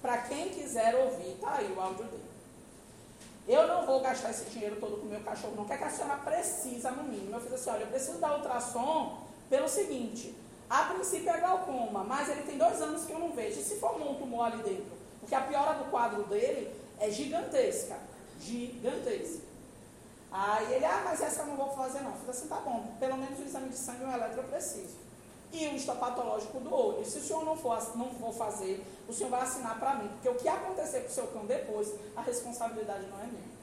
Para 0.00 0.18
quem 0.18 0.50
quiser 0.50 0.94
ouvir, 0.94 1.36
tá 1.40 1.56
aí 1.56 1.72
o 1.76 1.80
áudio 1.80 2.04
dele. 2.04 2.28
Eu 3.48 3.66
não 3.66 3.84
vou 3.84 4.00
gastar 4.00 4.30
esse 4.30 4.44
dinheiro 4.50 4.76
todo 4.76 4.98
com 4.98 5.06
o 5.06 5.08
meu 5.08 5.20
cachorro, 5.20 5.54
não. 5.56 5.64
O 5.64 5.66
que, 5.66 5.72
é 5.72 5.76
que 5.76 5.84
a 5.84 5.90
senhora 5.90 6.16
precisa, 6.18 6.90
no 6.92 7.02
mínimo? 7.02 7.34
Eu 7.34 7.40
fiz 7.40 7.52
assim, 7.54 7.70
olha, 7.70 7.82
eu 7.82 7.88
preciso 7.88 8.18
dar 8.18 8.36
ultrassom 8.36 9.22
pelo 9.50 9.68
seguinte. 9.68 10.34
A 10.70 10.84
princípio 10.84 11.30
é 11.30 11.40
glaucoma, 11.40 12.04
mas 12.04 12.28
ele 12.28 12.42
tem 12.42 12.58
dois 12.58 12.80
anos 12.80 13.04
que 13.04 13.12
eu 13.12 13.18
não 13.18 13.32
vejo. 13.32 13.58
E 13.58 13.64
se 13.64 13.76
formou 13.76 14.12
um 14.12 14.14
tumor 14.16 14.52
ali 14.52 14.62
dentro? 14.62 14.92
Porque 15.18 15.34
a 15.34 15.40
piora 15.40 15.78
do 15.78 15.90
quadro 15.90 16.24
dele 16.24 16.70
é 17.00 17.10
gigantesca. 17.10 17.96
Gigantesca. 18.38 19.47
Aí 20.30 20.74
ele, 20.74 20.84
ah, 20.84 21.02
mas 21.04 21.20
essa 21.22 21.42
eu 21.42 21.46
não 21.46 21.56
vou 21.56 21.70
fazer 21.70 22.00
não. 22.00 22.10
Eu 22.10 22.16
falei 22.16 22.30
assim, 22.30 22.48
tá 22.48 22.60
bom, 22.60 22.86
pelo 23.00 23.16
menos 23.16 23.38
o 23.38 23.42
exame 23.42 23.68
de 23.70 23.76
sangue 23.76 24.02
e 24.02 24.06
o 24.06 24.12
eletro 24.12 24.40
eu 24.40 24.44
preciso. 24.44 24.96
E 25.52 25.66
o 25.68 25.74
histopatológico 25.74 26.60
do 26.60 26.74
olho. 26.74 27.04
Se 27.04 27.18
o 27.18 27.22
senhor 27.22 27.44
não 27.44 27.56
for, 27.56 27.78
não 27.96 28.10
for 28.10 28.32
fazer, 28.34 28.84
o 29.08 29.12
senhor 29.12 29.30
vai 29.30 29.42
assinar 29.42 29.78
para 29.78 29.94
mim. 29.94 30.08
Porque 30.08 30.28
o 30.28 30.34
que 30.34 30.48
acontecer 30.48 31.00
com 31.00 31.08
o 31.08 31.10
seu 31.10 31.26
cão 31.28 31.46
depois, 31.46 31.94
a 32.14 32.20
responsabilidade 32.20 33.06
não 33.06 33.18
é 33.20 33.26
minha. 33.26 33.58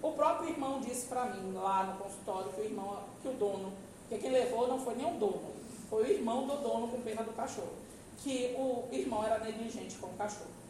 O 0.00 0.12
próprio 0.12 0.50
irmão 0.50 0.80
disse 0.80 1.06
para 1.06 1.26
mim 1.26 1.52
lá 1.52 1.84
no 1.84 1.98
consultório 1.98 2.52
que 2.52 2.60
o 2.60 2.64
irmão, 2.64 3.04
que 3.22 3.28
o 3.28 3.32
dono, 3.32 3.72
que 4.08 4.18
quem 4.18 4.32
levou 4.32 4.66
não 4.66 4.80
foi 4.80 4.96
nem 4.96 5.06
o 5.06 5.16
dono, 5.16 5.52
foi 5.88 6.02
o 6.02 6.06
irmão 6.06 6.46
do 6.46 6.56
dono 6.56 6.88
com 6.88 7.00
pena 7.02 7.22
do 7.22 7.32
cachorro. 7.32 7.72
Que 8.18 8.54
o 8.56 8.88
irmão 8.92 9.24
era 9.24 9.38
negligente 9.38 9.96
com 9.98 10.08
o 10.08 10.14
cachorro. 10.14 10.61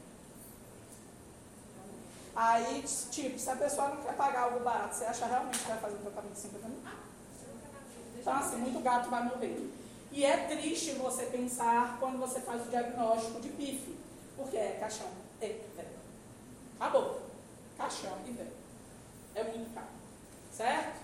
Aí, 2.34 2.82
tipo, 3.10 3.38
se 3.38 3.50
a 3.50 3.56
pessoa 3.56 3.88
não 3.88 4.02
quer 4.02 4.14
pagar 4.14 4.44
algo 4.44 4.60
barato, 4.60 4.94
você 4.94 5.04
acha 5.04 5.26
realmente 5.26 5.58
que 5.58 5.68
vai 5.68 5.78
fazer 5.78 5.96
um 5.96 6.02
tratamento 6.02 6.32
de 6.32 6.38
50 6.38 6.68
mil? 6.68 6.78
Então, 8.18 8.32
assim, 8.34 8.56
muito 8.56 8.80
gato 8.80 9.10
vai 9.10 9.24
morrer. 9.24 9.70
E 10.10 10.24
é 10.24 10.46
triste 10.46 10.92
você 10.92 11.26
pensar 11.26 11.96
quando 11.98 12.18
você 12.18 12.40
faz 12.40 12.66
o 12.66 12.70
diagnóstico 12.70 13.40
de 13.40 13.48
pife. 13.50 13.98
Porque 14.36 14.56
é 14.56 14.76
caixão 14.80 15.08
e 15.40 15.46
velho. 15.46 15.88
Acabou. 16.78 17.20
Caixão 17.76 18.16
e 18.26 18.30
velho. 18.32 18.52
É 19.34 19.44
muito 19.44 19.74
caro. 19.74 19.86
Certo? 20.52 21.00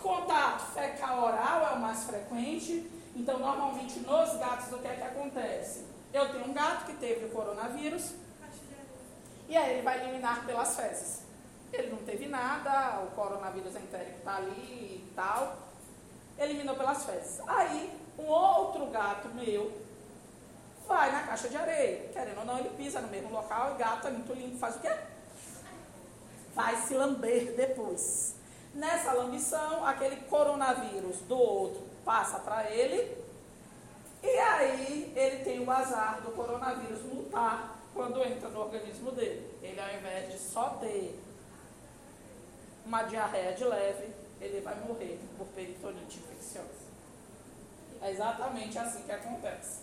Contato 0.00 0.72
fecal 0.72 1.24
oral 1.24 1.72
é 1.72 1.76
o 1.76 1.80
mais 1.80 2.04
frequente. 2.04 2.90
Então, 3.14 3.38
normalmente, 3.38 4.00
nos 4.00 4.36
gatos, 4.38 4.72
o 4.72 4.78
que 4.78 4.88
é 4.88 4.96
que 4.96 5.02
acontece? 5.02 5.84
Eu 6.12 6.30
tenho 6.30 6.48
um 6.48 6.52
gato 6.52 6.86
que 6.86 6.94
teve 6.94 7.26
o 7.26 7.30
coronavírus 7.30 8.12
e 9.48 9.56
aí 9.56 9.72
ele 9.72 9.82
vai 9.82 10.02
eliminar 10.02 10.44
pelas 10.44 10.76
fezes. 10.76 11.22
Ele 11.72 11.90
não 11.90 11.98
teve 11.98 12.26
nada, 12.26 13.00
o 13.00 13.10
coronavírus 13.12 13.74
entérico 13.76 14.18
está 14.18 14.36
ali 14.36 15.02
e 15.02 15.12
tal. 15.16 15.56
Eliminou 16.38 16.76
pelas 16.76 17.04
fezes. 17.04 17.40
Aí, 17.46 17.98
um 18.18 18.26
outro 18.26 18.86
gato 18.86 19.28
meu 19.28 19.72
vai 20.86 21.10
na 21.10 21.22
caixa 21.22 21.48
de 21.48 21.56
areia. 21.56 22.08
Querendo 22.12 22.38
ou 22.38 22.44
não, 22.44 22.58
ele 22.58 22.70
pisa 22.70 23.00
no 23.00 23.08
mesmo 23.08 23.30
local 23.30 23.74
e 23.74 23.78
gato 23.78 24.06
é 24.06 24.10
muito 24.10 24.32
lindo. 24.34 24.58
Faz 24.58 24.76
o 24.76 24.80
quê? 24.80 24.94
Vai 26.54 26.76
se 26.76 26.94
lamber 26.94 27.54
depois. 27.54 28.34
Nessa 28.74 29.12
lambição, 29.12 29.84
aquele 29.84 30.16
coronavírus 30.22 31.20
do 31.22 31.38
outro 31.38 31.82
passa 32.04 32.38
para 32.38 32.70
ele. 32.70 33.16
E 34.22 34.38
aí 34.38 35.12
ele 35.16 35.44
tem 35.44 35.60
o 35.60 35.70
azar 35.70 36.20
do 36.22 36.32
coronavírus 36.32 37.02
mutar 37.02 37.77
quando 37.98 38.24
entra 38.24 38.48
no 38.50 38.60
organismo 38.60 39.10
dele. 39.10 39.44
Ele, 39.60 39.80
ao 39.80 39.92
invés 39.92 40.30
de 40.32 40.38
só 40.38 40.68
ter 40.80 41.18
uma 42.86 43.02
diarreia 43.02 43.52
de 43.54 43.64
leve, 43.64 44.06
ele 44.40 44.60
vai 44.60 44.76
morrer 44.86 45.18
por 45.36 45.48
peritonite 45.48 46.20
infecciosa. 46.20 46.86
É 48.00 48.12
exatamente 48.12 48.78
assim 48.78 49.02
que 49.02 49.10
acontece. 49.10 49.80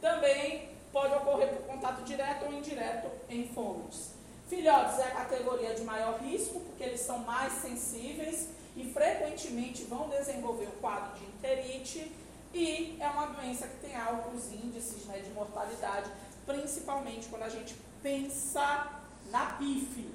Também 0.00 0.70
pode 0.92 1.14
ocorrer 1.14 1.48
por 1.50 1.64
contato 1.64 2.02
direto 2.02 2.46
ou 2.46 2.52
indireto 2.52 3.08
em 3.30 3.46
fontes. 3.46 4.14
Filhotes 4.48 4.98
é 4.98 5.04
a 5.04 5.10
categoria 5.12 5.74
de 5.74 5.84
maior 5.84 6.18
risco, 6.18 6.58
porque 6.58 6.82
eles 6.82 7.02
são 7.02 7.18
mais 7.18 7.52
sensíveis 7.52 8.48
e 8.76 8.84
frequentemente 8.92 9.84
vão 9.84 10.08
desenvolver 10.08 10.66
o 10.66 10.80
quadro 10.80 11.16
de 11.20 11.24
enterite 11.26 12.12
e 12.52 12.96
é 13.00 13.08
uma 13.08 13.26
doença 13.26 13.68
que 13.68 13.76
tem 13.78 13.96
altos 13.96 14.52
índices 14.52 15.04
né, 15.06 15.20
de 15.20 15.30
mortalidade 15.30 16.10
principalmente 16.46 17.28
quando 17.28 17.42
a 17.42 17.48
gente 17.48 17.74
pensa 18.02 18.90
na 19.30 19.46
PIF. 19.54 20.08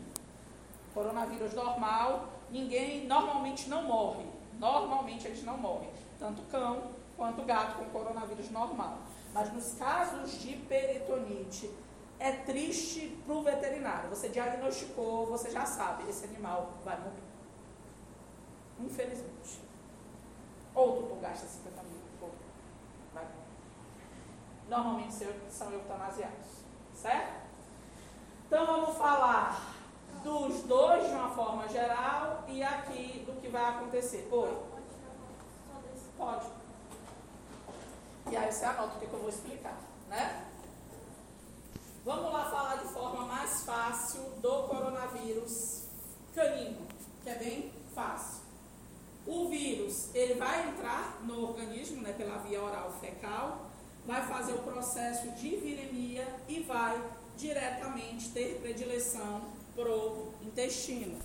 Coronavírus 0.94 1.54
normal, 1.54 2.30
ninguém 2.50 3.08
normalmente 3.08 3.70
não 3.70 3.84
morre. 3.84 4.26
Normalmente 4.60 5.28
eles 5.28 5.44
não 5.44 5.58
morrem. 5.58 5.90
Tanto 6.18 6.42
cão 6.44 6.92
quanto 7.16 7.44
gato 7.44 7.78
com 7.78 7.86
coronavírus 7.86 8.50
normal. 8.50 9.00
Mas 9.34 9.54
nos 9.54 9.74
casos 9.74 10.40
de 10.42 10.56
peritonite, 10.58 11.70
é 12.20 12.32
triste 12.32 13.18
para 13.26 13.34
o 13.34 13.42
veterinário. 13.42 14.10
Você 14.10 14.28
diagnosticou, 14.30 15.26
você 15.28 15.50
já 15.50 15.66
sabe, 15.66 16.10
esse 16.10 16.26
animal 16.26 16.74
vai 16.84 16.98
morrer. 17.00 17.24
Infelizmente. 18.80 19.62
Ou 20.76 21.04
tu 21.04 21.16
gasta 21.16 21.48
50 21.48 21.84
mil. 21.84 21.89
Normalmente 24.70 25.14
são 25.50 25.72
eutanasiados. 25.72 26.60
Certo? 26.94 27.40
Então 28.46 28.66
vamos 28.66 28.98
falar 28.98 29.76
dos 30.24 30.64
dois 30.64 31.08
de 31.08 31.14
uma 31.14 31.30
forma 31.30 31.68
geral 31.68 32.44
e 32.48 32.64
aqui 32.64 33.24
do 33.26 33.40
que 33.41 33.48
vai 33.48 33.64
acontecer. 33.64 34.28
Oi? 34.32 34.58
Pode. 36.18 36.46
E 38.30 38.38
aí 38.38 38.52
você 38.52 38.66
anota 38.66 38.96
o 38.96 39.00
que, 39.00 39.08
que 39.08 39.14
eu 39.14 39.20
vou 39.20 39.30
explicar, 39.30 39.78
né? 40.08 40.46
Vamos 42.06 42.32
lá 42.32 42.46
falar 42.50 42.76
de 42.78 42.88
forma 42.90 43.26
mais 43.26 43.64
fácil 43.64 44.22
do 44.41 44.64
coronavírus 44.68 45.86
canino, 46.34 46.88
que 47.24 47.30
é 47.30 47.36
bem 47.36 47.72
fácil. 47.94 48.41
O 49.26 49.48
vírus, 49.50 50.14
ele 50.16 50.36
vai 50.36 50.70
entrar 50.70 51.20
no 51.24 51.50
organismo, 51.50 52.02
né, 52.02 52.14
pela 52.14 52.38
via 52.40 52.62
oral 52.62 52.91
fecal, 53.00 53.69
vai 54.06 54.26
fazer 54.28 54.54
o 54.54 54.60
processo 54.60 55.30
de 55.32 55.56
viremia 55.58 56.28
e 56.48 56.62
vai 56.62 57.02
diretamente 57.38 58.30
ter 58.30 58.60
predileção 58.62 59.42
pro 59.76 60.34
intestino. 60.42 61.18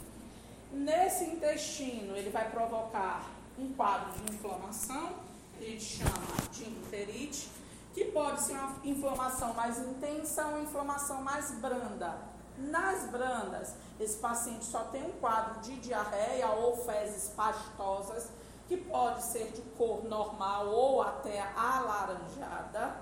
Nesse 0.72 1.24
intestino, 1.24 2.16
ele 2.16 2.30
vai 2.30 2.50
provocar 2.50 3.30
um 3.58 3.72
quadro 3.74 4.12
de 4.12 4.34
inflamação, 4.34 5.14
que 5.58 5.64
a 5.64 5.70
gente 5.70 5.84
chama 5.84 6.50
de 6.52 6.68
enterite, 6.68 7.48
que 7.92 8.06
pode 8.06 8.42
ser 8.42 8.54
uma 8.54 8.76
inflamação 8.84 9.54
mais 9.54 9.78
intensa 9.78 10.46
ou 10.46 10.62
inflamação 10.62 11.22
mais 11.22 11.52
branda. 11.52 12.16
Nas 12.58 13.08
brandas, 13.10 13.74
esse 13.98 14.16
paciente 14.18 14.64
só 14.64 14.80
tem 14.84 15.04
um 15.04 15.12
quadro 15.12 15.60
de 15.60 15.76
diarreia 15.76 16.48
ou 16.48 16.76
fezes 16.84 17.28
pastosas, 17.30 18.28
que 18.66 18.76
pode 18.76 19.24
ser 19.24 19.52
de 19.52 19.62
cor 19.76 20.04
normal 20.04 20.68
ou 20.68 21.02
até 21.02 21.40
alaranjada. 21.56 22.96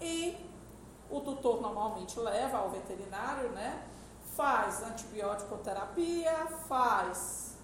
E 0.00 0.36
o 1.10 1.20
tutor 1.20 1.60
normalmente 1.60 2.18
leva 2.18 2.58
ao 2.58 2.70
veterinário, 2.70 3.50
né? 3.50 3.86
Faz 4.36 4.82
antibiótico 4.82 5.58
terapia, 5.58 6.46
faz 6.68 7.56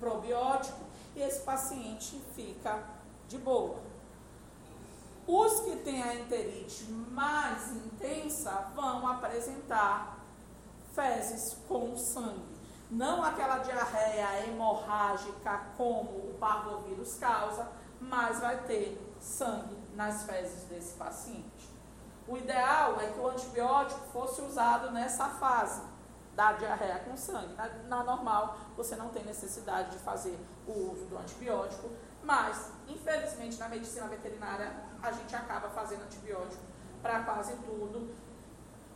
probiótico 0.00 0.80
e 1.14 1.20
esse 1.20 1.40
paciente 1.40 2.20
fica 2.34 2.82
de 3.28 3.38
boa. 3.38 3.78
Os 5.26 5.60
que 5.60 5.76
têm 5.76 6.02
a 6.02 6.14
enterite 6.14 6.84
mais 6.84 7.70
intensa 7.70 8.70
vão 8.74 9.06
apresentar 9.06 10.18
fezes 10.94 11.56
com 11.68 11.96
sangue. 11.96 12.47
Não 12.90 13.22
aquela 13.22 13.58
diarreia 13.58 14.46
hemorrágica 14.46 15.62
como 15.76 16.10
o 16.10 16.36
parvovírus 16.40 17.18
causa, 17.18 17.68
mas 18.00 18.40
vai 18.40 18.62
ter 18.62 18.98
sangue 19.20 19.76
nas 19.94 20.24
fezes 20.24 20.64
desse 20.64 20.94
paciente. 20.94 21.68
O 22.26 22.36
ideal 22.36 23.00
é 23.00 23.08
que 23.08 23.18
o 23.18 23.28
antibiótico 23.28 24.00
fosse 24.12 24.40
usado 24.40 24.90
nessa 24.90 25.28
fase 25.30 25.82
da 26.34 26.52
diarreia 26.52 27.00
com 27.00 27.16
sangue. 27.16 27.52
Na, 27.54 27.68
na, 27.88 28.04
normal, 28.04 28.56
você 28.76 28.94
não 28.94 29.08
tem 29.08 29.24
necessidade 29.24 29.90
de 29.90 29.98
fazer 29.98 30.38
o 30.66 30.92
uso 30.92 31.06
do 31.06 31.18
antibiótico, 31.18 31.90
mas, 32.22 32.70
infelizmente, 32.86 33.58
na 33.58 33.68
medicina 33.68 34.06
veterinária, 34.06 34.72
a 35.02 35.10
gente 35.10 35.34
acaba 35.34 35.68
fazendo 35.70 36.04
antibiótico 36.04 36.62
para 37.02 37.22
quase 37.24 37.56
tudo. 37.56 38.14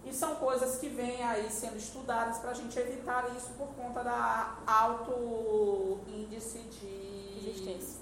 E 0.05 0.13
são 0.13 0.35
coisas 0.37 0.79
que 0.79 0.89
vêm 0.89 1.23
aí 1.23 1.49
sendo 1.51 1.77
estudadas 1.77 2.39
para 2.39 2.51
a 2.51 2.55
gente 2.55 2.77
evitar 2.79 3.25
isso 3.37 3.51
por 3.57 3.69
conta 3.75 4.03
da 4.03 4.57
alto 4.67 6.01
índice 6.09 6.59
de 6.59 7.41
resistência, 7.45 8.01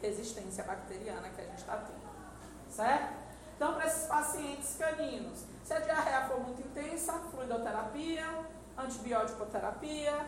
resistência 0.00 0.64
bacteriana 0.64 1.28
que 1.30 1.40
a 1.40 1.44
gente 1.44 1.58
está 1.58 1.76
tendo. 1.76 2.04
Certo? 2.68 3.14
Então, 3.56 3.74
para 3.74 3.86
esses 3.86 4.06
pacientes 4.06 4.76
caninos, 4.76 5.44
se 5.62 5.72
a 5.72 5.80
diarreia 5.80 6.28
for 6.28 6.40
muito 6.40 6.60
intensa, 6.60 7.12
fluidoterapia, 7.30 8.26
antibiótico 8.76 9.46
terapia, 9.46 10.26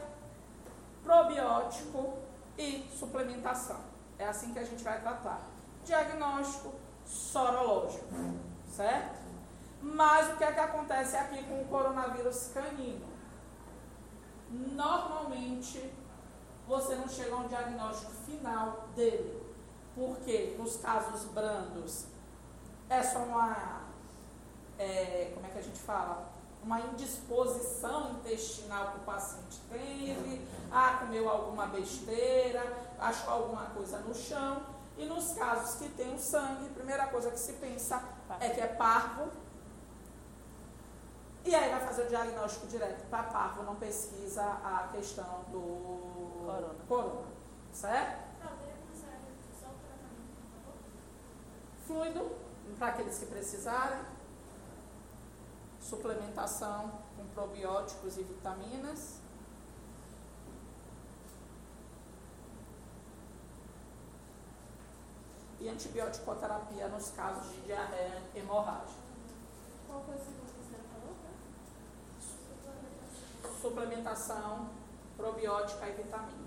probiótico 1.03 2.19
e 2.57 2.89
suplementação. 2.97 3.81
É 4.19 4.27
assim 4.27 4.53
que 4.53 4.59
a 4.59 4.65
gente 4.65 4.83
vai 4.83 5.01
tratar. 5.01 5.41
Diagnóstico 5.85 6.74
sorológico, 7.05 8.07
certo? 8.69 9.26
Mas 9.81 10.32
o 10.32 10.36
que 10.36 10.44
é 10.44 10.53
que 10.53 10.61
acontece 10.61 11.16
aqui 11.16 11.43
com 11.44 11.62
o 11.62 11.66
coronavírus 11.66 12.51
canino? 12.53 13.07
Normalmente 14.51 15.93
você 16.66 16.97
não 16.97 17.09
chega 17.09 17.35
a 17.35 17.39
um 17.39 17.48
diagnóstico 17.48 18.12
final 18.27 18.89
dele, 18.94 19.43
porque 19.94 20.57
nos 20.59 20.77
casos 20.77 21.24
brandos 21.27 22.07
é 22.89 23.03
só 23.03 23.19
uma, 23.20 23.82
é, 24.78 25.31
como 25.35 25.47
é 25.47 25.51
que 25.51 25.59
a 25.59 25.62
gente 25.62 25.78
fala? 25.78 26.32
Uma 26.62 26.81
indisposição 26.81 28.12
intestinal 28.12 28.93
que 28.93 28.98
o 28.98 29.03
paciente 29.03 29.61
teve, 29.70 30.47
ah, 30.73 30.98
comeu 31.01 31.28
alguma 31.28 31.66
besteira, 31.66 32.77
achou 32.98 33.32
alguma 33.32 33.66
coisa 33.66 33.98
no 34.01 34.15
chão. 34.15 34.62
E 34.98 35.05
nos 35.05 35.32
casos 35.35 35.77
que 35.77 35.89
tem 35.90 36.15
o 36.15 36.19
sangue, 36.19 36.66
a 36.66 36.74
primeira 36.74 37.07
coisa 37.09 37.31
que 37.31 37.39
se 37.39 37.53
pensa 37.55 38.03
é 38.40 38.48
que 38.48 38.61
é 38.61 38.66
parvo. 38.66 39.31
E 41.47 41.55
aí 41.55 41.70
vai 41.70 41.81
fazer 41.86 42.02
o 42.02 42.09
diagnóstico 42.09 42.66
direto 42.66 43.09
para 43.09 43.23
parvo, 43.23 43.62
não 43.62 43.77
pesquisa 43.77 44.43
a 44.43 44.89
questão 44.93 45.44
do 45.52 46.44
corona. 46.44 46.74
corona 46.89 47.36
certo? 47.73 48.27
Fluido 51.86 52.36
para 52.78 52.89
aqueles 52.89 53.18
que 53.18 53.27
precisarem, 53.27 54.01
suplementação 55.81 56.90
com 57.16 57.27
probióticos 57.28 58.16
e 58.16 58.23
vitaminas. 58.23 59.20
E 65.60 65.68
antibiótico-terapia 65.68 66.89
nos 66.89 67.10
casos 67.10 67.52
de 67.52 67.60
diarreia 67.62 68.23
hemorrágica. 68.35 69.06
Qual 69.86 70.02
foi 70.05 70.14
a 70.14 70.18
segunda 70.18 70.52
que 70.52 70.64
você 70.64 70.77
falou? 70.93 71.16
Suplementação 73.67 74.69
probiótica 75.17 75.89
e 75.89 75.93
vitamina. 75.95 76.47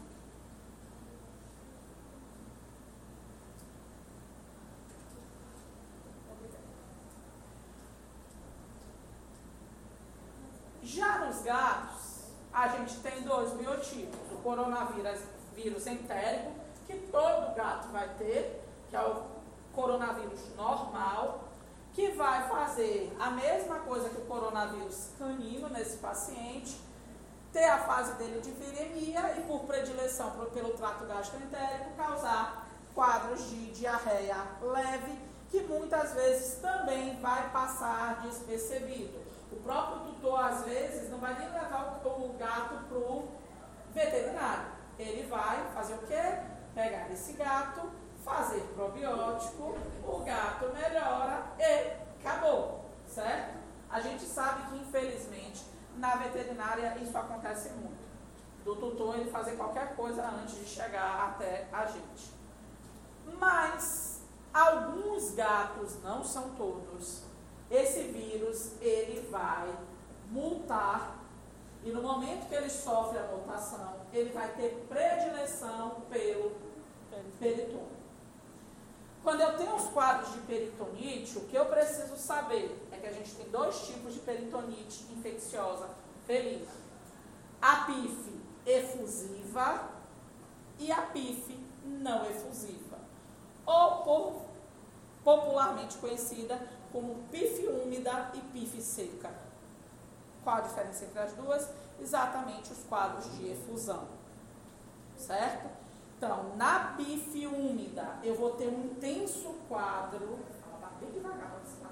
Já 10.82 11.26
nos 11.26 11.42
gatos, 11.42 12.22
a 12.54 12.70
gente 12.70 13.02
tem 13.02 13.22
dois 13.24 13.52
biotipos. 13.52 14.32
O 14.32 14.38
coronavírus 14.38 15.20
vírus 15.54 15.88
entérico, 15.88 16.54
que 16.88 16.98
todo 17.12 17.54
gato 17.54 17.90
vai 17.90 18.08
ter, 18.18 18.66
que 18.90 18.96
é 18.96 19.02
o 19.02 19.24
coronavírus 19.74 20.56
normal, 20.56 21.50
que 21.94 22.12
vai 22.12 22.48
fazer 22.48 23.14
a 23.20 23.30
mesma 23.32 23.80
coisa 23.80 24.08
que 24.08 24.22
o 24.22 24.26
coronavírus 24.26 25.10
canino 25.20 25.68
nesse 25.68 25.98
paciente, 25.98 26.88
ter 27.52 27.66
a 27.66 27.80
fase 27.80 28.14
dele 28.14 28.42
de 28.42 28.52
viremia 28.52 29.36
e, 29.38 29.42
por 29.42 29.62
predileção 29.66 30.32
pelo 30.54 30.70
trato 30.72 31.06
gastroentérico, 31.06 31.92
causar 31.98 32.68
quadros 32.94 33.50
de 33.50 33.72
diarreia 33.72 34.36
leve, 34.62 35.18
que 35.50 35.62
muitas 35.62 36.14
vezes 36.14 36.60
também 36.60 37.20
vai 37.20 37.50
passar 37.50 38.22
despercebido. 38.22 39.20
O 39.52 39.56
próprio 39.58 40.02
tutor, 40.02 40.44
às 40.44 40.64
vezes, 40.64 41.10
não 41.10 41.18
vai 41.18 41.34
nem 41.40 41.52
levar 41.52 42.02
o, 42.06 42.34
gato 42.38 42.76
para 42.88 42.98
o 42.98 43.28
veterinário. 43.92 44.66
Ele 44.98 45.28
vai 45.28 45.66
fazer 45.74 45.96
o 45.96 46.00
quê? 46.00 46.40
Pegar 46.76 47.10
esse 47.12 47.34
gato, 47.34 47.90
fazer 48.24 48.62
probiótico, 48.76 49.76
o 50.06 50.20
gato 50.20 50.72
melhora 50.74 51.46
e 51.58 51.94
acabou, 52.20 52.86
certo? 53.08 53.58
A 53.90 54.00
gente 54.02 54.24
sabe 54.26 54.70
que, 54.70 54.78
infelizmente, 54.78 55.66
na 56.00 56.16
veterinária 56.16 56.98
isso 57.02 57.18
acontece 57.18 57.70
muito. 57.70 58.00
Do 58.64 58.76
tutor 58.76 59.16
ele 59.16 59.30
fazer 59.30 59.56
qualquer 59.58 59.96
coisa 59.96 60.26
antes 60.26 60.56
de 60.56 60.66
chegar 60.66 61.30
até 61.30 61.68
a 61.72 61.86
gente. 61.86 62.32
Mas 63.40 64.22
alguns 64.54 65.32
gatos, 65.32 66.02
não 66.02 66.24
são 66.24 66.56
todos, 66.56 67.24
esse 67.70 68.04
vírus 68.04 68.74
ele 68.82 69.28
vai 69.30 69.72
multar 70.32 71.20
e 71.84 71.92
no 71.92 72.02
momento 72.02 72.48
que 72.48 72.56
ele 72.56 72.70
sofre 72.70 73.20
a 73.20 73.24
mutação, 73.24 73.96
ele 74.12 74.32
vai 74.32 74.50
ter 74.54 74.86
predileção 74.90 76.02
pelo 76.10 76.52
peritônio. 77.40 77.89
Quando 79.24 79.42
eu 79.42 79.58
tenho 79.58 79.76
os 79.76 79.90
quadros 79.90 80.34
de 80.34 80.40
peritonite, 80.40 81.38
o 81.38 81.42
que 81.42 81.56
eu 81.56 81.66
preciso 81.66 82.16
saber 82.16 82.88
é 82.92 82.98
que 82.98 83.08
a 83.08 83.12
gente 83.12 83.36
tem 83.36 83.50
dois 83.50 83.88
tipos 83.88 84.14
de 84.14 84.20
peritonite 84.22 85.06
infecciosa 85.12 85.90
feliz: 86.26 86.68
A 87.62 87.86
PIF 87.86 88.40
efusiva 88.66 89.90
e 90.78 90.92
a 90.92 91.02
PIF 91.02 91.60
não 91.84 92.26
efusiva, 92.30 92.98
ou 93.66 94.04
por, 94.04 94.42
popularmente 95.24 95.98
conhecida 95.98 96.60
como 96.92 97.24
PIF 97.30 97.68
úmida 97.68 98.32
e 98.34 98.40
PIF 98.40 98.82
seca. 98.82 99.32
Qual 100.44 100.58
a 100.58 100.62
diferença 100.62 101.06
entre 101.06 101.20
as 101.20 101.34
duas? 101.34 101.70
Exatamente 102.00 102.72
os 102.72 102.84
quadros 102.86 103.38
de 103.38 103.50
efusão, 103.50 104.08
certo? 105.18 105.70
Então, 106.18 106.56
na 106.56 106.96
PIF 106.98 107.46
úmida, 107.48 107.79
eu 108.24 108.36
vou 108.36 108.52
ter 108.52 108.68
um 108.68 108.86
intenso 108.86 109.56
quadro. 109.68 110.40
Bem 111.00 111.12
devagar. 111.12 111.62
Tá 111.82 111.90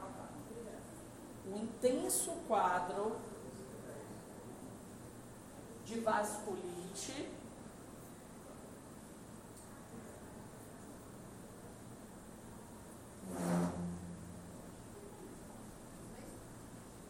um 1.50 1.58
intenso 1.58 2.32
quadro 2.48 3.18
de 5.86 6.00
vasculite. 6.02 7.30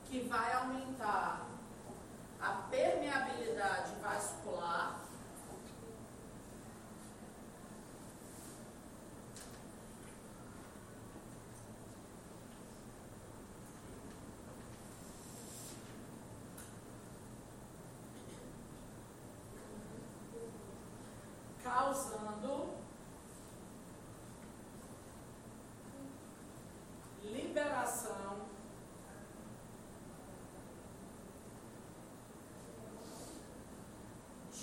Que 0.06 0.20
vai 0.22 0.54
aumentar 0.54 1.48
a 2.40 2.52
permeabilidade 2.70 3.96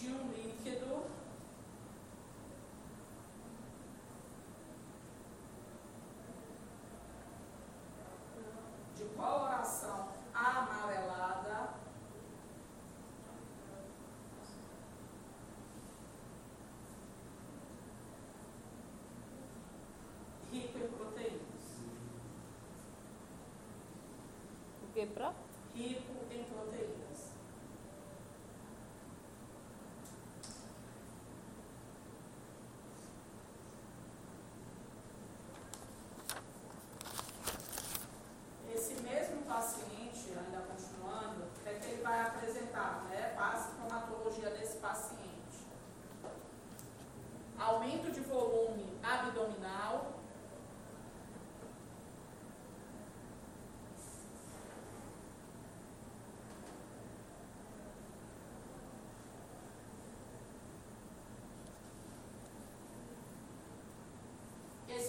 de 0.05 0.11
um 0.11 0.31
líquido 0.33 1.07
de 8.95 9.05
coloração 9.17 10.09
amarelada 10.35 11.71
rico 20.53 20.79
em 20.79 20.89
proteínas. 20.89 21.81
O 24.83 24.93
que, 24.93 25.07
pra? 25.07 25.33
Rico 25.75 26.13
em 26.31 26.45
proteínas. 26.45 27.04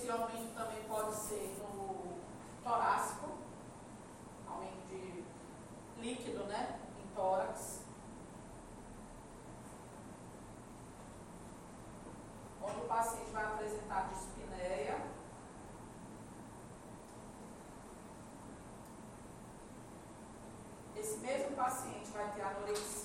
esse 0.06 0.12
aumento 0.12 0.54
também 0.54 0.84
pode 0.84 1.16
ser 1.16 1.58
no 1.64 2.20
torácico, 2.64 3.28
aumento 4.48 4.86
de 4.88 5.24
líquido, 5.98 6.44
né? 6.44 6.80
Em 7.04 7.16
tórax. 7.16 7.82
Onde 12.62 12.82
o 12.82 12.86
paciente 12.86 13.32
vai 13.32 13.46
apresentar 13.46 14.10
dispneia. 14.10 15.02
Esse 20.96 21.18
mesmo 21.18 21.56
paciente 21.56 22.12
vai 22.12 22.32
ter 22.32 22.42
anorexia. 22.44 23.05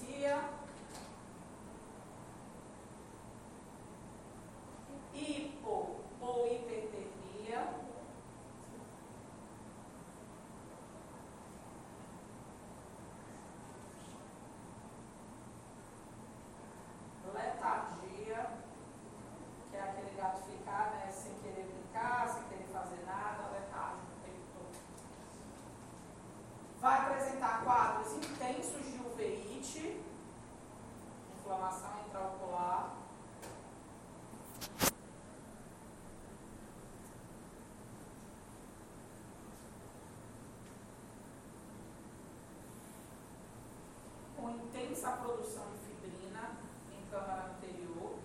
intensa 44.70 45.10
produção 45.12 45.64
de 45.72 45.78
fibrina 45.80 46.56
em 46.92 47.10
câmara 47.10 47.50
anterior, 47.56 48.18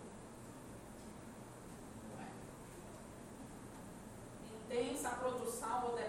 intensa 4.63 5.09
produção 5.09 5.85
ou 5.88 5.95
de 5.95 6.03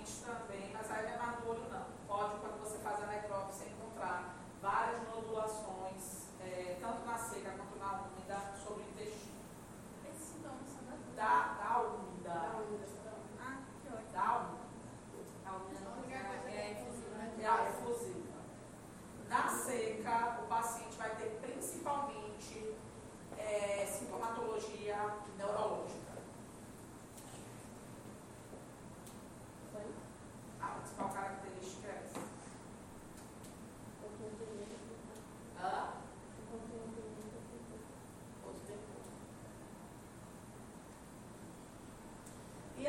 gente 0.00 0.08
está 0.08 0.39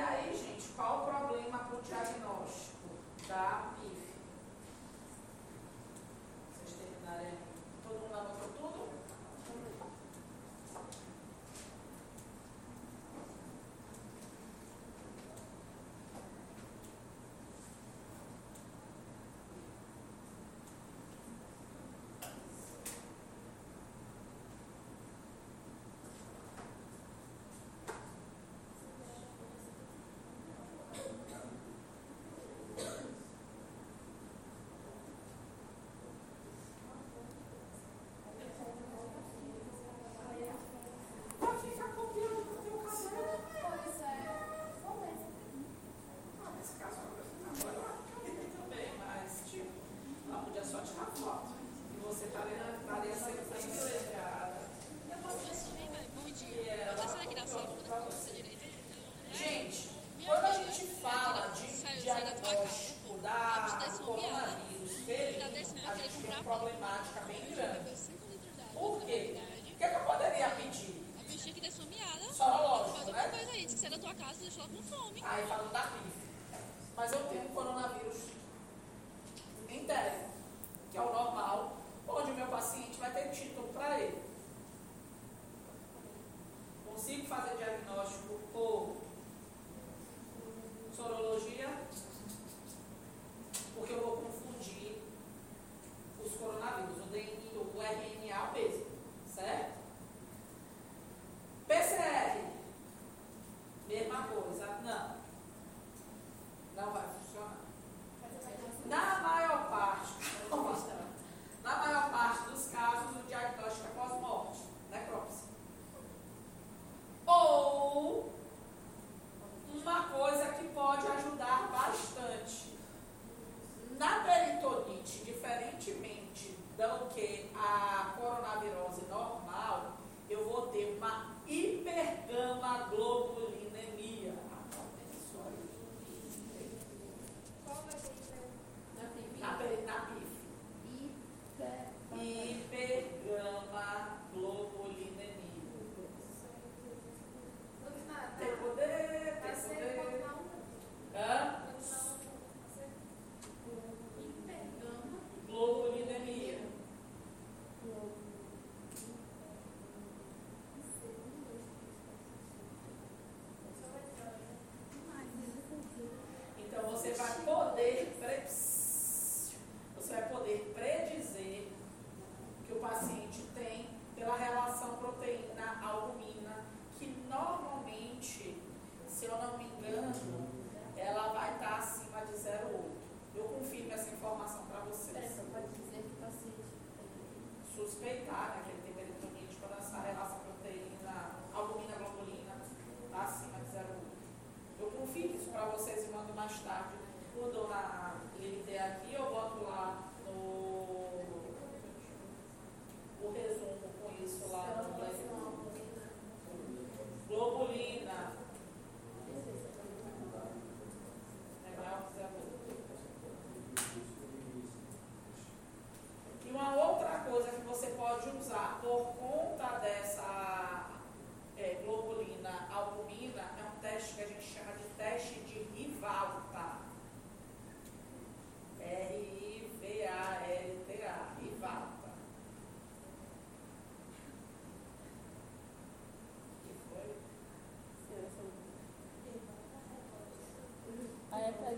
E 0.02 0.04
aí, 0.04 0.36
gente, 0.36 0.70
qual 0.70 1.04
o 1.04 1.06
problema 1.06 1.60
para 1.60 1.78
o 1.78 1.82
diagnóstico? 1.84 2.90
Tá? 3.28 3.71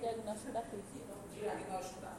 Diagnóstico 0.04 0.52
da 0.52 0.62
PIB. 0.64 2.13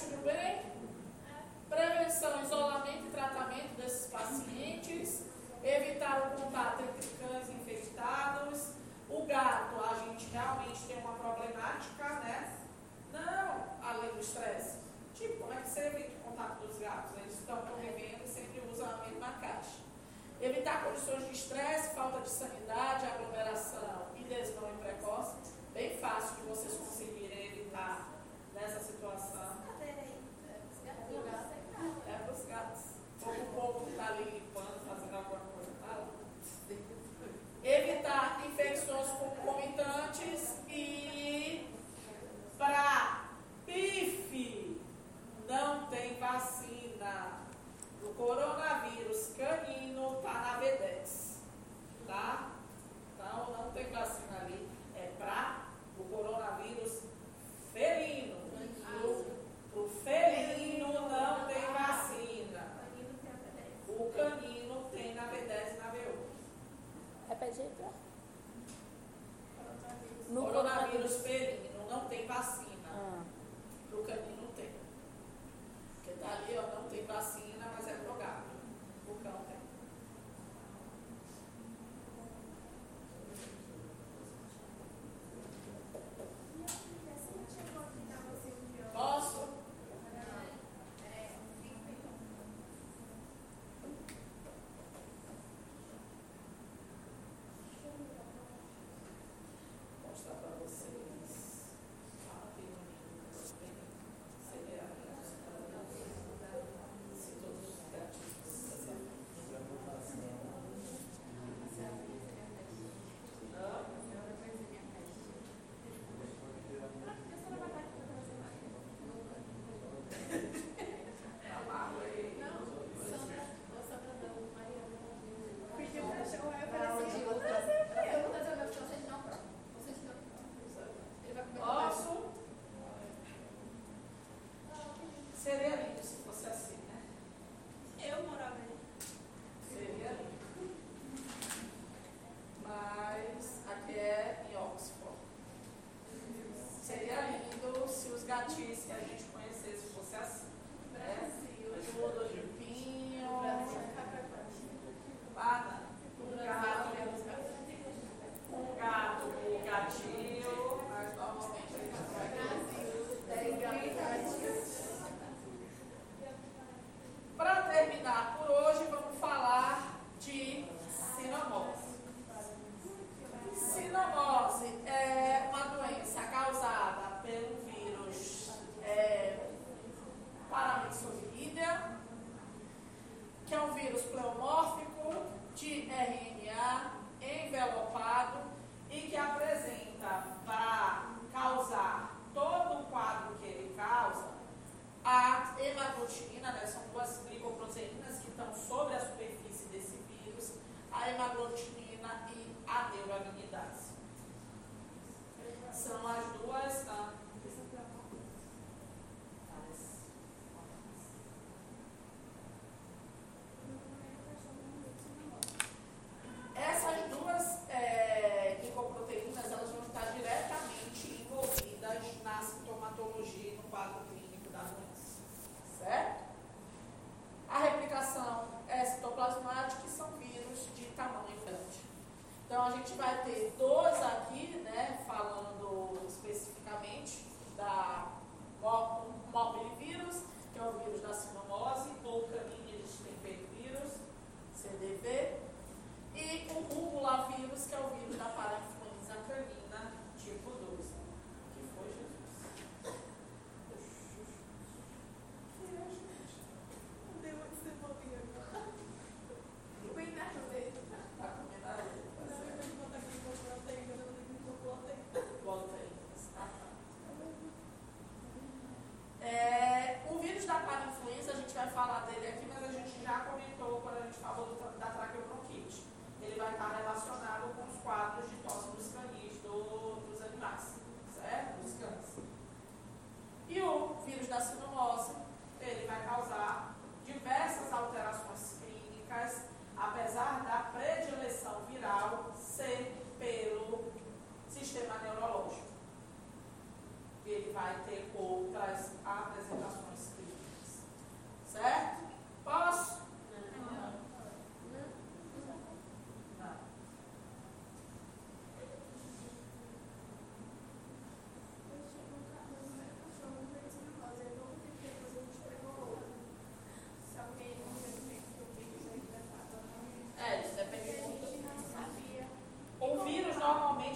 tudo 0.00 0.24
bem, 0.24 0.34
né? 0.36 1.44
prevenção, 1.68 2.42
isolamento 2.42 3.06
e 3.06 3.10
tratamento 3.10 3.76
desses 3.76 4.06
pacientes, 4.06 5.22
evitar 5.62 6.28
o 6.28 6.42
contato 6.42 6.82
entre 6.82 7.08
cães 7.16 7.48
infectados. 7.48 8.72
O 9.08 9.24
gato, 9.24 9.74
a 9.82 9.94
gente 10.04 10.26
realmente 10.30 10.86
tem 10.86 10.98
uma 10.98 11.14
problemática, 11.14 12.04
né? 12.20 12.58
Não, 13.12 13.88
além 13.88 14.10
do 14.10 14.20
estresse. 14.20 14.78
Tipo, 15.14 15.38
como 15.38 15.52
é 15.52 15.62
que 15.62 15.68
você 15.68 15.86
evita 15.86 16.10
o 16.18 16.30
contato 16.30 16.60
dos 16.60 16.78
gatos? 16.78 17.12
Né? 17.12 17.22
Eles 17.24 17.38
estão 17.38 17.56
correndo 17.56 17.98
e 17.98 18.28
sempre 18.28 18.62
usam 18.70 18.88
a 18.88 18.98
mesma 18.98 19.32
caixa. 19.40 19.80
Evitar 20.40 20.84
condições 20.84 21.24
de 21.24 21.32
estresse, 21.32 21.94
falta 21.94 22.20
de 22.20 22.28
sanidade, 22.28 23.06
aglomeração 23.06 24.08
e 24.14 24.22
desmame 24.24 24.78
precoce. 24.78 25.34
Bem 25.72 25.98
fácil 25.98 26.36
de 26.36 26.42
vocês 26.42 26.74
conseguirem 26.74 27.46
evitar 27.46 28.08
nessa 28.54 28.78
situação. 28.78 29.67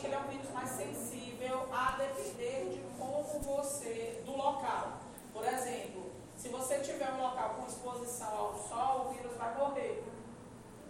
realmente 0.03 0.07
ele 0.07 0.15
é 0.15 0.19
um 0.19 0.29
vírus 0.29 0.51
mais 0.51 0.70
sensível 0.70 1.69
a 1.73 1.93
depender 1.93 2.70
de 2.70 2.99
como 2.99 3.23
você, 3.41 4.23
do 4.24 4.37
local. 4.37 4.99
Por 5.33 5.45
exemplo, 5.45 6.11
se 6.37 6.49
você 6.49 6.79
tiver 6.81 7.11
um 7.12 7.23
local 7.23 7.55
com 7.55 7.66
exposição 7.66 8.37
ao 8.37 8.55
sol, 8.55 9.07
o 9.07 9.12
vírus 9.12 9.37
vai 9.37 9.55
morrer. 9.57 10.05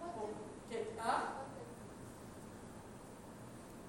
Porque, 0.01 0.87
hã? 0.99 1.43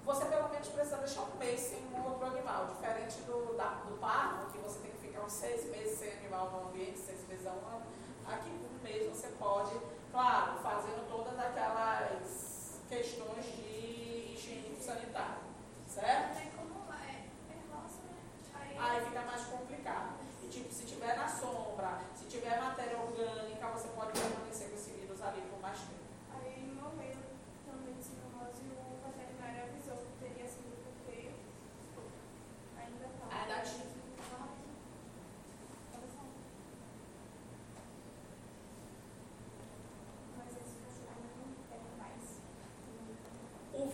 Você 0.04 0.24
pelo 0.26 0.48
menos 0.50 0.68
precisa 0.68 0.98
deixar 0.98 1.22
um 1.22 1.38
mês 1.38 1.60
sem 1.60 1.78
um 1.86 2.04
outro 2.04 2.26
animal, 2.26 2.66
diferente 2.66 3.20
do, 3.22 3.56
da, 3.56 3.70
do 3.88 3.98
parvo, 3.98 4.52
que 4.52 4.58
você 4.58 4.80
tem 4.80 4.90
que 4.90 4.98
ficar 4.98 5.22
uns 5.22 5.32
seis 5.32 5.70
meses 5.70 5.98
sem 5.98 6.12
animal 6.12 6.50
no 6.50 6.68
ambiente, 6.68 6.98
seis 6.98 7.26
meses 7.26 7.46
a 7.46 7.50
um 7.50 7.76
ano. 7.76 7.86
Aqui 8.26 8.50
um 8.50 8.82
mês 8.82 9.08
você 9.08 9.28
pode, 9.38 9.72
claro, 10.12 10.58
fazendo 10.62 11.08
todas 11.08 11.38
aquelas 11.38 12.80
questões 12.88 13.44
de 13.46 13.93
sanitário, 14.80 15.40
certo? 15.86 16.36
É 16.36 16.50
como 16.56 16.92
é, 16.92 17.24
é 17.50 17.54
né? 17.54 18.18
Aí... 18.54 18.78
aí 18.78 19.04
fica 19.06 19.22
mais 19.22 19.44
complicado. 19.46 20.18
E 20.42 20.48
tipo, 20.48 20.72
se 20.72 20.84
tiver 20.84 21.16
na 21.16 21.26
sombra, 21.26 22.00
se 22.14 22.26
tiver 22.26 22.60
matéria 22.60 22.98
orgânica, 22.98 23.68
você 23.68 23.88
pode 23.88 24.12
permanecer 24.12 24.68
com 24.68 24.74
esse 24.74 24.90
vírus 24.92 25.22
ali 25.22 25.40
por 25.42 25.60
mais 25.60 25.78
tempo. 25.78 26.03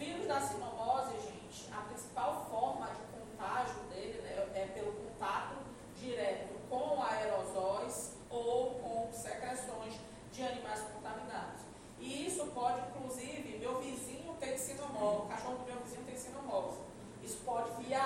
vírus 0.01 0.27
da 0.27 0.41
sinomose, 0.41 1.13
gente, 1.21 1.71
a 1.71 1.83
principal 1.83 2.47
forma 2.51 2.87
de 2.87 3.03
contágio 3.13 3.81
dele 3.91 4.23
né, 4.23 4.49
é 4.55 4.67
pelo 4.69 4.93
contato 4.93 5.57
direto 5.95 6.55
com 6.71 7.03
aerosóis 7.03 8.15
ou 8.31 8.77
com 8.77 9.13
secreções 9.13 10.01
de 10.33 10.43
animais 10.43 10.81
contaminados. 10.95 11.61
E 11.99 12.27
isso 12.27 12.47
pode, 12.47 12.81
inclusive, 12.89 13.59
meu 13.59 13.79
vizinho 13.83 14.35
tem 14.41 14.57
sinomose, 14.57 15.19
o 15.19 15.29
cachorro 15.29 15.59
do 15.59 15.65
meu 15.67 15.81
vizinho 15.83 16.05
tem 16.07 16.17
sinomose. 16.17 16.79
Isso 17.23 17.43
pode 17.45 17.71
via 17.83 18.01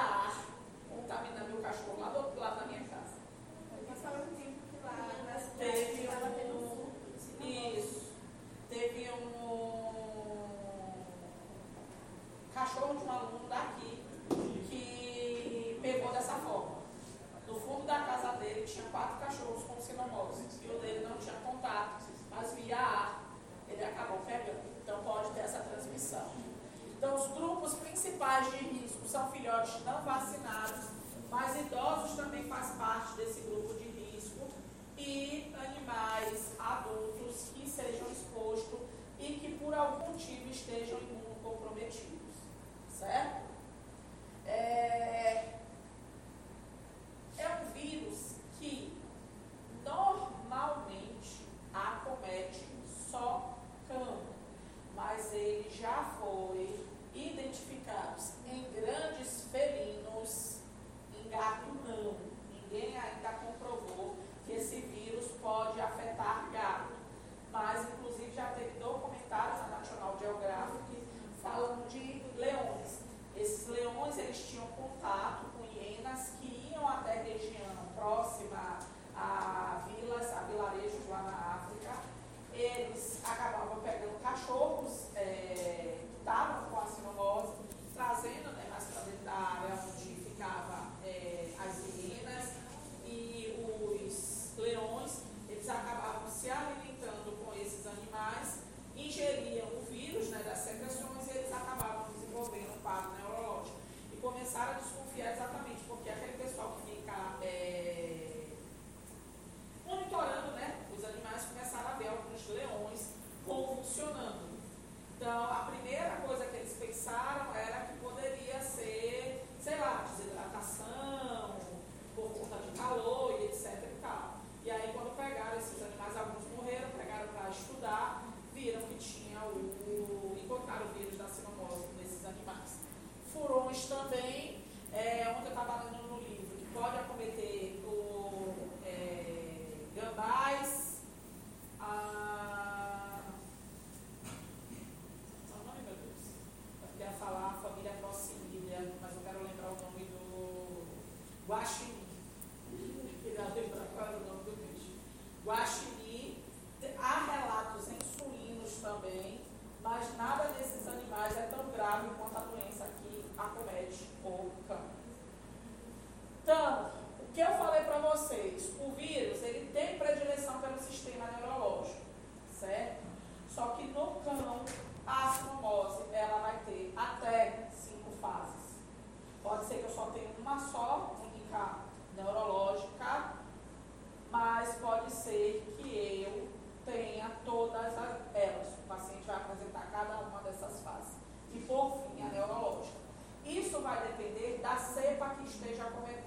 esteja 195.46 195.84
correndo 195.90 196.23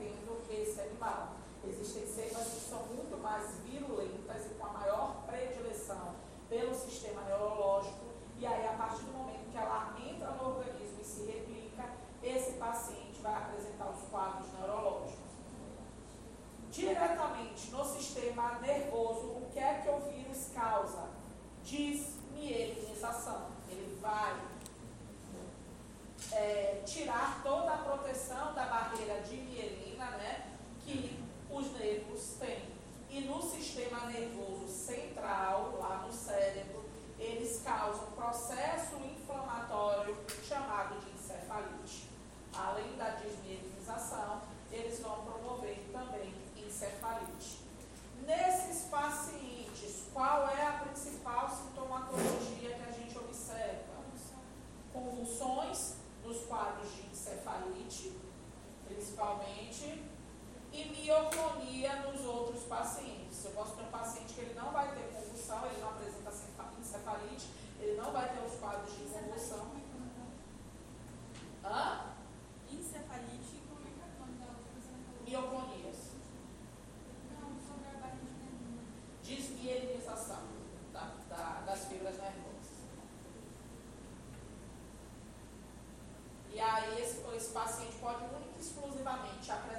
esse 87.48 87.54
paciente 87.54 87.96
pode 88.02 88.24
única 88.26 88.58
e 88.58 88.60
exclusivamente 88.60 89.50
apresentar 89.50 89.77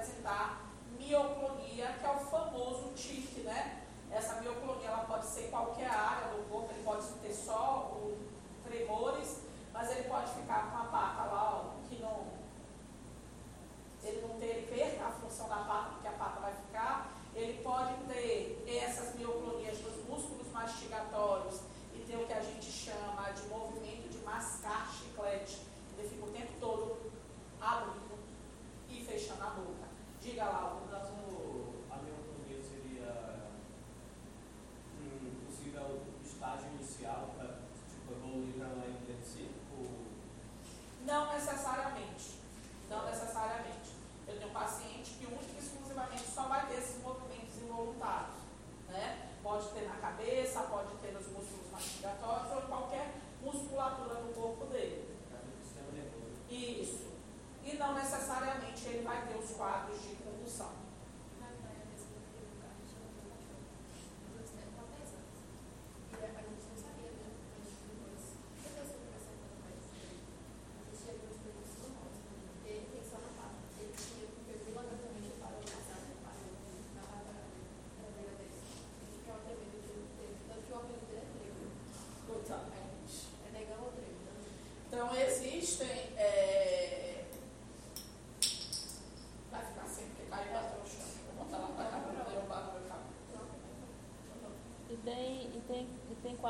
social 36.99 37.33
para 37.37 37.47
tipo, 37.89 38.11
evoluir 38.11 38.53
para 38.55 38.67
lá 38.67 38.83
em 38.87 39.05
crescer? 39.05 39.51
Ou... 39.77 39.87
Não 41.05 41.33
necessariamente. 41.33 42.38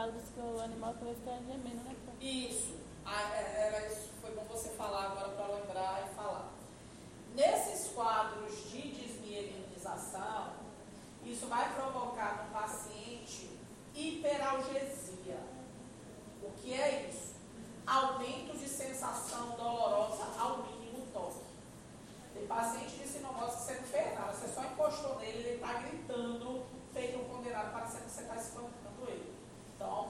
que 0.08 0.40
o 0.40 0.62
animal 0.62 0.96
vai 1.02 1.14
ficar 1.14 1.38
gemendo, 1.40 1.84
né? 1.84 1.96
Isso. 2.22 2.78
Ah, 3.06 3.36
é, 3.36 3.68
era 3.68 3.88
isso. 3.88 4.10
Foi 4.22 4.32
bom 4.32 4.46
você 4.46 4.70
falar 4.70 5.12
agora 5.12 5.30
para 5.30 5.48
lembrar 5.48 6.08
e 6.10 6.16
falar. 6.16 6.52
Nesses 7.36 7.92
quadros 7.92 8.72
de 8.72 8.82
desmielinização, 8.92 10.54
isso 11.26 11.48
vai 11.48 11.74
provocar 11.74 12.46
no 12.46 12.54
paciente 12.54 13.60
hiperalgesia. 13.94 15.40
O 16.44 16.52
que 16.52 16.74
é 16.74 17.10
isso? 17.10 17.36
Aumento 17.86 18.58
de 18.58 18.70
sensação 18.70 19.50
dolorosa 19.58 20.24
ao 20.40 20.60
mínimo 20.60 21.08
toque. 21.12 21.44
Tem 22.34 22.48
paciente 22.48 22.96
de 22.96 23.06
sinomose 23.06 23.58
que 23.58 23.64
você 23.64 23.74
não 23.74 23.84
fez 23.84 24.14
nada, 24.18 24.32
você 24.32 24.48
só 24.48 24.64
encostou 24.64 25.20
nele, 25.20 25.40
ele 25.40 25.56
está 25.56 25.74
gritando, 25.74 26.64
feito 26.94 27.20
um 27.20 27.26
condenado, 27.26 27.74
parecendo 27.74 28.06
que 28.06 28.12
você 28.12 28.22
está 28.22 28.36
espantando. 28.38 28.89
the 29.80 29.86
all 29.86 30.09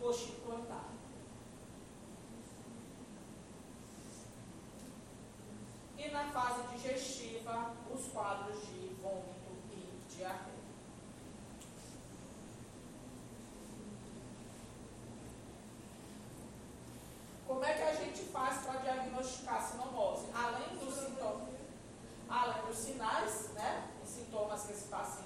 foste 0.00 0.32
plantado. 0.44 0.98
E 5.96 6.08
na 6.10 6.24
fase 6.30 6.62
digestiva, 6.68 7.74
os 7.92 8.06
quadros 8.12 8.60
de 8.66 8.94
vômito 9.02 9.52
e 9.72 10.16
diarreia. 10.16 10.58
Como 17.46 17.64
é 17.64 17.74
que 17.74 17.82
a 17.82 17.94
gente 17.94 18.22
faz 18.26 18.64
para 18.64 18.80
diagnosticar 18.80 19.60
sinomose? 19.60 20.26
Além 20.32 20.76
dos 20.78 20.94
sintomas, 20.94 21.48
além 22.28 22.66
dos 22.66 22.76
sinais, 22.76 23.50
né? 23.54 23.90
Os 24.02 24.08
sintomas 24.08 24.62
que 24.64 24.72
esse 24.72 24.88
paciente 24.88 25.17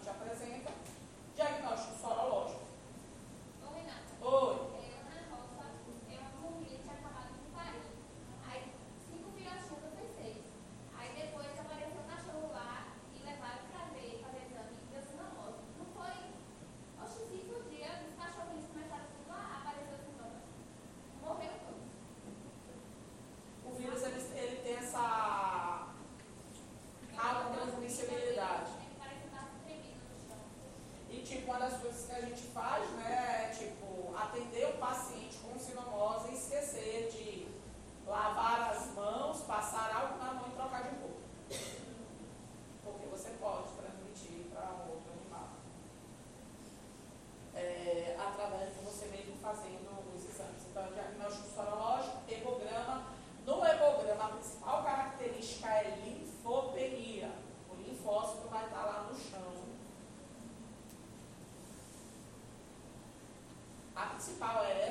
principal 64.23 64.65
é 64.65 64.82